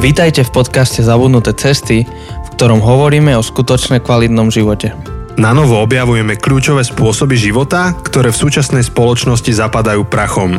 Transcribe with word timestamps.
Vítajte 0.00 0.48
v 0.48 0.64
podcaste 0.64 1.04
Zabudnuté 1.04 1.52
cesty, 1.52 2.08
v 2.08 2.48
ktorom 2.56 2.80
hovoríme 2.80 3.36
o 3.36 3.44
skutočne 3.44 4.00
kvalitnom 4.00 4.48
živote. 4.48 4.96
Na 5.36 5.52
novo 5.52 5.76
objavujeme 5.76 6.40
kľúčové 6.40 6.80
spôsoby 6.88 7.36
života, 7.36 7.92
ktoré 8.00 8.32
v 8.32 8.40
súčasnej 8.40 8.80
spoločnosti 8.80 9.52
zapadajú 9.52 10.08
prachom. 10.08 10.56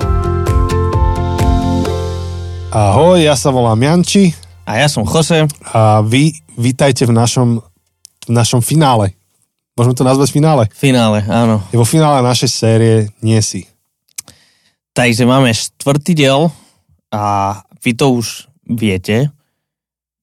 Ahoj, 2.70 3.18
ja 3.18 3.34
sa 3.34 3.50
volám 3.50 3.82
Janči 3.82 4.30
A 4.70 4.78
ja 4.78 4.86
som 4.86 5.10
Jose. 5.10 5.50
a 5.74 6.06
vy 6.06 6.38
vítajte 6.62 7.10
v 7.10 7.14
našom, 7.18 7.66
v 8.30 8.32
našom 8.38 8.62
finále. 8.62 9.18
Môžeme 9.74 9.98
to 9.98 10.06
nazvať 10.06 10.38
finále? 10.38 10.70
Finále, 10.70 11.26
áno. 11.26 11.66
Je 11.74 11.82
vo 11.82 11.90
finále 11.90 12.22
našej 12.22 12.50
série 12.54 13.10
Nie 13.26 13.42
si. 13.42 13.66
Takže 14.94 15.26
máme 15.26 15.50
štvrtý 15.50 16.14
diel 16.14 16.54
a 17.10 17.58
vy 17.82 17.98
to 17.98 18.22
už 18.22 18.51
viete, 18.72 19.30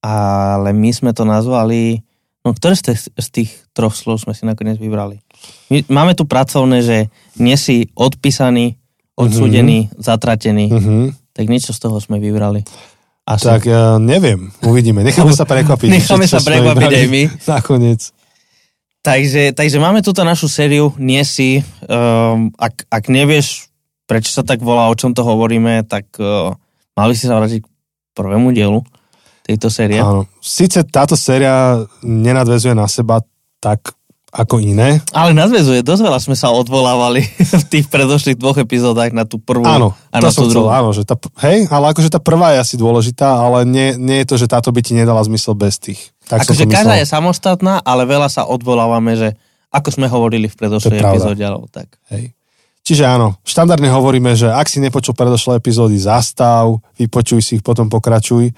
ale 0.03 0.73
my 0.73 0.91
sme 0.91 1.13
to 1.13 1.29
nazvali... 1.29 2.01
No 2.47 2.57
ktoré 2.57 2.79
z 2.79 2.83
tých, 2.89 3.01
z 3.13 3.29
tých 3.29 3.51
troch 3.77 3.93
slov 3.93 4.25
sme 4.25 4.33
si 4.33 4.49
nakoniec 4.49 4.81
vybrali? 4.81 5.21
My, 5.69 5.85
máme 5.91 6.13
tu 6.17 6.25
pracovné, 6.25 6.81
že 6.81 6.99
nie 7.37 7.59
si 7.61 7.93
odpísaný, 7.93 8.79
odsúdený, 9.19 9.91
mm-hmm. 9.91 10.01
zatratený. 10.01 10.67
Uh-huh. 10.71 11.05
Tak 11.35 11.45
niečo 11.51 11.75
z 11.75 11.83
toho 11.83 11.99
sme 11.99 12.23
vybrali. 12.23 12.65
Asi. 13.29 13.45
Tak 13.45 13.69
ja 13.69 14.01
neviem, 14.01 14.49
uvidíme. 14.65 15.05
Necháme 15.05 15.37
sa 15.37 15.45
prekvapiť. 15.45 15.89
Necháme 16.01 16.25
čo 16.25 16.41
sa 16.41 16.41
prekvapiť 16.41 16.89
aj 16.89 17.07
my. 17.13 17.23
Nakoniec. 17.59 18.01
Takže, 19.05 19.53
takže 19.53 19.79
máme 19.79 20.01
túto 20.01 20.25
našu 20.27 20.51
sériu 20.51 20.91
Nie 20.97 21.23
si. 21.29 21.61
Um, 21.85 22.51
ak, 22.57 22.89
ak 22.89 23.05
nevieš, 23.13 23.69
prečo 24.09 24.33
sa 24.33 24.43
tak 24.43 24.65
volá, 24.65 24.89
o 24.89 24.97
čom 24.97 25.13
to 25.13 25.21
hovoríme, 25.21 25.85
tak 25.85 26.09
uh, 26.17 26.57
mali 26.97 27.13
si 27.13 27.29
sa 27.29 27.37
vrátiť 27.37 27.61
k 27.63 27.69
prvému 28.19 28.51
dielu 28.51 28.83
tejto 29.47 29.71
série. 29.71 30.03
Áno. 30.03 30.27
Sice 30.43 30.83
táto 30.83 31.15
séria 31.15 31.79
nenadvezuje 32.03 32.75
na 32.75 32.91
seba 32.91 33.23
tak 33.63 33.95
ako 34.29 34.61
iné. 34.61 35.01
Ale 35.17 35.33
nadvezuje, 35.33 35.81
dosť 35.81 36.03
veľa 36.05 36.21
sme 36.21 36.37
sa 36.37 36.53
odvolávali 36.53 37.25
v 37.61 37.65
tých 37.73 37.89
predošlých 37.89 38.37
dvoch 38.37 38.61
epizódach 38.61 39.09
na 39.17 39.25
tú 39.25 39.41
prvú 39.41 39.65
Áno, 39.65 39.97
a 40.13 40.21
na 40.21 40.29
tú 40.29 40.45
chcel, 40.45 40.53
druhú. 40.53 40.69
áno, 40.69 40.93
že 40.93 41.09
tá, 41.09 41.17
hej, 41.49 41.65
ale 41.73 41.97
akože 41.97 42.13
tá 42.13 42.21
prvá 42.21 42.53
je 42.53 42.59
asi 42.61 42.77
dôležitá, 42.77 43.25
ale 43.25 43.65
nie, 43.65 43.97
nie 43.97 44.21
je 44.23 44.29
to, 44.29 44.37
že 44.37 44.47
táto 44.53 44.69
by 44.69 44.85
ti 44.85 44.93
nedala 44.93 45.25
zmysel 45.25 45.57
bez 45.57 45.81
tých. 45.81 46.13
Tak 46.29 46.45
Akože 46.45 46.69
každá 46.69 47.01
je 47.01 47.09
samostatná, 47.09 47.81
ale 47.81 48.05
veľa 48.05 48.29
sa 48.29 48.45
odvolávame, 48.45 49.17
že 49.17 49.29
ako 49.73 49.89
sme 49.97 50.07
hovorili 50.13 50.49
v 50.49 50.57
predošlej 50.61 51.01
epizóde, 51.01 51.41
alebo 51.41 51.65
tak. 51.73 51.97
Hej. 52.13 52.37
Čiže 52.89 53.05
áno, 53.05 53.37
štandardne 53.45 53.93
hovoríme, 53.93 54.33
že 54.33 54.49
ak 54.49 54.65
si 54.65 54.81
nepočul 54.81 55.13
predošlé 55.13 55.61
epizódy, 55.61 56.01
zastav, 56.01 56.81
vypočuj 56.97 57.45
si 57.45 57.61
ich, 57.61 57.65
potom 57.65 57.93
pokračuj. 57.93 58.49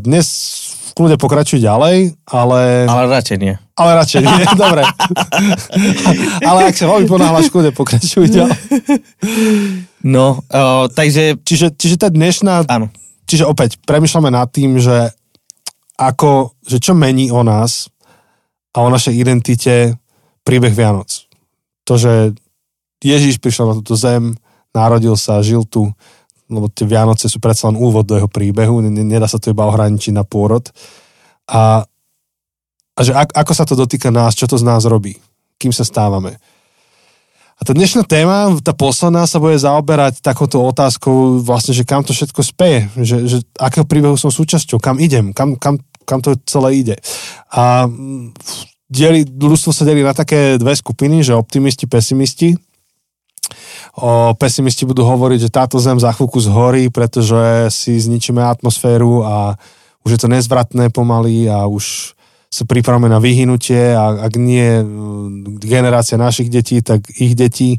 Dnes 0.00 0.26
v 0.64 0.92
kľude 0.96 1.20
pokračuj 1.20 1.60
ďalej, 1.60 2.16
ale, 2.24 2.88
Ale 2.88 3.02
radšej 3.12 3.36
nie. 3.36 3.52
ale 3.76 3.90
radšej 4.00 4.20
nie, 4.24 4.44
dobre. 4.64 4.80
ale 6.40 6.72
ak 6.72 6.74
sa 6.80 6.88
veľmi 6.88 7.04
ponáhľaš, 7.04 7.52
v 7.52 7.52
kľude 7.52 7.70
pokračuj 7.76 8.32
ďalej. 8.32 8.56
No, 10.08 10.40
uh, 10.48 10.88
takže 10.88 11.36
Čiže, 11.44 11.76
čiže 11.76 12.00
tá 12.00 12.08
dnešná, 12.08 12.64
áno. 12.64 12.88
čiže 13.28 13.44
opäť 13.44 13.76
premyšľame 13.84 14.32
nad 14.32 14.48
tým, 14.48 14.80
že 14.80 15.12
ako, 16.00 16.56
že 16.64 16.80
čo 16.80 16.96
mení 16.96 17.28
o 17.28 17.44
nás 17.44 17.92
a 18.72 18.80
o 18.80 18.88
našej 18.88 19.12
identite 19.20 20.00
príbeh 20.48 20.72
Vianoc. 20.72 21.28
To, 21.84 22.00
že 22.00 22.32
Ježíš 22.98 23.38
prišiel 23.38 23.70
na 23.70 23.74
túto 23.78 23.94
zem, 23.94 24.34
narodil 24.74 25.14
sa, 25.14 25.42
žil 25.44 25.62
tu, 25.62 25.90
lebo 26.48 26.66
tie 26.72 26.88
Vianoce 26.88 27.28
sú 27.28 27.38
predsa 27.38 27.68
len 27.68 27.76
úvod 27.78 28.08
do 28.08 28.16
jeho 28.16 28.26
príbehu, 28.26 28.80
ne- 28.82 29.04
nedá 29.04 29.28
sa 29.28 29.38
to 29.38 29.52
iba 29.52 29.68
ohraničiť 29.68 30.16
na 30.16 30.24
pôrod. 30.24 30.64
A, 31.46 31.84
a 32.96 33.00
že 33.04 33.12
ak, 33.14 33.36
ako 33.36 33.52
sa 33.54 33.64
to 33.68 33.78
dotýka 33.78 34.08
nás, 34.10 34.34
čo 34.34 34.48
to 34.48 34.58
z 34.58 34.64
nás 34.64 34.88
robí, 34.88 35.14
kým 35.60 35.70
sa 35.70 35.86
stávame. 35.86 36.40
A 37.58 37.66
tá 37.66 37.74
dnešná 37.74 38.06
téma, 38.06 38.54
tá 38.62 38.70
posledná, 38.70 39.26
sa 39.26 39.42
bude 39.42 39.58
zaoberať 39.58 40.22
takouto 40.22 40.62
otázkou 40.62 41.42
vlastne, 41.42 41.74
že 41.74 41.82
kam 41.82 42.06
to 42.06 42.14
všetko 42.14 42.40
speje, 42.46 42.86
že, 43.02 43.16
že 43.26 43.36
akého 43.58 43.82
príbehu 43.82 44.14
som 44.14 44.30
súčasťou, 44.30 44.78
kam 44.78 45.02
idem, 45.02 45.34
kam, 45.34 45.58
kam, 45.58 45.82
kam 46.06 46.22
to 46.22 46.38
celé 46.46 46.86
ide. 46.86 46.96
A 47.50 47.90
dieli, 48.86 49.26
ľudstvo 49.26 49.74
sa 49.74 49.82
delí 49.82 50.06
na 50.06 50.14
také 50.14 50.54
dve 50.54 50.78
skupiny, 50.78 51.26
že 51.26 51.34
optimisti, 51.34 51.90
pesimisti. 51.90 52.54
O, 53.96 54.36
pesimisti 54.36 54.84
budú 54.84 55.06
hovoriť, 55.08 55.48
že 55.48 55.54
táto 55.54 55.80
zem 55.80 55.96
za 55.96 56.12
chvíľku 56.12 56.36
zhorí, 56.42 56.92
pretože 56.92 57.72
si 57.72 57.96
zničíme 57.96 58.44
atmosféru 58.44 59.24
a 59.24 59.56
už 60.04 60.16
je 60.16 60.20
to 60.20 60.28
nezvratné 60.28 60.92
pomaly 60.92 61.48
a 61.48 61.64
už 61.64 62.12
sa 62.48 62.64
pripravíme 62.64 63.12
na 63.12 63.20
vyhynutie 63.20 63.92
a 63.92 64.24
ak 64.24 64.32
nie 64.40 64.80
generácia 65.60 66.16
našich 66.16 66.48
detí, 66.48 66.80
tak 66.80 67.04
ich 67.20 67.36
detí. 67.36 67.76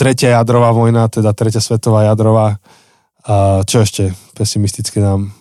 Tretia 0.00 0.40
jadrová 0.40 0.72
vojna, 0.72 1.04
teda 1.12 1.36
tretia 1.36 1.60
svetová 1.60 2.08
jadrová. 2.08 2.56
Čo 3.68 3.84
ešte 3.84 4.16
pesimisticky 4.32 5.04
nám? 5.04 5.36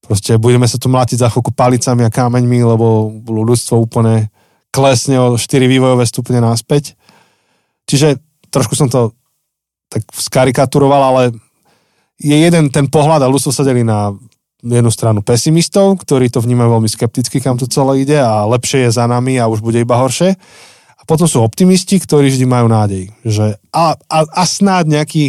Proste 0.00 0.40
budeme 0.40 0.64
sa 0.64 0.80
tu 0.80 0.88
mlátiť 0.88 1.20
za 1.20 1.28
chvíľku 1.28 1.52
palicami 1.52 2.08
a 2.08 2.10
kameňmi, 2.10 2.64
lebo 2.64 3.20
ľudstvo 3.28 3.76
úplne 3.76 4.32
klesne 4.72 5.20
o 5.20 5.36
4 5.36 5.44
vývojové 5.68 6.08
stupne 6.08 6.40
naspäť. 6.40 6.96
Čiže 7.92 8.16
trošku 8.48 8.72
som 8.72 8.88
to 8.88 9.12
tak 9.92 10.00
skarikaturoval, 10.08 11.02
ale 11.12 11.22
je 12.16 12.32
jeden 12.32 12.72
ten 12.72 12.88
pohľad 12.88 13.20
a 13.20 13.28
ľudstvo 13.28 13.52
sa 13.52 13.68
delí 13.68 13.84
na 13.84 14.16
jednu 14.64 14.88
stranu 14.88 15.20
pesimistov, 15.20 16.00
ktorí 16.00 16.32
to 16.32 16.40
vnímajú 16.40 16.80
veľmi 16.80 16.88
skepticky, 16.88 17.44
kam 17.44 17.60
to 17.60 17.68
celé 17.68 18.08
ide 18.08 18.16
a 18.16 18.48
lepšie 18.48 18.88
je 18.88 18.96
za 18.96 19.04
nami 19.04 19.36
a 19.36 19.50
už 19.50 19.60
bude 19.60 19.76
iba 19.76 20.00
horšie. 20.00 20.32
A 20.96 21.02
potom 21.04 21.26
sú 21.28 21.42
optimisti, 21.42 21.98
ktorí 22.00 22.30
vždy 22.32 22.46
majú 22.46 22.70
nádej, 22.70 23.10
že 23.26 23.58
a, 23.74 23.98
a, 24.06 24.18
a 24.22 24.42
snáď 24.46 25.02
nejaký 25.02 25.24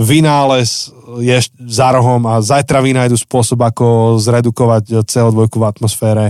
vynález 0.00 0.90
je 1.22 1.38
za 1.70 1.92
rohom 1.94 2.24
a 2.26 2.42
zajtra 2.42 2.82
vynajdu 2.82 3.14
spôsob, 3.14 3.62
ako 3.62 4.18
zredukovať 4.18 5.06
CO2 5.06 5.46
v 5.46 5.64
atmosfére. 5.68 6.26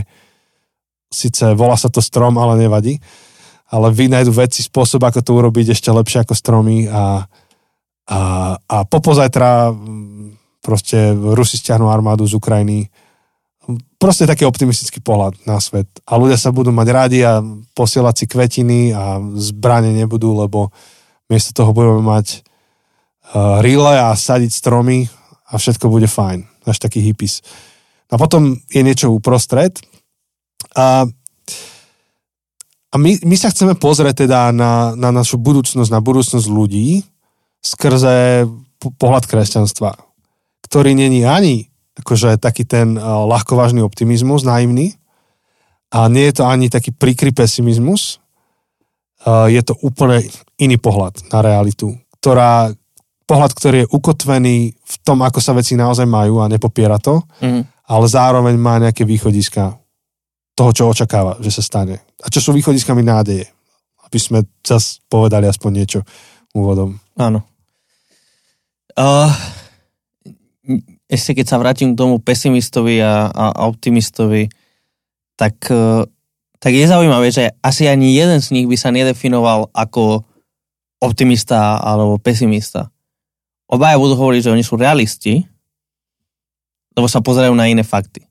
Sice 1.09 1.55
volá 1.57 1.79
sa 1.79 1.89
to 1.89 2.05
strom, 2.05 2.37
ale 2.37 2.61
nevadí. 2.61 3.01
Ale 3.73 3.89
vynajdu 3.93 4.33
veci 4.33 4.61
spôsob, 4.61 5.01
ako 5.01 5.21
to 5.25 5.31
urobiť 5.41 5.73
ešte 5.73 5.89
lepšie 5.89 6.25
ako 6.25 6.35
stromy 6.37 6.85
a, 6.89 7.25
a, 8.09 8.21
a 8.61 8.77
popozajtra 8.85 9.73
mm, 9.73 10.61
proste 10.61 11.13
Rusi 11.13 11.57
stiahnu 11.61 11.89
armádu 11.89 12.25
z 12.29 12.37
Ukrajiny. 12.37 12.89
Proste 13.97 14.29
taký 14.29 14.45
optimistický 14.45 15.01
pohľad 15.01 15.41
na 15.49 15.57
svet. 15.61 15.89
A 16.05 16.21
ľudia 16.21 16.37
sa 16.37 16.53
budú 16.53 16.69
mať 16.73 16.89
radi 16.93 17.21
a 17.25 17.41
posielať 17.73 18.15
si 18.17 18.25
kvetiny 18.29 18.81
a 18.93 19.21
zbrane 19.41 19.97
nebudú, 19.97 20.37
lebo 20.37 20.69
miesto 21.33 21.57
toho 21.57 21.73
budeme 21.73 22.05
mať 22.05 22.45
uh, 23.33 23.65
rile 23.65 23.97
a 23.97 24.13
sadiť 24.13 24.53
stromy 24.53 25.09
a 25.49 25.57
všetko 25.57 25.89
bude 25.89 26.09
fajn. 26.09 26.45
Až 26.69 26.81
taký 26.81 27.01
hippies. 27.01 27.41
A 28.13 28.21
potom 28.21 28.57
je 28.69 28.81
niečo 28.85 29.13
uprostred. 29.13 29.81
A, 30.77 31.09
a 32.94 32.97
my, 32.97 33.19
my 33.27 33.34
sa 33.34 33.50
chceme 33.50 33.75
pozrieť 33.75 34.22
teda 34.25 34.55
na, 34.55 34.94
na 34.94 35.10
našu 35.10 35.34
budúcnosť, 35.37 35.91
na 35.91 35.99
budúcnosť 35.99 36.47
ľudí 36.47 37.03
skrze 37.59 38.47
po- 38.78 38.94
pohľad 38.94 39.27
kresťanstva, 39.27 39.99
ktorý 40.62 40.94
není 40.94 41.27
ani 41.27 41.66
akože 41.94 42.38
taký 42.38 42.62
ten 42.66 42.94
uh, 42.94 43.27
ľahkovážny 43.27 43.83
optimizmus, 43.83 44.43
naivný, 44.43 44.94
a 45.94 46.10
nie 46.10 46.27
je 46.27 46.43
to 46.43 46.44
ani 46.47 46.66
taký 46.66 46.91
prikry 46.91 47.31
pesimizmus, 47.31 48.19
uh, 49.27 49.47
je 49.47 49.62
to 49.62 49.78
úplne 49.83 50.27
iný 50.59 50.75
pohľad 50.78 51.31
na 51.31 51.38
realitu, 51.38 51.94
ktorá, 52.19 52.75
pohľad, 53.27 53.53
ktorý 53.54 53.77
je 53.86 53.91
ukotvený 53.95 54.57
v 54.74 54.95
tom, 55.07 55.22
ako 55.22 55.39
sa 55.39 55.54
veci 55.54 55.78
naozaj 55.78 56.07
majú 56.07 56.42
a 56.42 56.51
nepopiera 56.51 56.98
to, 56.98 57.22
Mhm. 57.42 57.63
ale 57.91 58.07
zároveň 58.07 58.54
má 58.59 58.78
nejaké 58.78 59.07
východiska 59.07 59.78
toho, 60.54 60.71
čo 60.71 60.91
očakáva, 60.91 61.39
že 61.42 61.51
sa 61.51 61.62
stane. 61.62 62.03
A 62.22 62.30
čo 62.30 62.39
sú 62.39 62.54
východiskami 62.54 63.03
nádeje. 63.03 63.51
Aby 64.06 64.18
sme 64.22 64.39
čas 64.62 65.03
povedali 65.10 65.51
aspoň 65.51 65.71
niečo 65.74 66.01
úvodom. 66.54 66.95
Áno. 67.18 67.42
Uh, 68.95 69.27
ešte 71.10 71.42
keď 71.42 71.47
sa 71.51 71.59
vrátim 71.59 71.92
k 71.92 71.98
tomu 71.98 72.22
pesimistovi 72.22 73.03
a, 73.03 73.27
a 73.27 73.45
a 73.51 73.62
optimistovi, 73.66 74.47
tak, 75.34 75.59
uh, 75.74 76.06
tak 76.62 76.72
je 76.72 76.86
zaujímavé, 76.86 77.34
že 77.34 77.50
asi 77.59 77.91
ani 77.91 78.15
jeden 78.15 78.39
z 78.39 78.54
nich 78.54 78.71
by 78.71 78.78
sa 78.78 78.95
nedefinoval 78.95 79.74
ako 79.74 80.22
optimista 81.03 81.83
alebo 81.83 82.22
pesimista. 82.22 82.95
Obaja 83.66 83.98
budú 83.98 84.15
hovoriť, 84.15 84.47
že 84.47 84.53
oni 84.54 84.62
sú 84.62 84.78
realisti, 84.78 85.42
lebo 86.95 87.10
sa 87.10 87.18
pozerajú 87.18 87.53
na 87.59 87.66
iné 87.66 87.83
fakty. 87.83 88.22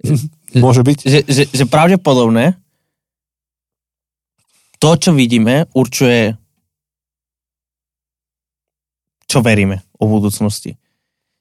Môže 0.56 0.82
byť? 0.82 0.98
Že, 1.04 1.20
že, 1.28 1.42
že 1.52 1.64
pravdepodobné 1.68 2.56
to, 4.76 4.90
čo 4.96 5.10
vidíme, 5.12 5.68
určuje 5.72 6.36
čo 9.26 9.42
veríme 9.42 9.82
o 9.98 10.06
budúcnosti. 10.06 10.78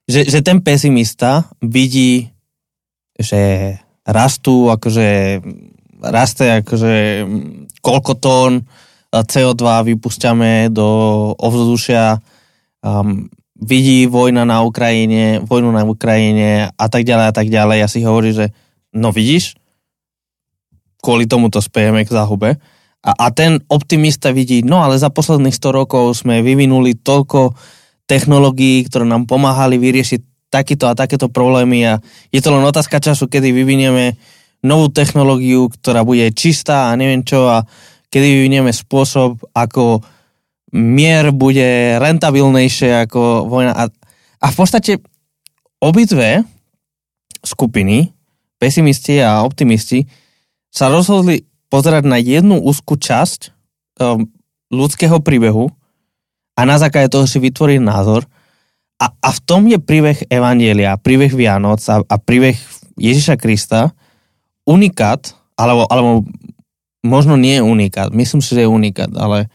že, 0.10 0.26
že 0.26 0.42
ten 0.42 0.60
pesimista 0.62 1.46
vidí, 1.62 2.34
že 3.16 3.74
rastú 4.06 4.70
akože 4.74 5.42
raste 6.02 6.62
akože 6.62 7.26
koľko 7.82 8.14
tón 8.20 8.54
CO2 9.16 9.64
vypúšťame 9.96 10.68
do 10.76 10.88
ovzdušia, 11.40 12.20
um, 12.84 13.32
vidí 13.56 14.12
vojna 14.12 14.44
na 14.44 14.60
Ukrajine, 14.62 15.40
vojnu 15.40 15.72
na 15.72 15.88
Ukrajine 15.88 16.68
a 16.76 16.86
tak 16.92 17.08
ďalej 17.08 17.26
a 17.32 17.34
tak 17.34 17.48
ďalej. 17.48 17.78
Ja 17.80 17.88
si 17.88 18.04
hovorí, 18.04 18.36
že 18.36 18.52
no 18.96 19.12
vidíš, 19.12 19.60
kvôli 21.04 21.30
tomu 21.30 21.54
to 21.54 21.62
spejeme 21.62 22.02
k 22.02 22.16
záhube. 22.16 22.58
A, 23.06 23.12
a 23.14 23.28
ten 23.30 23.62
optimista 23.70 24.34
vidí, 24.34 24.66
no 24.66 24.82
ale 24.82 24.98
za 24.98 25.14
posledných 25.14 25.54
100 25.54 25.80
rokov 25.86 26.26
sme 26.26 26.42
vyvinuli 26.42 26.98
toľko 26.98 27.54
technológií, 28.10 28.82
ktoré 28.90 29.06
nám 29.06 29.30
pomáhali 29.30 29.78
vyriešiť 29.78 30.50
takýto 30.50 30.90
a 30.90 30.98
takéto 30.98 31.30
problémy 31.30 31.86
a 31.86 31.94
je 32.34 32.42
to 32.42 32.50
len 32.50 32.66
otázka 32.66 32.98
času, 32.98 33.30
kedy 33.30 33.54
vyvinieme 33.54 34.18
novú 34.66 34.90
technológiu, 34.90 35.70
ktorá 35.70 36.02
bude 36.02 36.26
čistá 36.34 36.90
a 36.90 36.98
neviem 36.98 37.22
čo 37.22 37.46
a 37.46 37.62
kedy 38.10 38.26
vyvinieme 38.42 38.74
spôsob, 38.74 39.38
ako 39.54 40.02
mier 40.74 41.30
bude 41.36 42.00
rentabilnejšie 42.02 43.06
ako 43.06 43.46
vojna. 43.46 43.74
A, 43.78 43.84
a 44.42 44.48
v 44.50 44.56
podstate 44.56 44.98
obidve 45.78 46.42
skupiny, 47.46 48.16
pesimisti 48.60 49.20
a 49.20 49.44
optimisti, 49.44 50.08
sa 50.72 50.92
rozhodli 50.92 51.48
pozerať 51.72 52.04
na 52.04 52.20
jednu 52.20 52.60
úzkú 52.60 53.00
časť 53.00 53.52
um, 54.00 54.28
ľudského 54.72 55.20
príbehu 55.24 55.72
a 56.56 56.62
na 56.64 56.76
základe 56.80 57.12
toho 57.12 57.28
si 57.28 57.40
vytvoriť 57.40 57.80
názor. 57.84 58.28
A, 58.96 59.12
a 59.12 59.30
v 59.32 59.40
tom 59.44 59.68
je 59.68 59.76
príbeh 59.76 60.24
Evangelia, 60.32 60.96
príbeh 60.96 61.32
Vianoc 61.36 61.84
a, 61.92 62.00
a 62.00 62.16
príbeh 62.16 62.56
Ježiša 62.96 63.36
Krista 63.36 63.92
unikát, 64.64 65.36
alebo, 65.60 65.84
alebo 65.92 66.24
možno 67.04 67.36
nie 67.36 67.60
unikát, 67.60 68.12
myslím 68.16 68.40
si, 68.40 68.56
že 68.56 68.64
je 68.64 68.72
unikát, 68.72 69.12
ale 69.16 69.52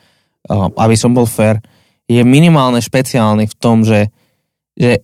uh, 0.48 0.68
aby 0.76 0.94
som 0.96 1.16
bol 1.16 1.24
fair, 1.24 1.60
je 2.04 2.20
minimálne 2.20 2.78
špeciálny 2.82 3.48
v 3.48 3.54
tom, 3.56 3.82
že, 3.86 4.12
že 4.76 5.02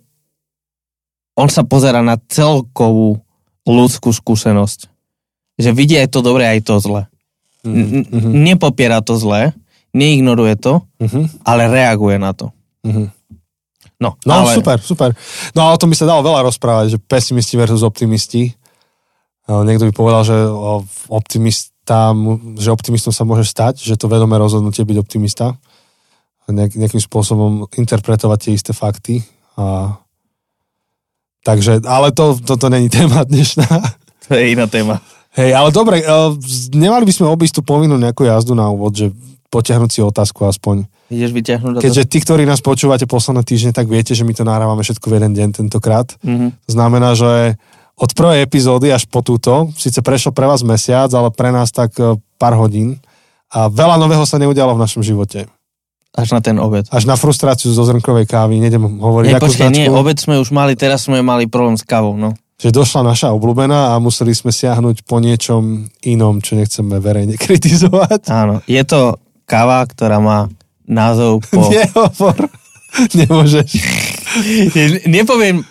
on 1.36 1.48
sa 1.48 1.64
pozera 1.64 2.00
na 2.00 2.16
celkovú 2.16 3.25
ľudskú 3.66 4.14
skúsenosť 4.14 4.96
že 5.56 5.72
vidí 5.72 5.96
aj 5.96 6.12
to 6.12 6.20
dobré, 6.20 6.44
aj 6.52 6.60
to 6.68 6.76
zlé. 6.78 7.08
Mm-hmm. 7.64 8.32
Nepopiera 8.44 9.00
to 9.02 9.16
zlé, 9.16 9.56
neignoruje 9.96 10.54
to, 10.60 10.84
mm-hmm. 11.00 11.42
ale 11.42 11.66
reaguje 11.66 12.16
na 12.20 12.36
to. 12.36 12.52
Mm-hmm. 12.84 13.06
No, 13.96 14.20
no 14.28 14.32
ale... 14.44 14.52
super, 14.52 14.76
super. 14.78 15.10
No 15.56 15.64
a 15.66 15.72
o 15.72 15.80
tom 15.80 15.88
by 15.88 15.96
sa 15.96 16.04
dalo 16.04 16.20
veľa 16.20 16.44
rozprávať, 16.52 16.86
že 16.94 16.98
pesimisti 17.00 17.56
versus 17.56 17.80
optimisti. 17.80 18.52
Niekto 19.48 19.88
by 19.88 19.92
povedal, 19.96 20.22
že 20.28 20.36
optimista, 21.08 22.12
že 22.60 22.68
optimistom 22.68 23.14
sa 23.14 23.24
môže 23.24 23.48
stať, 23.48 23.80
že 23.80 23.96
to 23.96 24.12
vedomé 24.12 24.36
rozhodnutie 24.36 24.84
byť 24.84 24.98
optimista. 25.00 25.56
Nejak, 26.46 26.76
nejakým 26.78 27.02
spôsobom 27.02 27.66
interpretovať 27.72 28.38
tie 28.38 28.52
isté 28.52 28.72
fakty. 28.76 29.24
A... 29.56 29.96
Takže, 31.46 31.86
ale 31.86 32.10
to, 32.10 32.34
toto 32.42 32.66
není 32.66 32.90
téma 32.90 33.22
dnešná. 33.22 33.70
To 34.26 34.34
je 34.34 34.58
iná 34.58 34.66
téma. 34.66 34.98
Hej, 35.38 35.54
ale 35.54 35.70
dobre, 35.70 36.02
uh, 36.02 36.34
nemali 36.74 37.06
by 37.06 37.12
sme 37.14 37.30
obísť 37.30 37.60
tú 37.60 37.62
povinnú 37.62 37.94
nejakú 37.94 38.26
jazdu 38.26 38.58
na 38.58 38.66
úvod, 38.66 38.98
že 38.98 39.14
potiahnuť 39.46 39.90
si 39.94 40.00
otázku 40.02 40.42
aspoň. 40.42 40.90
Ideš 41.06 41.30
vyťahnuť? 41.30 41.78
Keďže 41.78 42.02
tí, 42.10 42.18
ktorí 42.18 42.42
nás 42.42 42.58
počúvate 42.58 43.06
posledné 43.06 43.46
týždne, 43.46 43.70
tak 43.70 43.86
viete, 43.86 44.10
že 44.10 44.26
my 44.26 44.34
to 44.34 44.42
nahrávame 44.42 44.82
všetko 44.82 45.06
v 45.06 45.14
jeden 45.22 45.32
deň 45.38 45.48
tentokrát. 45.62 46.10
Mm-hmm. 46.26 46.50
To 46.66 46.70
znamená, 46.74 47.14
že 47.14 47.54
od 47.94 48.10
prvej 48.10 48.42
epizódy 48.42 48.90
až 48.90 49.06
po 49.06 49.22
túto, 49.22 49.70
síce 49.78 50.02
prešiel 50.02 50.34
pre 50.34 50.50
vás 50.50 50.66
mesiac, 50.66 51.06
ale 51.14 51.30
pre 51.30 51.54
nás 51.54 51.70
tak 51.70 51.94
uh, 52.02 52.18
pár 52.42 52.58
hodín 52.58 52.98
a 53.54 53.70
veľa 53.70 54.02
nového 54.02 54.26
sa 54.26 54.42
neudialo 54.42 54.74
v 54.74 54.82
našom 54.82 55.06
živote. 55.06 55.46
Až 56.16 56.32
na 56.32 56.40
ten 56.40 56.56
obed. 56.56 56.88
Až 56.88 57.04
na 57.04 57.14
frustráciu 57.14 57.70
zo 57.76 57.84
zrnkovej 57.84 58.24
kávy, 58.24 58.56
nejdem 58.56 58.98
hovoriť. 58.98 59.28
Nie, 59.30 59.40
počkej, 59.40 59.68
nie, 59.68 59.86
obed 59.92 60.16
sme 60.16 60.40
už 60.40 60.48
mali, 60.48 60.72
teraz 60.72 61.04
sme 61.04 61.20
mali 61.20 61.44
problém 61.44 61.76
s 61.76 61.84
kávou, 61.84 62.16
no 62.16 62.32
že 62.56 62.72
došla 62.72 63.04
naša 63.04 63.36
obľúbená 63.36 63.92
a 63.92 64.00
museli 64.00 64.32
sme 64.32 64.48
siahnuť 64.48 65.04
po 65.04 65.20
niečom 65.20 65.92
inom, 66.08 66.40
čo 66.40 66.56
nechceme 66.56 66.96
verejne 67.04 67.36
kritizovať. 67.44 68.32
Áno, 68.32 68.64
je 68.64 68.80
to 68.80 69.20
káva, 69.44 69.84
ktorá 69.84 70.18
má 70.18 70.48
názov 70.88 71.44
po... 71.52 71.68
Nehovor, 71.72 72.48
nemôžeš. 73.12 73.70
nepoviem 75.16 75.64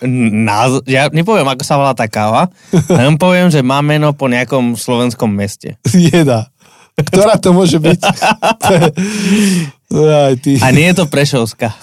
názov, 0.46 0.86
ja 0.86 1.10
nepoviem, 1.10 1.50
ako 1.50 1.64
sa 1.66 1.78
volá 1.82 1.98
tá 1.98 2.06
káva, 2.06 2.54
len 2.94 3.18
poviem, 3.18 3.50
že 3.50 3.66
má 3.66 3.82
meno 3.82 4.14
po 4.14 4.30
nejakom 4.30 4.78
slovenskom 4.78 5.30
meste. 5.30 5.82
Jeda. 5.90 6.54
Ktorá 6.96 7.36
to 7.36 7.52
môže 7.52 7.76
byť? 7.80 8.00
Aj, 9.96 10.34
ty. 10.40 10.58
A 10.64 10.72
nie 10.72 10.88
je 10.92 10.96
to 10.96 11.06
Prešovská. 11.12 11.76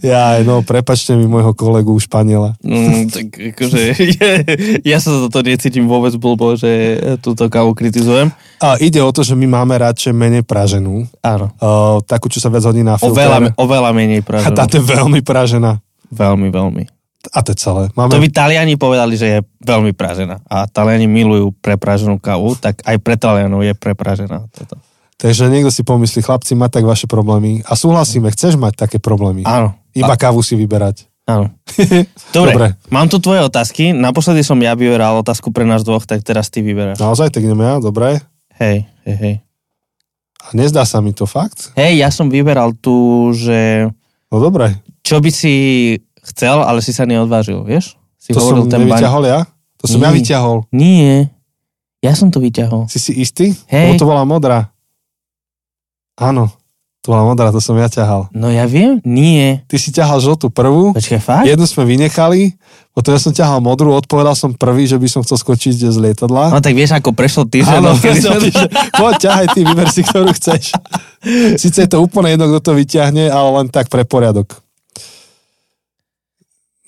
Ja, 0.00 0.40
no, 0.40 0.64
prepačte 0.64 1.12
mi 1.12 1.28
môjho 1.28 1.52
kolegu 1.52 1.92
Španiela. 2.00 2.56
Mm, 2.64 3.12
tak 3.12 3.26
akože, 3.36 3.80
ja, 4.16 4.28
ja 4.80 4.98
sa 5.02 5.12
za 5.12 5.28
to 5.28 5.44
necítim 5.44 5.84
vôbec 5.84 6.16
blbo, 6.16 6.56
že 6.56 6.96
túto 7.20 7.52
kávu 7.52 7.76
kritizujem. 7.76 8.32
A 8.64 8.80
ide 8.80 9.04
o 9.04 9.12
to, 9.12 9.20
že 9.20 9.36
my 9.36 9.44
máme 9.60 9.76
radšej 9.76 10.16
menej 10.16 10.48
praženú. 10.48 11.04
Áno. 11.20 11.52
Uh, 11.60 12.00
takú, 12.08 12.32
čo 12.32 12.40
sa 12.40 12.48
viac 12.48 12.64
hodí 12.64 12.80
na 12.80 12.96
filtre. 12.96 13.12
Oveľa, 13.12 13.38
oveľa 13.60 13.90
menej 13.92 14.24
praženú. 14.24 14.48
A 14.48 14.56
táto 14.56 14.80
je 14.80 14.84
veľmi 14.88 15.20
pražená. 15.20 15.84
Veľmi, 16.08 16.48
veľmi. 16.48 16.99
A 17.28 17.44
to 17.44 17.52
celé. 17.52 17.92
Máme... 17.92 18.16
To 18.16 18.22
by 18.22 18.32
Taliani 18.32 18.80
povedali, 18.80 19.12
že 19.12 19.26
je 19.28 19.38
veľmi 19.60 19.92
pražená. 19.92 20.40
A 20.48 20.64
Taliani 20.64 21.04
milujú 21.04 21.52
prepraženú 21.60 22.16
kávu, 22.16 22.56
tak 22.56 22.80
aj 22.80 22.96
pre 23.04 23.20
Talianov 23.20 23.60
je 23.60 23.76
prepražená. 23.76 24.48
Toto. 24.48 24.80
Takže 25.20 25.52
niekto 25.52 25.68
si 25.68 25.84
pomyslí, 25.84 26.24
chlapci, 26.24 26.56
mať 26.56 26.80
tak 26.80 26.84
vaše 26.88 27.04
problémy. 27.04 27.60
A 27.68 27.76
súhlasíme, 27.76 28.32
chceš 28.32 28.56
mať 28.56 28.88
také 28.88 28.96
problémy. 28.96 29.44
Áno. 29.44 29.76
Iba 29.92 30.16
a... 30.16 30.20
kávu 30.20 30.40
si 30.40 30.56
vyberať. 30.56 31.04
Áno. 31.28 31.52
Dobre, 32.36 32.56
Dobre, 32.56 32.66
mám 32.88 33.04
tu 33.12 33.20
tvoje 33.20 33.44
otázky. 33.44 33.92
Naposledy 33.92 34.40
som 34.40 34.56
ja 34.64 34.72
vyberal 34.72 35.20
otázku 35.20 35.52
pre 35.52 35.68
nás 35.68 35.84
dvoch, 35.84 36.08
tak 36.08 36.24
teraz 36.24 36.48
ty 36.48 36.64
vyberáš. 36.64 36.96
Naozaj, 36.96 37.36
tak 37.36 37.44
idem 37.44 37.60
ja? 37.60 37.76
Dobre. 37.76 38.24
Hej, 38.56 38.88
hej, 39.04 39.16
hej. 39.20 39.34
A 40.40 40.56
nezdá 40.56 40.88
sa 40.88 41.04
mi 41.04 41.12
to 41.12 41.28
fakt? 41.28 41.76
Hej, 41.76 42.00
ja 42.00 42.08
som 42.08 42.32
vyberal 42.32 42.72
tu, 42.72 43.28
že... 43.36 43.92
No 44.32 44.40
dobre. 44.40 44.80
Čo 45.04 45.20
by 45.20 45.28
si 45.28 45.54
chcel, 46.28 46.60
ale 46.60 46.84
si 46.84 46.92
sa 46.92 47.08
neodvážil, 47.08 47.62
vieš? 47.64 47.96
Si 48.20 48.36
to 48.36 48.40
som 48.40 48.68
ten 48.68 48.84
nevyťahol 48.84 49.24
baň... 49.24 49.32
ja? 49.32 49.40
To 49.80 49.84
som 49.88 50.00
Nie. 50.00 50.06
ja 50.06 50.10
vyťahol. 50.12 50.58
Nie, 50.70 51.32
ja 52.00 52.16
som 52.16 52.32
to 52.32 52.40
vyťahol. 52.40 52.88
Si 52.88 52.96
si 52.96 53.12
istý? 53.20 53.52
Hej. 53.68 53.92
Lebo 53.96 54.00
to 54.00 54.08
bola 54.08 54.24
modrá. 54.24 54.72
Áno, 56.16 56.48
to 57.04 57.12
bola 57.12 57.28
modrá, 57.28 57.52
to 57.52 57.60
som 57.60 57.76
ja 57.76 57.88
ťahal. 57.88 58.32
No 58.32 58.48
ja 58.48 58.64
viem, 58.64 59.00
nie. 59.04 59.60
Ty 59.68 59.76
si 59.76 59.92
ťahal 59.92 60.20
žltú 60.20 60.48
prvú. 60.48 60.96
Počkaj, 60.96 61.20
fakt? 61.20 61.44
Jednu 61.48 61.64
sme 61.68 61.84
vynechali, 61.84 62.56
potom 62.96 63.16
ja 63.16 63.20
som 63.20 63.32
ťahal 63.32 63.60
modrú, 63.60 63.92
odpovedal 63.96 64.32
som 64.32 64.52
prvý, 64.56 64.88
že 64.88 64.96
by 64.96 65.08
som 65.08 65.20
chcel 65.24 65.40
skočiť 65.40 65.92
z 65.92 65.96
lietadla. 65.96 66.52
No 66.52 66.60
tak 66.60 66.72
vieš, 66.72 66.96
ako 66.96 67.12
prešlo 67.12 67.44
týždeň. 67.48 67.80
Áno, 67.80 67.96
sme... 67.96 68.20
poď, 68.96 69.14
ťahaj 69.16 69.46
ty, 69.52 69.60
vyber 69.64 69.88
si, 69.92 70.00
ktorú 70.04 70.32
chceš. 70.36 70.76
Sice 71.60 71.84
je 71.84 71.88
to 71.88 72.00
úplne 72.00 72.32
jedno, 72.32 72.48
kto 72.48 72.60
to 72.68 72.72
vyťahne, 72.76 73.28
ale 73.28 73.48
len 73.60 73.66
tak 73.68 73.92
pre 73.92 74.08
poriadok. 74.08 74.56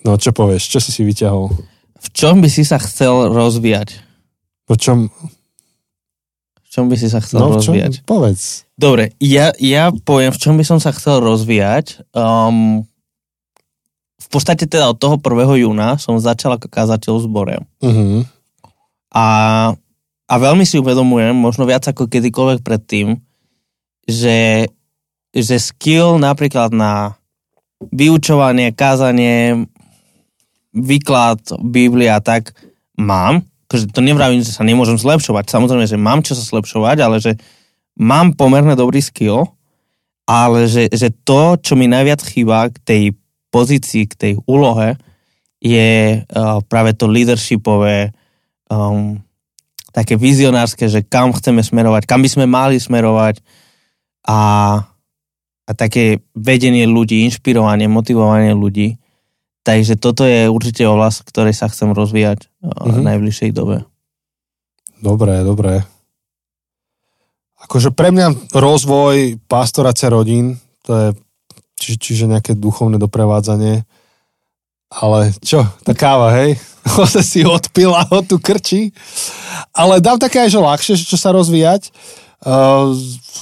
No, 0.03 0.19
čo 0.19 0.35
povieš? 0.35 0.67
Čo 0.67 0.79
si 0.83 0.91
si 0.91 1.03
vyťahol? 1.07 1.55
V 2.03 2.09
čom 2.11 2.43
by 2.43 2.49
si 2.51 2.67
sa 2.67 2.83
chcel 2.83 3.31
rozvíjať? 3.31 4.03
Po 4.67 4.75
čom? 4.75 5.11
čom 6.73 6.89
by 6.89 6.97
si 6.97 7.13
sa 7.13 7.21
chcel 7.21 7.45
no, 7.45 7.61
rozvíjať? 7.61 8.01
Čom, 8.01 8.09
povedz. 8.09 8.65
Dobre, 8.81 9.13
ja, 9.21 9.53
ja 9.61 9.93
poviem, 9.93 10.33
v 10.33 10.41
čom 10.41 10.57
by 10.57 10.65
som 10.65 10.81
sa 10.81 10.97
chcel 10.97 11.21
rozvíjať. 11.21 12.01
Um, 12.17 12.89
v 14.17 14.29
podstate 14.33 14.65
teda 14.65 14.89
od 14.89 14.97
toho 14.97 15.21
1. 15.21 15.69
júna 15.69 16.01
som 16.01 16.17
začal 16.17 16.57
ako 16.57 16.73
kazateľ 16.73 17.13
v 17.21 17.25
zbore. 17.29 17.57
Uh-huh. 17.85 18.25
A, 19.13 19.27
a 20.25 20.35
veľmi 20.41 20.65
si 20.65 20.81
uvedomujem, 20.81 21.37
možno 21.37 21.69
viac 21.69 21.85
ako 21.85 22.09
kedykoľvek 22.09 22.65
predtým, 22.65 23.21
že, 24.09 24.73
že 25.37 25.57
skill 25.61 26.17
napríklad 26.17 26.73
na 26.73 27.21
vyučovanie, 27.93 28.73
kázanie, 28.73 29.69
výklad 30.73 31.41
Biblia 31.61 32.19
tak 32.25 32.57
mám, 32.97 33.45
akože 33.69 33.93
to 33.93 34.01
nevravím, 34.05 34.45
že 34.45 34.53
sa 34.53 34.65
nemôžem 34.65 34.97
zlepšovať, 34.97 35.49
samozrejme, 35.49 35.85
že 35.89 36.01
mám 36.01 36.21
čo 36.25 36.37
sa 36.37 36.45
zlepšovať, 36.45 36.97
ale 37.01 37.17
že 37.21 37.37
mám 37.97 38.37
pomerne 38.37 38.77
dobrý 38.77 39.01
skill, 39.01 39.49
ale 40.29 40.69
že, 40.69 40.89
že 40.93 41.13
to, 41.13 41.61
čo 41.61 41.77
mi 41.77 41.89
najviac 41.89 42.25
chýba 42.25 42.73
k 42.73 42.77
tej 42.83 43.03
pozícii, 43.53 44.09
k 44.09 44.15
tej 44.17 44.33
úlohe, 44.49 44.97
je 45.63 46.21
uh, 46.25 46.59
práve 46.67 46.97
to 46.97 47.07
leadershipové, 47.07 48.11
um, 48.67 49.21
také 49.93 50.17
vizionárske, 50.17 50.89
že 50.89 51.05
kam 51.05 51.37
chceme 51.37 51.61
smerovať, 51.61 52.09
kam 52.09 52.25
by 52.25 52.29
sme 52.33 52.47
mali 52.49 52.81
smerovať 52.81 53.45
a 54.25 54.41
a 55.63 55.71
také 55.79 56.21
vedenie 56.35 56.91
ľudí, 56.91 57.23
inšpirovanie, 57.23 57.87
motivovanie 57.87 58.53
ľudí. 58.53 58.99
Takže 59.63 59.95
toto 59.95 60.27
je 60.27 60.51
určite 60.51 60.83
oblasť, 60.83 61.23
ktorej 61.31 61.55
sa 61.55 61.71
chcem 61.71 61.95
rozvíjať 61.95 62.51
mm-hmm. 62.63 62.93
v 62.93 62.99
najbližšej 62.99 63.51
dobe. 63.55 63.87
Dobré, 64.99 65.43
dobré. 65.47 65.87
Akože 67.63 67.95
pre 67.95 68.11
mňa 68.11 68.55
rozvoj 68.55 69.39
pastorace 69.47 70.11
rodín, 70.11 70.59
to 70.83 70.91
je 70.95 71.09
či, 71.79 71.91
čiže 71.99 72.31
nejaké 72.31 72.59
duchovné 72.59 72.99
doprevádzanie, 72.99 73.87
ale 74.93 75.33
čo, 75.41 75.65
tá 75.87 75.95
káva, 75.95 76.35
hej? 76.43 76.59
Ose 77.03 77.23
si 77.23 77.47
odpila 77.47 78.05
ho 78.11 78.21
tu 78.27 78.37
krči. 78.37 78.93
Ale 79.73 80.03
dám 80.03 80.21
také 80.21 80.43
aj, 80.45 80.51
že 80.53 80.61
ľahšie, 80.61 80.95
čo 81.01 81.17
sa 81.17 81.33
rozvíjať. 81.33 81.89
Uh, 82.43 82.91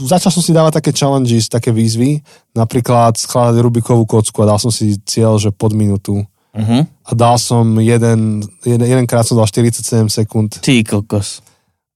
začal 0.05 0.29
som 0.29 0.45
si 0.45 0.53
dávať 0.53 0.81
také 0.81 0.93
challenges, 0.93 1.49
také 1.49 1.73
výzvy. 1.73 2.21
Napríklad 2.53 3.17
skladať 3.17 3.57
Rubikovú 3.59 4.05
kocku 4.05 4.45
a 4.45 4.51
dal 4.53 4.61
som 4.61 4.69
si 4.69 5.01
cieľ, 5.09 5.41
že 5.41 5.53
pod 5.53 5.73
minútu 5.73 6.25
Uh-huh. 6.51 6.83
A 6.83 7.11
dal 7.15 7.39
som 7.39 7.79
jeden, 7.79 8.43
jeden, 8.67 8.83
jedenkrát 8.83 9.23
som 9.23 9.39
dal 9.39 9.47
47 9.47 10.11
sekúnd. 10.11 10.59
Ty 10.59 10.83
kokos. 10.83 11.47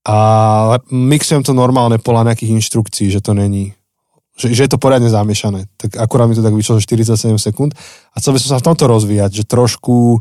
A 0.06 0.78
mixujem 0.94 1.42
to 1.42 1.56
normálne 1.56 1.98
podľa 1.98 2.30
nejakých 2.30 2.54
inštrukcií, 2.62 3.10
že 3.10 3.18
to 3.18 3.34
není 3.34 3.74
že, 4.34 4.50
že 4.50 4.66
je 4.66 4.70
to 4.74 4.82
poriadne 4.82 5.06
zamiešané. 5.06 5.70
Tak 5.78 5.94
akurát 5.94 6.26
mi 6.26 6.34
to 6.34 6.42
tak 6.42 6.54
vyšlo, 6.58 6.82
že 6.82 6.90
47 6.90 7.38
sekúnd. 7.38 7.70
A 8.10 8.18
chcel 8.18 8.34
by 8.34 8.38
som 8.42 8.50
sa 8.54 8.58
v 8.58 8.66
tomto 8.66 8.90
rozvíjať, 8.90 9.30
že 9.30 9.44
trošku, 9.46 10.18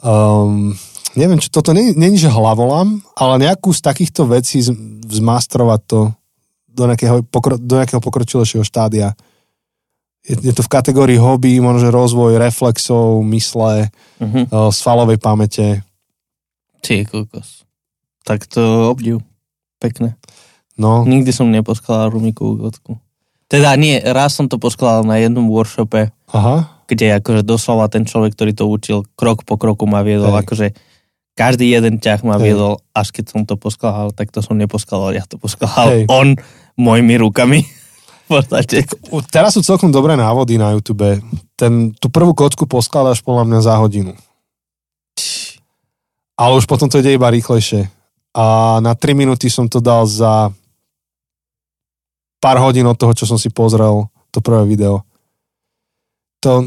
um, 0.00 0.72
neviem, 1.14 1.40
či 1.40 1.50
toto 1.50 1.74
není, 1.74 1.94
není 1.94 2.18
že 2.18 2.30
hlavolám, 2.30 3.02
ale 3.14 3.34
nejakú 3.42 3.70
z 3.70 3.80
takýchto 3.82 4.26
vecí 4.30 4.62
zmastrovať 5.08 5.80
to 5.86 6.00
do 6.74 6.84
nejakého, 6.90 7.22
pokro, 7.26 7.54
do 7.54 7.78
nejakého 7.78 8.02
pokročilejšieho 8.02 8.66
štádia 8.66 9.14
je, 10.24 10.34
je 10.40 10.52
to 10.56 10.64
v 10.64 10.72
kategórii 10.72 11.20
hobby, 11.20 11.60
možno 11.60 11.92
rozvoj 11.92 12.40
reflexov, 12.40 13.20
mysle, 13.28 13.92
uh-huh. 14.18 14.72
svalovej 14.72 15.20
pamäte. 15.20 15.84
Ty 16.80 17.04
kokos. 17.04 17.68
Tak 18.24 18.48
to 18.48 18.88
obdiv. 18.88 19.20
Pekné. 19.76 20.16
No. 20.80 21.04
Nikdy 21.04 21.30
som 21.30 21.52
neposkladal 21.52 22.08
rumikovú 22.08 22.56
kocku. 22.56 22.96
Teda 23.52 23.76
nie, 23.76 24.00
raz 24.00 24.32
som 24.32 24.48
to 24.48 24.56
poskladal 24.56 25.04
na 25.04 25.20
jednom 25.20 25.44
workshope, 25.52 26.08
Aha. 26.32 26.56
kde 26.88 27.20
akože 27.20 27.44
doslova 27.44 27.92
ten 27.92 28.08
človek, 28.08 28.32
ktorý 28.32 28.52
to 28.56 28.64
učil, 28.64 28.98
krok 29.14 29.44
po 29.44 29.60
kroku 29.60 29.84
ma 29.84 30.00
viedol, 30.00 30.32
Hej. 30.32 30.40
akože 30.48 30.66
každý 31.34 31.70
jeden 31.70 31.98
ťah 31.98 32.22
ma 32.22 32.38
Hej. 32.38 32.42
viedol, 32.50 32.74
až 32.94 33.10
keď 33.10 33.24
som 33.30 33.42
to 33.42 33.58
poskladal, 33.58 34.14
tak 34.14 34.30
to 34.30 34.42
som 34.42 34.54
neposkladal, 34.58 35.14
ja 35.14 35.26
to 35.26 35.38
poskladal 35.38 35.90
Hej. 35.90 36.06
on 36.10 36.38
mojimi 36.78 37.18
rukami 37.18 37.66
podstate. 38.28 38.88
Teraz 39.28 39.54
sú 39.54 39.60
celkom 39.60 39.92
dobré 39.92 40.16
návody 40.16 40.56
na 40.56 40.72
YouTube. 40.72 41.20
Ten, 41.54 41.92
tú 41.96 42.08
prvú 42.08 42.32
kocku 42.32 42.64
poskladáš 42.64 43.20
podľa 43.20 43.44
mňa 43.46 43.60
za 43.60 43.74
hodinu. 43.78 44.12
Ale 46.34 46.52
už 46.58 46.66
potom 46.66 46.90
to 46.90 46.98
ide 46.98 47.14
iba 47.14 47.30
rýchlejšie. 47.30 47.86
A 48.34 48.78
na 48.82 48.98
3 48.98 49.14
minúty 49.14 49.46
som 49.46 49.70
to 49.70 49.78
dal 49.78 50.08
za 50.10 50.50
pár 52.42 52.58
hodín 52.58 52.84
od 52.90 52.98
toho, 52.98 53.14
čo 53.14 53.24
som 53.30 53.38
si 53.38 53.52
pozrel 53.54 54.10
to 54.34 54.42
prvé 54.42 54.66
video. 54.66 55.06
To, 56.42 56.66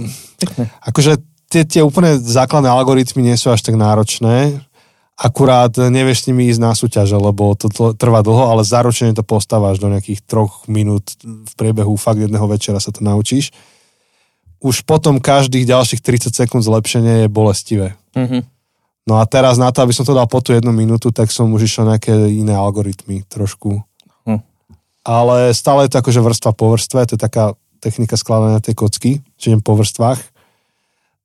akože 0.89 1.19
tie, 1.57 1.65
tie 1.65 1.81
úplne 1.81 2.21
základné 2.21 2.69
algoritmy 2.69 3.25
nie 3.25 3.33
sú 3.33 3.49
až 3.49 3.65
tak 3.65 3.73
náročné, 3.73 4.61
akurát 5.17 5.73
nevieš 5.73 6.21
s 6.21 6.27
nimi 6.29 6.45
ísť 6.53 6.61
na 6.61 6.77
súťaže, 6.77 7.17
lebo 7.17 7.57
to 7.57 7.73
trvá 7.97 8.21
dlho, 8.21 8.53
ale 8.53 8.61
zaručene 8.61 9.17
to 9.17 9.25
postávaš 9.25 9.81
do 9.81 9.89
nejakých 9.89 10.21
troch 10.21 10.69
minút 10.69 11.17
v 11.25 11.53
priebehu 11.57 11.97
fakt 11.97 12.21
jedného 12.21 12.45
večera 12.45 12.77
sa 12.77 12.93
to 12.93 13.01
naučíš. 13.01 13.49
Už 14.61 14.85
potom 14.85 15.17
každých 15.17 15.65
ďalších 15.65 16.01
30 16.05 16.33
sekúnd 16.33 16.61
zlepšenie 16.61 17.25
je 17.25 17.27
bolestivé. 17.29 17.97
Mm-hmm. 18.13 18.41
No 19.09 19.17
a 19.17 19.23
teraz 19.25 19.57
na 19.57 19.73
to, 19.73 19.81
aby 19.81 19.93
som 19.95 20.05
to 20.05 20.13
dal 20.13 20.29
po 20.29 20.43
tú 20.43 20.53
jednu 20.53 20.69
minútu, 20.75 21.09
tak 21.09 21.33
som 21.33 21.49
už 21.49 21.65
išiel 21.65 21.89
nejaké 21.89 22.13
iné 22.13 22.53
algoritmy 22.53 23.23
trošku. 23.29 23.81
Mm. 24.27 24.41
Ale 25.07 25.55
stále 25.55 25.87
je 25.87 25.95
to 25.95 26.01
akože 26.03 26.21
vrstva 26.21 26.51
po 26.53 26.75
vrstve, 26.75 27.07
to 27.07 27.13
je 27.15 27.21
taká 27.21 27.55
technika 27.79 28.17
skladania 28.17 28.59
tej 28.59 28.75
kocky, 28.75 29.11
čiže 29.37 29.61
po 29.61 29.77
vrstvách 29.77 30.36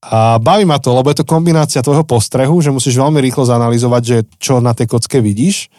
a 0.02 0.42
baví 0.42 0.66
ma 0.66 0.82
to, 0.82 0.90
lebo 0.90 1.14
je 1.14 1.22
to 1.22 1.30
kombinácia 1.30 1.78
tvojho 1.78 2.02
postrehu, 2.02 2.58
že 2.58 2.74
musíš 2.74 2.98
veľmi 2.98 3.22
rýchlo 3.22 3.46
zanalizovať, 3.46 4.02
že 4.02 4.16
čo 4.42 4.58
na 4.58 4.74
tej 4.74 4.90
kocke 4.90 5.22
vidíš. 5.22 5.70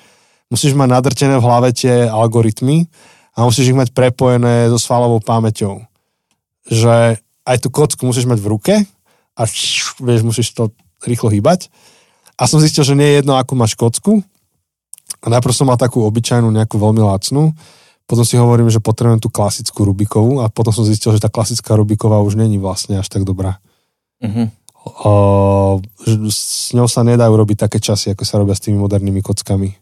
Musíš 0.47 0.79
mať 0.79 0.89
nadrtené 0.95 1.35
v 1.35 1.43
hlave 1.43 1.75
tie 1.75 2.07
algoritmy 2.07 2.87
a 3.35 3.43
musíš 3.43 3.75
ich 3.75 3.79
mať 3.79 3.91
prepojené 3.91 4.71
so 4.71 4.79
svalovou 4.79 5.19
pamäťou. 5.19 5.83
Že 6.71 7.19
aj 7.43 7.57
tú 7.59 7.67
kocku 7.67 8.07
musíš 8.07 8.23
mať 8.23 8.39
v 8.39 8.47
ruke 8.47 8.73
a 9.35 9.41
vieš, 9.99 10.23
musíš 10.23 10.55
to 10.55 10.71
rýchlo 11.03 11.27
hýbať. 11.27 11.67
A 12.39 12.47
som 12.47 12.63
zistil, 12.63 12.87
že 12.87 12.95
nie 12.95 13.05
je 13.11 13.17
jedno, 13.19 13.35
akú 13.35 13.59
máš 13.59 13.75
kocku. 13.75 14.23
A 15.19 15.27
najprv 15.27 15.51
som 15.51 15.67
mal 15.67 15.75
takú 15.75 15.99
obyčajnú, 16.07 16.47
nejakú 16.47 16.79
veľmi 16.79 17.03
lacnú. 17.03 17.51
Potom 18.07 18.23
si 18.23 18.39
hovorím, 18.39 18.71
že 18.71 18.79
potrebujem 18.83 19.19
tú 19.19 19.27
klasickú 19.27 19.83
Rubikovú 19.83 20.39
a 20.43 20.47
potom 20.47 20.71
som 20.71 20.87
zistil, 20.87 21.11
že 21.11 21.23
tá 21.23 21.27
klasická 21.27 21.75
Rubiková 21.75 22.23
už 22.23 22.39
není 22.39 22.55
vlastne 22.55 22.99
až 22.99 23.11
tak 23.11 23.27
dobrá. 23.27 23.59
Uh-huh. 24.23 24.47
Uh, 24.83 25.75
s 26.27 26.71
ňou 26.75 26.87
sa 26.87 27.03
nedajú 27.03 27.31
robiť 27.31 27.67
také 27.67 27.79
časy, 27.79 28.15
ako 28.15 28.23
sa 28.23 28.39
robia 28.39 28.55
s 28.55 28.63
tými 28.63 28.79
modernými 28.79 29.23
kockami. 29.23 29.75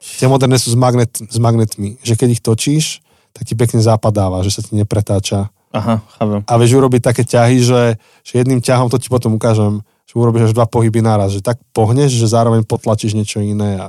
Tie 0.00 0.28
moderné 0.28 0.56
sú 0.56 0.72
s, 0.72 0.78
magnet, 0.80 1.12
s 1.12 1.36
magnetmi, 1.36 2.00
že 2.00 2.16
keď 2.16 2.28
ich 2.32 2.44
točíš, 2.44 3.04
tak 3.36 3.44
ti 3.44 3.52
pekne 3.52 3.84
zapadáva, 3.84 4.40
že 4.40 4.52
sa 4.52 4.64
ti 4.64 4.72
nepretáča. 4.72 5.52
Aha, 5.70 6.02
chápem. 6.18 6.40
A 6.48 6.52
vieš 6.56 6.80
urobiť 6.80 7.02
také 7.04 7.22
ťahy, 7.22 7.62
že, 7.62 8.00
že 8.24 8.32
jedným 8.40 8.64
ťahom, 8.64 8.90
to 8.90 8.98
ti 8.98 9.12
potom 9.12 9.36
ukážem, 9.36 9.84
že 10.08 10.18
urobíš 10.18 10.50
až 10.50 10.56
dva 10.56 10.66
pohyby 10.66 11.04
naraz, 11.04 11.36
že 11.36 11.44
tak 11.44 11.62
pohneš, 11.70 12.16
že 12.16 12.26
zároveň 12.26 12.66
potlačíš 12.66 13.14
niečo 13.14 13.38
iné. 13.38 13.78
A... 13.78 13.88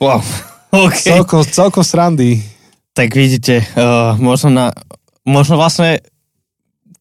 Wow, 0.00 0.24
okay. 0.88 1.18
Celkom, 1.18 1.42
celkom 1.44 1.84
srandy. 1.84 2.40
Tak 2.96 3.12
vidíte, 3.12 3.66
uh, 3.76 4.16
možno, 4.16 4.48
na, 4.48 4.66
možno 5.26 5.60
vlastne 5.60 6.00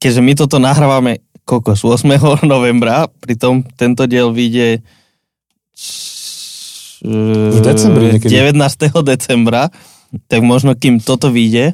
keďže 0.01 0.21
my 0.25 0.33
toto 0.33 0.57
nahrávame 0.57 1.21
kokos 1.45 1.85
8. 1.85 2.09
novembra, 2.43 3.05
pritom 3.21 3.61
tento 3.77 4.09
diel 4.09 4.33
vyjde 4.33 4.81
v 7.01 7.57
decembri 7.65 8.17
niekedy. 8.17 8.29
19. 8.29 8.61
decembra, 9.01 9.73
tak 10.29 10.41
možno 10.45 10.77
kým 10.77 11.01
toto 11.01 11.33
vyjde, 11.33 11.73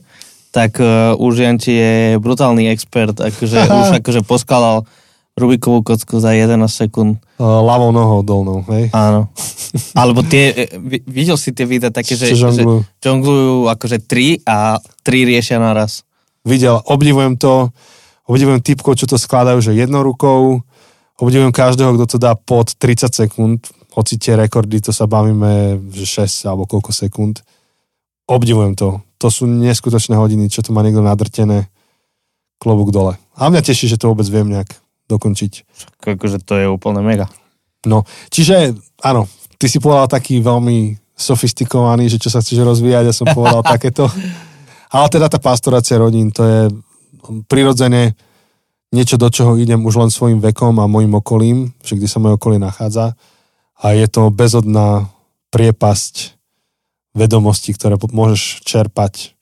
tak 0.55 0.79
uh, 0.79 1.19
už 1.19 1.43
Janči 1.43 1.73
je 1.75 1.93
brutálny 2.23 2.71
expert, 2.71 3.19
akože 3.19 3.57
už 3.83 3.89
akože 4.03 4.21
poskladal 4.23 4.87
Rubikovú 5.37 5.85
kocku 5.85 6.17
za 6.17 6.33
11 6.33 6.65
sekúnd. 6.65 7.21
Uh, 7.37 7.61
ľavou 7.61 7.93
nohou 7.93 8.25
dolnou, 8.25 8.65
hej? 8.73 8.89
Áno. 8.89 9.29
Alebo 9.99 10.25
tie, 10.25 10.49
e, 10.49 10.65
videl 11.05 11.37
si 11.37 11.53
tie 11.53 11.69
videa 11.69 11.93
také, 11.93 12.17
že, 12.17 12.33
že 12.33 12.65
žonglujú 12.97 13.69
akože 13.69 14.01
3 14.01 14.41
a 14.49 14.81
3 15.05 15.29
riešia 15.29 15.61
naraz. 15.61 16.09
Videl, 16.41 16.81
obdivujem 16.89 17.37
to 17.37 17.69
obdivujem 18.27 18.61
typkov, 18.61 18.99
čo 18.99 19.07
to 19.07 19.17
skladajú, 19.17 19.63
že 19.63 19.79
jednou 19.79 20.03
rukou, 20.03 20.61
obdivujem 21.17 21.55
každého, 21.55 21.95
kto 21.97 22.05
to 22.05 22.17
dá 22.19 22.35
pod 22.35 22.75
30 22.75 23.09
sekúnd, 23.09 23.59
hoci 23.97 24.21
tie 24.21 24.37
rekordy, 24.37 24.77
to 24.83 24.93
sa 24.93 25.09
bavíme, 25.09 25.81
že 25.89 26.27
6 26.27 26.45
alebo 26.45 26.69
koľko 26.69 26.93
sekúnd. 26.93 27.41
Obdivujem 28.29 28.77
to. 28.77 29.01
To 29.17 29.27
sú 29.33 29.49
neskutočné 29.49 30.13
hodiny, 30.13 30.53
čo 30.53 30.61
to 30.61 30.69
má 30.69 30.85
niekto 30.85 31.01
nadrtené. 31.01 31.65
Klobúk 32.61 32.93
dole. 32.93 33.17
A 33.33 33.49
mňa 33.49 33.65
teší, 33.65 33.89
že 33.89 33.97
to 33.97 34.13
vôbec 34.13 34.29
viem 34.29 34.45
nejak 34.45 34.69
dokončiť. 35.09 35.65
Akože 36.05 36.43
to 36.45 36.53
je 36.61 36.65
úplne 36.69 37.01
mega. 37.01 37.25
No, 37.87 38.05
čiže 38.29 38.77
áno, 39.01 39.25
ty 39.57 39.65
si 39.71 39.81
povedal 39.81 40.11
taký 40.11 40.43
veľmi 40.43 40.99
sofistikovaný, 41.17 42.13
že 42.13 42.21
čo 42.21 42.29
sa 42.29 42.43
chceš 42.43 42.61
rozvíjať, 42.61 43.09
ja 43.09 43.15
som 43.15 43.25
povedal 43.29 43.65
takéto. 43.73 44.05
Ale 44.93 45.07
teda 45.09 45.25
tá 45.31 45.41
pastorácia 45.41 45.97
rodín, 45.97 46.29
to 46.29 46.43
je 46.45 46.61
prirodzene 47.47 48.15
niečo, 48.91 49.19
do 49.19 49.27
čoho 49.27 49.59
idem 49.59 49.83
už 49.83 49.95
len 49.99 50.11
svojim 50.11 50.39
vekom 50.39 50.79
a 50.79 50.89
mojim 50.89 51.13
okolím, 51.17 51.57
že 51.83 51.99
kde 51.99 52.07
sa 52.07 52.23
moje 52.23 52.39
okolie 52.39 52.59
nachádza. 52.61 53.19
A 53.77 53.93
je 53.93 54.07
to 54.09 54.33
bezodná 54.33 55.11
priepasť 55.51 56.37
vedomostí, 57.13 57.73
ktoré 57.73 57.97
môžeš 57.97 58.65
čerpať 58.65 59.37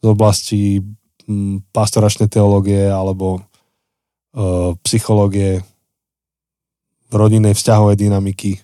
z 0.00 0.04
oblasti 0.04 0.82
mm, 1.26 1.70
pastoračnej 1.74 2.30
teológie 2.30 2.86
alebo 2.90 3.38
e, 3.38 3.40
psychológie, 4.86 5.62
rodinnej 7.10 7.54
vzťahovej 7.58 7.96
dynamiky. 7.98 8.62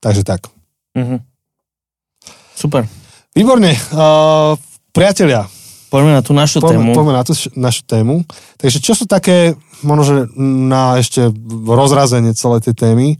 Takže 0.00 0.24
tak. 0.24 0.48
Mm-hmm. 0.96 1.20
Super. 2.56 2.88
Výborne. 3.34 3.74
Uh, 3.90 4.54
priatelia, 4.94 5.44
Poďme 5.94 6.18
na 6.18 6.26
tú 6.26 6.34
našu 6.34 6.58
poďme, 6.58 6.90
tému. 6.90 6.98
Poďme 6.98 7.14
na 7.14 7.22
tú 7.22 7.38
našu 7.54 7.86
tému. 7.86 8.26
Takže 8.58 8.82
čo 8.82 8.98
sú 8.98 9.06
také, 9.06 9.54
možno, 9.86 10.02
že 10.02 10.16
na 10.42 10.98
ešte 10.98 11.30
rozrazenie 11.70 12.34
celej 12.34 12.66
tej 12.66 12.74
témy, 12.74 13.14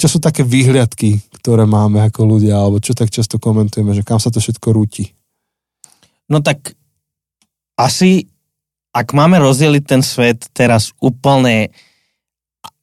čo 0.00 0.08
sú 0.08 0.24
také 0.24 0.40
výhľadky, 0.40 1.20
ktoré 1.36 1.68
máme 1.68 2.00
ako 2.00 2.24
ľudia, 2.24 2.56
alebo 2.56 2.80
čo 2.80 2.96
tak 2.96 3.12
často 3.12 3.36
komentujeme, 3.36 3.92
že 3.92 4.00
kam 4.00 4.16
sa 4.16 4.32
to 4.32 4.40
všetko 4.40 4.72
rúti? 4.72 5.12
No 6.32 6.40
tak 6.40 6.72
asi, 7.76 8.32
ak 8.96 9.12
máme 9.12 9.36
rozdeliť 9.36 9.84
ten 9.84 10.00
svet 10.00 10.48
teraz 10.56 10.96
úplne 11.04 11.76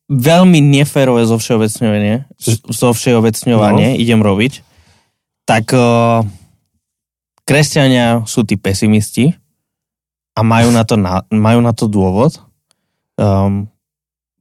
veľmi 0.05 0.61
neférové 0.61 1.25
zo 1.25 1.41
všeobecňovanie, 1.41 2.29
zo 2.69 2.89
všeobecňovanie 2.93 3.95
no. 3.95 3.97
idem 3.97 4.21
robiť, 4.21 4.61
tak 5.49 5.73
uh, 5.73 6.21
kresťania 7.45 8.23
sú 8.29 8.45
tí 8.45 8.55
pesimisti 8.55 9.33
a 10.37 10.41
majú 10.41 10.71
na 10.71 10.83
to, 10.87 10.95
na, 10.95 11.25
majú 11.29 11.59
na 11.59 11.73
to 11.75 11.85
dôvod. 11.91 12.39
Um, 13.19 13.67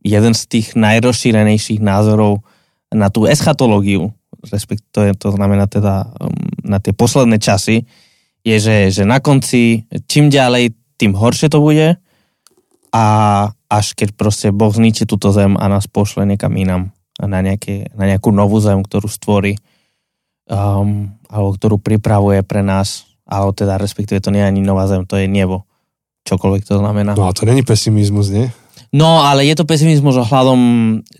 jeden 0.00 0.32
z 0.32 0.42
tých 0.48 0.66
najrozšírenejších 0.78 1.82
názorov 1.84 2.40
na 2.90 3.12
tú 3.12 3.28
eschatológiu, 3.28 4.10
respektíve 4.40 5.12
to 5.20 5.28
znamená 5.34 5.68
teda 5.68 6.08
um, 6.16 6.32
na 6.64 6.80
tie 6.80 6.96
posledné 6.96 7.36
časy, 7.36 7.84
je, 8.40 8.56
že, 8.56 8.76
že 8.88 9.02
na 9.04 9.20
konci 9.20 9.84
čím 10.08 10.32
ďalej, 10.32 10.72
tým 10.96 11.12
horšie 11.12 11.52
to 11.52 11.60
bude 11.60 12.00
a 12.90 13.04
až 13.70 13.86
keď 13.94 14.08
proste 14.16 14.48
Boh 14.50 14.72
zničí 14.72 15.04
túto 15.04 15.30
zem 15.30 15.54
a 15.60 15.68
nás 15.68 15.86
pošle 15.86 16.26
niekam 16.26 16.56
inam 16.56 16.90
na, 17.20 17.44
nejaké, 17.44 17.92
na 17.94 18.08
nejakú 18.08 18.32
novú 18.32 18.58
zem, 18.58 18.80
ktorú 18.80 19.06
stvorí 19.06 19.60
um, 20.48 21.12
alebo 21.30 21.54
ktorú 21.54 21.78
pripravuje 21.78 22.42
pre 22.42 22.66
nás 22.66 23.10
alebo 23.30 23.54
teda 23.54 23.78
respektíve 23.78 24.18
to 24.18 24.34
nie 24.34 24.42
je 24.42 24.50
ani 24.50 24.60
nová 24.60 24.90
zem, 24.90 25.06
to 25.06 25.14
je 25.14 25.30
nebo. 25.30 25.62
Čokoľvek 26.26 26.66
to 26.66 26.82
znamená. 26.82 27.14
No 27.14 27.30
a 27.30 27.32
to 27.32 27.46
není 27.46 27.62
pesimizmus, 27.62 28.28
nie? 28.34 28.50
No, 28.90 29.22
ale 29.22 29.46
je 29.46 29.54
to 29.54 29.62
pesimizmus 29.62 30.18
ohľadom 30.18 30.60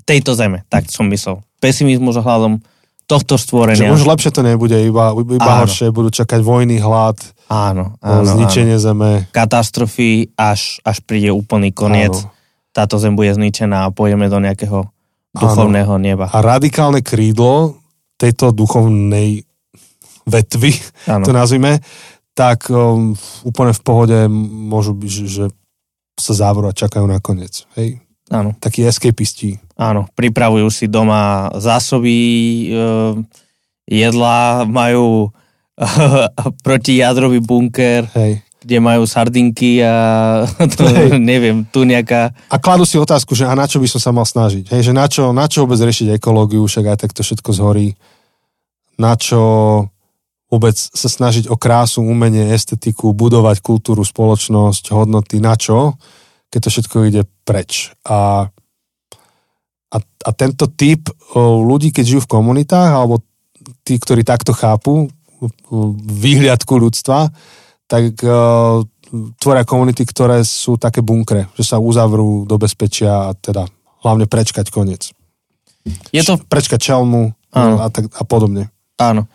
tejto 0.03 0.35
zeme, 0.35 0.67
tak 0.67 0.91
som 0.91 1.07
myslel. 1.07 1.39
Pesimizmus 1.63 2.19
ohľadom 2.19 2.59
tohto 3.07 3.39
stvorenia. 3.39 3.95
Že 3.95 4.03
už 4.03 4.11
lepšie 4.11 4.31
to 4.35 4.43
nebude, 4.43 4.75
iba, 4.75 5.15
iba 5.15 5.53
horšie, 5.63 5.95
budú 5.95 6.11
čakať 6.11 6.43
vojny, 6.43 6.83
hlad, 6.83 7.19
áno, 7.47 7.95
áno, 8.03 8.27
zničenie 8.27 8.75
áno. 8.75 8.85
zeme. 8.91 9.11
Katastrofy, 9.31 10.35
až, 10.35 10.83
až 10.83 10.99
príde 11.07 11.31
úplný 11.31 11.71
koniec. 11.71 12.15
Áno. 12.19 12.35
Táto 12.75 12.99
zem 13.03 13.15
bude 13.15 13.31
zničená 13.35 13.87
a 13.87 13.95
pôjdeme 13.95 14.31
do 14.31 14.39
nejakého 14.43 14.91
duchovného 15.35 15.95
áno. 15.95 16.03
neba. 16.03 16.27
A 16.31 16.39
radikálne 16.43 17.03
krídlo 17.03 17.79
tejto 18.19 18.51
duchovnej 18.51 19.47
vetvy, 20.27 20.73
áno. 21.09 21.25
to 21.25 21.33
nazvime, 21.33 21.81
tak 22.35 22.69
um, 22.73 23.13
úplne 23.45 23.73
v 23.77 23.83
pohode 23.85 24.19
môžu 24.31 24.97
byť, 24.97 25.13
že, 25.29 25.45
sa 26.21 26.37
závoru 26.37 26.69
a 26.69 26.77
čakajú 26.77 27.09
na 27.09 27.19
koniec. 27.19 27.65
Hej? 27.75 28.05
Áno. 28.31 28.55
Takí 28.61 28.85
escapisti. 28.87 29.59
Áno, 29.75 30.07
pripravujú 30.15 30.69
si 30.71 30.87
doma 30.87 31.51
zásoby 31.57 32.15
e, 32.15 32.67
jedla, 33.91 34.69
majú 34.69 35.33
protijadrový 36.67 37.43
bunker, 37.43 38.07
Hej. 38.15 38.45
kde 38.63 38.77
majú 38.79 39.03
sardinky 39.09 39.83
a 39.83 39.95
to, 40.79 40.87
Hej. 40.87 41.19
neviem, 41.19 41.67
tu 41.67 41.83
nejaká... 41.83 42.31
A 42.53 42.61
kladú 42.63 42.87
si 42.87 43.01
otázku, 43.01 43.35
že 43.35 43.49
a 43.49 43.57
na 43.59 43.67
čo 43.67 43.83
by 43.83 43.89
som 43.91 43.99
sa 43.99 44.15
mal 44.15 44.29
snažiť? 44.29 44.71
Hej, 44.71 44.93
že 44.93 44.95
na 44.95 45.11
čo, 45.11 45.35
na 45.35 45.51
čo 45.51 45.67
vôbec 45.67 45.81
riešiť 45.81 46.21
ekológiu, 46.21 46.63
však 46.63 46.87
aj 46.87 46.99
tak 47.03 47.11
to 47.17 47.27
všetko 47.27 47.51
zhorí. 47.51 47.99
Na 49.01 49.17
čo 49.17 49.43
vôbec 50.51 50.75
sa 50.75 51.09
snažiť 51.09 51.47
o 51.47 51.57
krásu, 51.57 52.03
umenie, 52.03 52.51
estetiku, 52.51 53.15
budovať 53.15 53.63
kultúru, 53.63 54.03
spoločnosť, 54.03 54.91
hodnoty, 54.91 55.39
na 55.39 55.55
čo? 55.55 55.95
keď 56.51 56.61
to 56.67 56.69
všetko 56.75 56.97
ide 57.07 57.23
preč. 57.47 57.95
A, 58.03 58.51
a, 59.95 59.97
a 60.03 60.31
tento 60.35 60.67
typ 60.67 61.07
ľudí, 61.39 61.95
keď 61.95 62.05
žijú 62.05 62.21
v 62.27 62.33
komunitách, 62.35 62.91
alebo 62.91 63.23
tí, 63.87 63.97
ktorí 63.97 64.27
takto 64.27 64.51
chápu 64.51 65.07
výhľadku 66.11 66.75
ľudstva, 66.75 67.31
tak 67.87 68.19
uh, 68.27 68.83
tvoria 69.41 69.65
komunity, 69.65 70.05
ktoré 70.05 70.43
sú 70.45 70.77
také 70.77 71.01
bunkre, 71.01 71.49
že 71.57 71.65
sa 71.65 71.81
uzavrú 71.81 72.45
do 72.45 72.59
bezpečia 72.61 73.31
a 73.31 73.35
teda 73.35 73.65
hlavne 74.03 74.27
prečkať 74.27 74.69
koniec. 74.69 75.15
Je 76.13 76.23
to... 76.27 76.37
Prečkať 76.37 76.93
čelmu 76.93 77.33
a, 77.57 77.89
tak, 77.89 78.13
a 78.13 78.23
podobne. 78.27 78.69
Áno. 79.01 79.27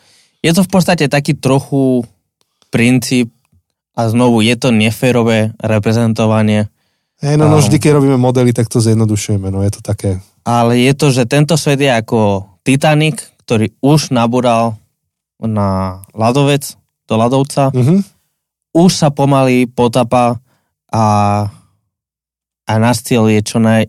Je 0.46 0.54
to 0.54 0.62
v 0.62 0.70
podstate 0.70 1.10
taký 1.10 1.34
trochu 1.34 2.06
princíp 2.70 3.34
a 3.98 4.06
znovu 4.06 4.46
je 4.46 4.54
to 4.54 4.70
neférové 4.70 5.58
reprezentovanie 5.58 6.70
Hej, 7.24 7.40
no, 7.40 7.48
no 7.48 7.64
vždy, 7.64 7.80
keď 7.80 7.92
robíme 7.96 8.20
modely, 8.20 8.52
tak 8.52 8.68
to 8.68 8.84
zjednodušujeme, 8.84 9.48
no 9.48 9.64
je 9.64 9.72
to 9.72 9.82
také. 9.82 10.20
Ale 10.44 10.76
je 10.76 10.92
to, 10.92 11.16
že 11.16 11.24
tento 11.24 11.56
svet 11.56 11.80
je 11.80 11.88
ako 11.88 12.44
Titanic, 12.68 13.24
ktorý 13.48 13.72
už 13.80 14.12
nabúral 14.12 14.76
na 15.40 16.02
ľadovec, 16.12 16.76
do 17.08 17.16
ľadovca. 17.16 17.72
Mm-hmm. 17.72 18.00
Už 18.76 18.92
sa 18.92 19.10
pomaly 19.16 19.70
potapa 19.72 20.44
a, 20.92 21.06
a 22.68 22.74
nás 22.82 23.00
cieľ 23.00 23.32
je 23.32 23.42
čo 23.46 23.64
naj... 23.64 23.88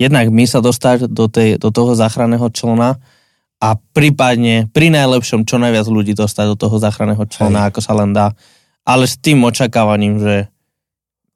Jednak 0.00 0.32
my 0.32 0.42
sa 0.48 0.58
dostať 0.58 1.06
do, 1.06 1.30
tej, 1.30 1.60
do 1.60 1.70
toho 1.70 1.94
záchranného 1.94 2.48
člna 2.50 2.98
a 3.62 3.78
prípadne 3.78 4.68
pri 4.70 4.90
najlepšom 4.92 5.46
čo 5.46 5.56
najviac 5.56 5.86
ľudí 5.88 6.12
dostať 6.12 6.54
do 6.54 6.56
toho 6.56 6.76
záchranného 6.78 7.24
člna, 7.26 7.66
Hej. 7.66 7.68
ako 7.72 7.80
sa 7.80 7.92
len 7.96 8.10
dá. 8.12 8.34
Ale 8.84 9.08
s 9.08 9.16
tým 9.16 9.40
očakávaním, 9.46 10.20
že 10.20 10.34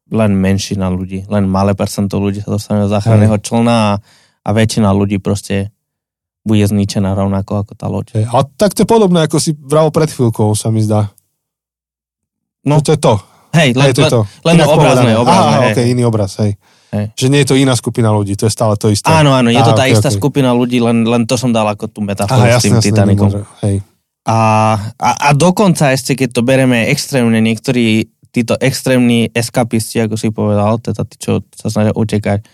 len 0.09 0.33
menšina 0.37 0.89
ľudí, 0.89 1.25
len 1.29 1.49
malé 1.49 1.73
percento 1.77 2.17
ľudí 2.21 2.41
sa 2.45 2.53
dostane 2.53 2.85
do 2.85 2.91
záchranného 2.93 3.37
člna 3.41 3.75
a, 3.77 3.93
a 4.45 4.51
väčšina 4.53 4.89
ľudí 4.93 5.21
proste 5.21 5.73
bude 6.49 6.65
zničená 6.65 7.13
rovnako 7.13 7.61
ako 7.61 7.73
tá 7.77 7.87
loď. 7.93 8.07
Hey, 8.17 8.25
a 8.25 8.41
tak 8.57 8.73
to 8.73 8.85
je 8.85 8.89
podobné, 8.89 9.29
ako 9.29 9.37
si 9.37 9.53
vravo 9.53 9.93
pred 9.93 10.09
chvíľkou, 10.09 10.49
sa 10.57 10.73
mi 10.73 10.81
zdá. 10.81 11.13
No. 12.65 12.81
To 12.81 12.97
je 12.97 13.01
to. 13.01 13.21
Hej, 13.53 13.77
len, 13.77 13.89
hej, 13.89 13.95
to, 13.97 14.01
je 14.05 14.13
to. 14.13 14.21
len, 14.45 14.57
len 14.61 14.69
obrazné, 14.69 15.13
obrazné. 15.17 15.57
Aha, 15.57 15.61
hej. 15.65 15.73
okay, 15.73 15.85
iný 15.93 16.03
obraz, 16.05 16.37
hej. 16.41 16.57
Hej. 16.95 17.07
Že 17.15 17.27
nie 17.29 17.41
je 17.45 17.49
to 17.49 17.57
iná 17.57 17.75
skupina 17.75 18.13
ľudí, 18.13 18.37
to 18.39 18.49
je 18.49 18.53
stále 18.53 18.75
to 18.77 18.93
isté. 18.93 19.09
Áno, 19.09 19.33
áno, 19.35 19.49
je 19.49 19.61
to 19.61 19.73
tá 19.77 19.85
okay, 19.85 19.95
istá 19.97 20.09
okay. 20.13 20.19
skupina 20.19 20.51
ľudí, 20.53 20.79
len, 20.81 21.05
len 21.05 21.25
to 21.29 21.37
som 21.37 21.53
dal 21.53 21.69
ako 21.69 21.89
tú 21.91 22.01
metaforu 22.01 22.49
Aha, 22.49 22.61
s 22.61 22.65
tým 22.65 22.79
jasne. 22.79 23.45
Hej. 23.65 23.77
A, 24.29 24.39
a, 25.01 25.11
a 25.25 25.29
dokonca 25.33 25.89
ešte, 25.89 26.13
keď 26.13 26.37
to 26.37 26.43
bereme 26.45 26.89
extrémne, 26.93 27.41
niektorí 27.41 28.13
títo 28.29 28.61
extrémni 28.61 29.33
eskapisti, 29.33 30.05
ako 30.05 30.21
si 30.21 30.29
povedal, 30.29 30.77
teda 30.85 31.01
tí, 31.09 31.17
čo 31.17 31.41
sa 31.57 31.73
snažia 31.73 31.97
utekať, 31.97 32.45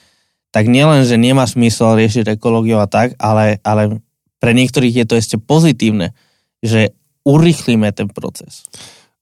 tak 0.55 0.71
nielen, 0.71 1.03
že 1.03 1.19
nemá 1.19 1.51
smysl 1.51 1.99
riešiť 1.99 2.39
ekológiu 2.39 2.79
a 2.79 2.87
tak, 2.87 3.19
ale, 3.19 3.59
ale 3.67 3.99
pre 4.39 4.55
niektorých 4.55 5.03
je 5.03 5.07
to 5.11 5.15
ešte 5.19 5.37
pozitívne, 5.43 6.15
že 6.63 6.95
urýchlíme 7.27 7.91
ten 7.91 8.07
proces. 8.07 8.63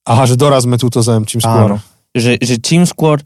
Aha, 0.05 0.29
že 0.29 0.37
dorazme 0.37 0.77
túto 0.77 1.01
zem 1.01 1.25
čím 1.25 1.41
skôr. 1.41 1.73
Áno, 1.73 1.77
že, 2.13 2.37
že 2.37 2.61
čím 2.61 2.85
skôr, 2.85 3.17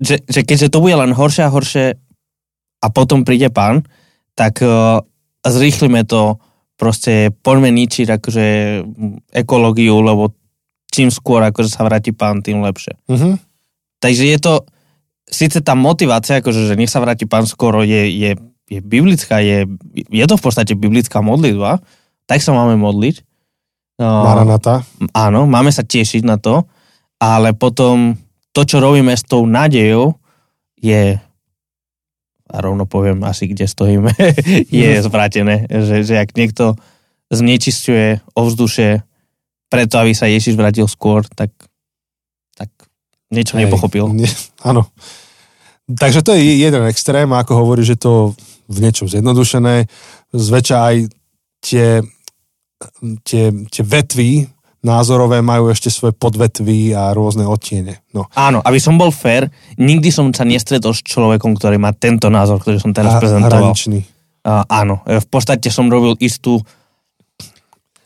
že, 0.00 0.20
že 0.28 0.40
keďže 0.44 0.72
to 0.72 0.82
bude 0.84 0.96
len 0.96 1.16
horšie 1.16 1.44
a 1.46 1.52
horšie 1.52 1.86
a 2.82 2.86
potom 2.92 3.24
príde 3.24 3.48
pán, 3.48 3.84
tak 4.36 4.60
uh, 4.60 5.00
zrýchlime 5.40 6.04
to, 6.04 6.36
proste 6.76 7.32
poďme 7.40 7.72
ničiť 7.72 8.06
akože 8.20 8.46
ekológiu, 9.32 9.96
lebo 10.04 10.36
čím 10.92 11.08
skôr 11.08 11.40
akože 11.44 11.72
sa 11.72 11.88
vráti 11.88 12.12
pán, 12.12 12.44
tým 12.44 12.60
lepšie. 12.60 12.96
Uh-huh. 13.08 13.40
Takže 14.00 14.24
je 14.28 14.38
to, 14.38 14.54
síce 15.24 15.56
tá 15.64 15.72
motivácia, 15.72 16.44
akože, 16.44 16.68
že 16.68 16.78
nech 16.78 16.92
sa 16.92 17.00
vráti 17.00 17.24
pán 17.24 17.48
skoro, 17.48 17.80
je, 17.80 18.12
je, 18.12 18.30
je 18.68 18.80
biblická, 18.84 19.40
je, 19.40 19.64
je 19.96 20.24
to 20.28 20.36
v 20.36 20.44
podstate 20.44 20.76
biblická 20.76 21.24
modlitba, 21.24 21.80
tak 22.28 22.44
sa 22.44 22.52
máme 22.52 22.76
modliť. 22.76 23.24
No, 23.96 24.28
Maranata. 24.28 24.84
Áno, 25.16 25.48
máme 25.48 25.72
sa 25.72 25.80
tešiť 25.80 26.22
na 26.28 26.36
to, 26.36 26.68
ale 27.16 27.56
potom 27.56 28.12
to, 28.56 28.64
čo 28.64 28.80
robíme 28.80 29.12
s 29.12 29.20
tou 29.28 29.44
nádejou, 29.44 30.16
je 30.80 31.20
a 32.46 32.56
rovno 32.62 32.86
poviem 32.86 33.26
asi, 33.26 33.50
kde 33.50 33.66
stojíme, 33.68 34.14
je 34.70 34.90
mhm. 34.96 35.02
zvrátené. 35.02 35.56
Že, 35.68 35.96
že 36.06 36.14
ak 36.16 36.30
niekto 36.38 36.78
znečisťuje 37.28 38.32
ovzdušie 38.38 39.02
preto, 39.66 39.94
aby 39.98 40.14
sa 40.14 40.30
Ježiš 40.30 40.54
vrátil 40.54 40.86
skôr, 40.86 41.26
tak, 41.34 41.50
tak 42.54 42.70
niečo 43.34 43.58
Hej, 43.58 43.66
nepochopil. 43.66 44.06
Ne, 44.14 44.30
áno. 44.62 44.86
Takže 45.90 46.22
to 46.22 46.38
je 46.38 46.62
jeden 46.62 46.86
extrém, 46.86 47.26
ako 47.34 47.66
hovorí, 47.66 47.82
že 47.82 47.98
to 47.98 48.38
v 48.70 48.78
niečom 48.78 49.10
zjednodušené. 49.10 49.90
Zväčša 50.30 50.76
aj 50.78 50.96
tie, 51.62 52.02
tie, 53.26 53.44
tie 53.70 53.82
vetvy 53.82 54.46
názorové 54.86 55.42
majú 55.42 55.74
ešte 55.74 55.90
svoje 55.90 56.14
podvetvy 56.14 56.94
a 56.94 57.10
rôzne 57.10 57.42
odtiene. 57.42 58.06
No. 58.14 58.30
Áno, 58.38 58.62
aby 58.62 58.78
som 58.78 58.94
bol 58.94 59.10
fér, 59.10 59.50
nikdy 59.74 60.14
som 60.14 60.30
sa 60.30 60.46
nestretol 60.46 60.94
s 60.94 61.02
človekom, 61.02 61.58
ktorý 61.58 61.82
má 61.82 61.90
tento 61.90 62.30
názor, 62.30 62.62
ktorý 62.62 62.78
som 62.78 62.94
teraz 62.94 63.18
a, 63.18 63.20
prezentoval. 63.20 63.74
Hraničný. 63.74 64.06
Uh, 64.46 64.62
áno, 64.70 65.02
v 65.02 65.26
podstate 65.26 65.74
som 65.74 65.90
robil 65.90 66.14
istú 66.22 66.62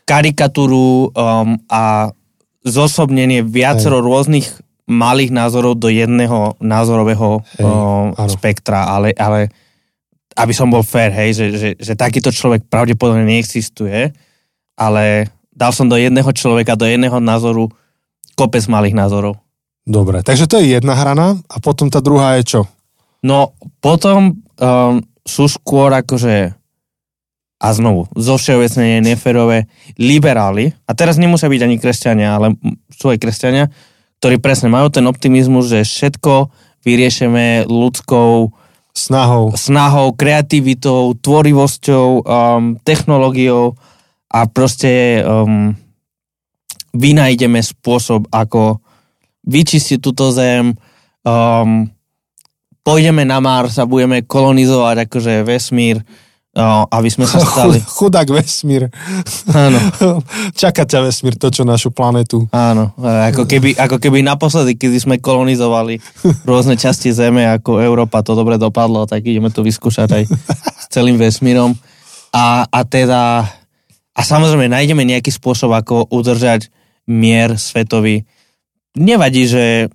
karikatúru 0.09 1.13
um, 1.13 1.53
a 1.69 2.09
zosobnenie 2.65 3.45
viacero 3.45 4.01
Hej. 4.01 4.05
rôznych 4.09 4.47
malých 4.89 5.31
názorov 5.31 5.79
do 5.79 5.87
jedného 5.87 6.57
názorového 6.59 7.45
hej, 7.55 7.63
um, 7.63 8.11
spektra, 8.27 8.91
ale, 8.91 9.15
ale 9.15 9.47
aby 10.35 10.51
som 10.51 10.67
bol 10.67 10.83
fair, 10.83 11.15
hej, 11.15 11.31
že, 11.37 11.45
že, 11.55 11.69
že 11.79 11.93
takýto 11.95 12.33
človek 12.33 12.67
pravdepodobne 12.67 13.23
neexistuje, 13.23 14.11
ale 14.75 15.31
dal 15.61 15.69
som 15.69 15.85
do 15.85 15.93
jedného 15.93 16.33
človeka, 16.33 16.73
do 16.73 16.89
jedného 16.89 17.21
názoru 17.21 17.69
kopec 18.33 18.65
malých 18.65 18.97
názorov. 18.97 19.37
Dobre, 19.85 20.25
takže 20.25 20.49
to 20.49 20.57
je 20.57 20.73
jedna 20.73 20.97
hrana 20.97 21.37
a 21.45 21.55
potom 21.61 21.93
tá 21.93 22.01
druhá 22.01 22.41
je 22.41 22.57
čo? 22.57 22.61
No 23.21 23.53
potom 23.77 24.41
um, 24.57 25.05
sú 25.21 25.45
skôr 25.45 25.93
akože 25.93 26.57
a 27.61 27.67
znovu, 27.77 28.09
zo 28.17 28.41
všeobecne 28.41 29.05
neferové 29.05 29.69
liberáli, 30.01 30.73
a 30.89 30.97
teraz 30.97 31.21
nemusia 31.21 31.45
byť 31.45 31.61
ani 31.61 31.77
kresťania, 31.77 32.33
ale 32.33 32.57
sú 32.89 33.13
aj 33.13 33.21
kresťania, 33.21 33.69
ktorí 34.17 34.41
presne 34.41 34.73
majú 34.73 34.89
ten 34.89 35.05
optimizmus, 35.05 35.69
že 35.69 35.85
všetko 35.85 36.49
vyriešime 36.81 37.69
ľudskou 37.69 38.49
Snahou. 38.97 39.53
snahou, 39.53 40.11
kreativitou, 40.17 41.13
tvorivosťou, 41.21 42.07
um, 42.25 42.81
technológiou 42.81 43.77
a 44.31 44.47
proste 44.47 45.19
um, 45.27 45.75
vynajdeme 46.95 47.59
spôsob, 47.59 48.31
ako 48.31 48.79
vyčistiť 49.43 49.99
túto 49.99 50.31
zem, 50.31 50.71
um, 51.27 51.87
pôjdeme 52.81 53.27
na 53.27 53.43
Mars 53.43 53.75
a 53.75 53.89
budeme 53.89 54.23
kolonizovať 54.23 55.09
akože 55.09 55.33
vesmír, 55.43 55.99
uh, 56.55 56.87
aby 56.87 57.09
sme 57.11 57.27
sa 57.27 57.43
stali... 57.43 57.83
Chudák 57.99 58.31
vesmír. 58.31 58.87
Áno, 59.51 59.79
Čaká 60.61 60.87
ťa 60.87 61.03
vesmír 61.03 61.35
točo 61.35 61.67
našu 61.67 61.91
planetu. 61.91 62.47
áno. 62.55 62.95
Ako 63.03 63.43
keby, 63.43 63.75
ako 63.75 63.99
keby 63.99 64.23
naposledy, 64.23 64.79
keď 64.79 64.91
sme 64.95 65.15
kolonizovali 65.19 65.99
rôzne 66.47 66.79
časti 66.79 67.11
Zeme, 67.11 67.43
ako 67.51 67.83
Európa, 67.83 68.23
to 68.23 68.31
dobre 68.31 68.55
dopadlo, 68.55 69.03
tak 69.03 69.27
ideme 69.27 69.51
to 69.51 69.59
vyskúšať 69.59 70.09
aj 70.11 70.23
s 70.79 70.85
celým 70.87 71.19
vesmírom. 71.19 71.75
A, 72.31 72.63
a 72.63 72.79
teda... 72.87 73.43
A 74.11 74.21
samozrejme, 74.21 74.67
nájdeme 74.67 75.07
nejaký 75.07 75.31
spôsob, 75.31 75.71
ako 75.71 76.11
udržať 76.11 76.67
mier 77.07 77.55
svetový. 77.55 78.27
Nevadí, 78.95 79.47
že 79.47 79.87